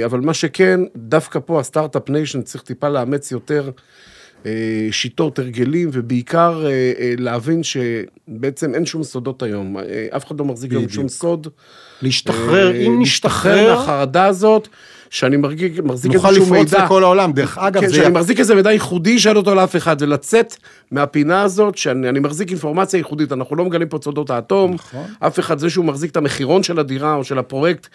אבל 0.04 0.20
מה 0.20 0.34
שכן, 0.34 0.80
דווקא 0.96 1.38
פה 1.44 1.60
ה 1.60 1.66
start-up 1.66 2.10
nation 2.10 2.42
צריך 2.42 2.64
טיפה 2.64 2.88
לאמץ 2.88 3.32
יותר 3.32 3.70
אה, 4.46 4.88
שיטות, 4.90 5.38
הרגלים, 5.38 5.90
ובעיקר 5.92 6.62
אה, 6.66 6.70
אה, 6.70 7.14
להבין 7.18 7.60
שבעצם 7.62 8.74
אין 8.74 8.86
שום 8.86 9.02
סודות 9.02 9.42
היום. 9.42 9.78
אה, 9.78 10.06
אף 10.16 10.26
אחד 10.26 10.38
לא 10.38 10.44
מחזיק 10.44 10.70
היום. 10.70 10.88
שום 10.88 11.08
סוד. 11.08 11.48
להשתחרר, 12.02 12.72
אה, 12.72 12.76
אם 12.76 13.00
נשתחרר, 13.00 13.76
מהחרדה 13.76 14.26
הזאת, 14.26 14.68
שאני 15.10 15.36
מחזיק, 15.36 15.78
מחזיק 15.84 16.12
נוכל 16.12 16.28
איזשהו 16.28 16.44
מידע. 16.44 16.62
לפרוץ 16.62 16.74
לכל 16.84 17.04
העולם. 17.04 17.32
דרך 17.32 17.58
אגב, 17.58 17.80
כן, 17.80 17.88
זה... 17.88 17.94
שאני 17.94 18.08
מחזיק 18.08 18.40
איזה 18.40 18.54
מידע 18.54 18.72
ייחודי 18.72 19.18
שאין 19.18 19.36
אותו 19.36 19.54
לאף 19.54 19.76
אחד, 19.76 19.96
ולצאת 20.00 20.56
מהפינה 20.90 21.42
הזאת, 21.42 21.78
שאני 21.78 22.08
אני 22.08 22.20
מחזיק 22.20 22.50
אינפורמציה 22.50 22.98
ייחודית, 22.98 23.32
אנחנו 23.32 23.56
לא 23.56 23.64
מגלים 23.64 23.88
פה 23.88 23.96
את 23.96 24.04
סודות 24.04 24.30
האטום, 24.30 24.74
נכון. 24.74 25.04
אף 25.18 25.38
אחד, 25.38 25.58
זה 25.58 25.70
שהוא 25.70 25.84
מחזיק 25.84 26.10
את 26.10 26.16
המחירון 26.16 26.62
של 26.62 26.78
הדירה 26.78 27.14
או 27.14 27.24
של 27.24 27.38
הפרויקט, 27.38 27.88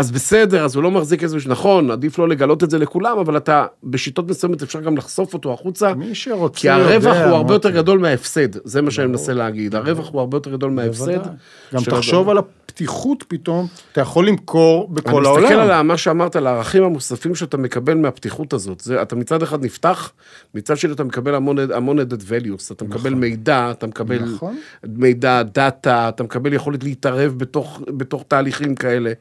אז 0.00 0.10
בסדר, 0.10 0.64
אז 0.64 0.74
הוא 0.76 0.82
לא 0.82 0.90
מחזיק 0.90 1.22
איזה, 1.22 1.38
נכון, 1.46 1.90
עדיף 1.90 2.18
לא 2.18 2.28
לגלות 2.28 2.64
את 2.64 2.70
זה 2.70 2.78
לכולם, 2.78 3.18
אבל 3.18 3.36
אתה, 3.36 3.66
בשיטות 3.84 4.28
מסוימת 4.28 4.62
אפשר 4.62 4.80
גם 4.80 4.96
לחשוף 4.96 5.34
אותו 5.34 5.52
החוצה, 5.52 5.94
מי 5.94 6.14
שרוצה 6.14 6.60
כי 6.60 6.68
הרווח 6.68 7.16
יודע, 7.16 7.26
הוא 7.26 7.36
הרבה 7.36 7.54
יותר. 7.54 7.70
גדול 7.70 7.98
מההפסד, 7.98 8.66
זה 8.66 8.82
מה 8.82 8.90
שאני 8.90 9.06
מנסה 9.06 9.32
להגיד, 9.32 9.74
הרווח 9.74 10.10
הוא 10.12 10.20
הרבה 10.20 10.36
יותר 10.36 10.50
גדול 10.50 10.70
מההפסד. 10.70 11.20
גם 11.74 11.82
תחשוב. 11.84 12.28
על 12.28 12.38
הפתיחות 12.38 13.24
פתאום, 13.28 13.66
אתה 13.92 14.00
יכול 14.00 14.28
למכור 14.28 14.88
בכל 14.88 15.08
אני 15.08 15.26
העולם. 15.26 15.42
מסתכל 15.42 15.60
על 15.60 15.82
מה 15.82 15.96
שאמרת, 15.96 16.36
על 16.36 16.46
הערכים 16.46 16.84
המוספים 16.84 17.34
שאתה 17.34 17.56
מקבל 17.56 17.94
מהפתיחות 17.94 18.52
הזאת. 18.52 18.80
זה, 18.80 19.02
אתה 19.02 19.16
מצד 19.16 19.42
אחד 19.42 19.64
נפתח, 19.64 20.12
מצד 20.54 20.76
שני 20.76 20.92
אתה 20.92 21.04
מקבל 21.04 21.34
המון, 21.34 21.98
added 21.98 22.22
values. 22.30 22.72
אתה 22.72 22.84
מקבל 22.84 23.14
מידע, 23.14 23.70
אתה 23.70 23.86
מקבל 23.86 24.18
נכון. 24.18 24.56
מידע, 24.88 25.42
דאטה, 25.42 26.08
אתה 26.08 26.22
מקבל 26.22 26.52
יכולת 26.52 26.84
להתערב 26.84 27.34
בתוך, 27.36 27.80
בתוך 27.88 28.24
תהליכים 28.28 28.74
כאלה. 28.74 29.12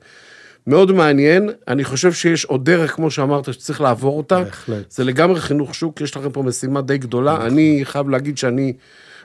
מאוד 0.67 0.91
מעניין, 0.91 1.49
אני 1.67 1.83
חושב 1.83 2.13
שיש 2.13 2.45
עוד 2.45 2.65
דרך, 2.65 2.95
כמו 2.95 3.11
שאמרת, 3.11 3.53
שצריך 3.53 3.81
לעבור 3.81 4.17
אותה. 4.17 4.43
בהחלט. 4.43 4.91
זה 4.91 5.03
לגמרי 5.03 5.39
חינוך 5.41 5.75
שוק, 5.75 6.01
יש 6.01 6.17
לכם 6.17 6.31
פה 6.31 6.43
משימה 6.43 6.81
די 6.81 6.97
גדולה. 6.97 7.45
אני 7.45 7.79
חייב 7.83 8.09
להגיד 8.09 8.37
שאני 8.37 8.73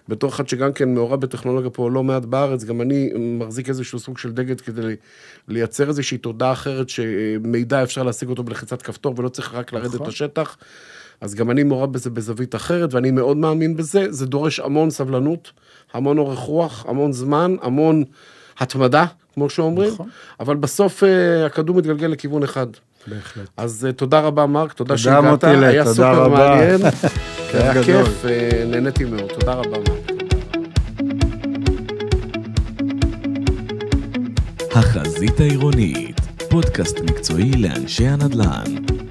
בתור 0.08 0.30
אחד 0.30 0.48
שגם 0.48 0.72
כן 0.72 0.94
מעורב 0.94 1.20
בטכנולוגיה 1.20 1.70
פה 1.70 1.90
לא 1.90 2.04
מעט 2.04 2.24
בארץ, 2.24 2.64
גם 2.64 2.80
אני 2.80 3.10
מחזיק 3.16 3.68
איזשהו 3.68 3.98
סוג 3.98 4.18
של 4.18 4.32
דגל 4.32 4.54
כדי 4.54 4.82
לי- 4.82 4.96
לייצר 5.48 5.88
איזושהי 5.88 6.18
תודעה 6.18 6.52
אחרת 6.52 6.88
שמידע 6.88 7.82
אפשר 7.82 8.02
להשיג 8.02 8.28
אותו 8.28 8.42
בלחיצת 8.42 8.82
כפתור 8.82 9.14
ולא 9.16 9.28
צריך 9.28 9.54
רק 9.54 9.72
לרדת 9.72 9.94
נכון. 9.94 10.06
לשטח. 10.06 10.56
אז 11.20 11.34
גם 11.34 11.50
אני 11.50 11.62
מעורב 11.62 11.92
בזה 11.92 12.10
בזווית 12.10 12.54
אחרת, 12.54 12.94
ואני 12.94 13.10
מאוד 13.10 13.36
מאמין 13.36 13.76
בזה. 13.76 14.06
זה 14.12 14.26
דורש 14.26 14.60
המון 14.60 14.90
סבלנות, 14.90 15.52
המון 15.92 16.18
אורך 16.18 16.38
רוח, 16.38 16.84
המון 16.88 17.12
זמן, 17.12 17.56
המון 17.62 18.04
התמדה, 18.58 19.04
כמו 19.34 19.50
שאומרים. 19.50 19.92
נכון. 19.92 20.08
אבל 20.40 20.56
בסוף 20.56 21.04
אה, 21.04 21.46
הכדור 21.46 21.76
מתגלגל 21.76 22.06
לכיוון 22.06 22.42
אחד. 22.42 22.66
בהחלט. 23.06 23.48
אז 23.56 23.86
אה, 23.86 23.92
תודה 23.92 24.20
רבה, 24.20 24.46
מרק, 24.46 24.72
תודה 24.72 24.88
תודה, 24.88 24.98
שהגעת. 24.98 25.44
היה 25.44 25.84
תודה 25.84 25.94
סופר 25.94 26.22
רבה. 26.24 26.48
מעניין. 26.48 26.80
היה 27.54 27.72
גדול. 27.72 27.84
כיף, 27.84 28.24
אה, 28.24 28.64
נהניתי 28.66 29.04
מאוד. 29.04 29.32
תודה 29.38 29.52
רבה, 29.52 29.78
מרק. 29.78 30.14
החזית 34.74 35.40
העירונית, 35.40 36.20
פודקאסט 36.50 37.00
מקצועי 37.00 37.52
לאנשי 37.52 38.06
הנדל"ן. 38.06 39.03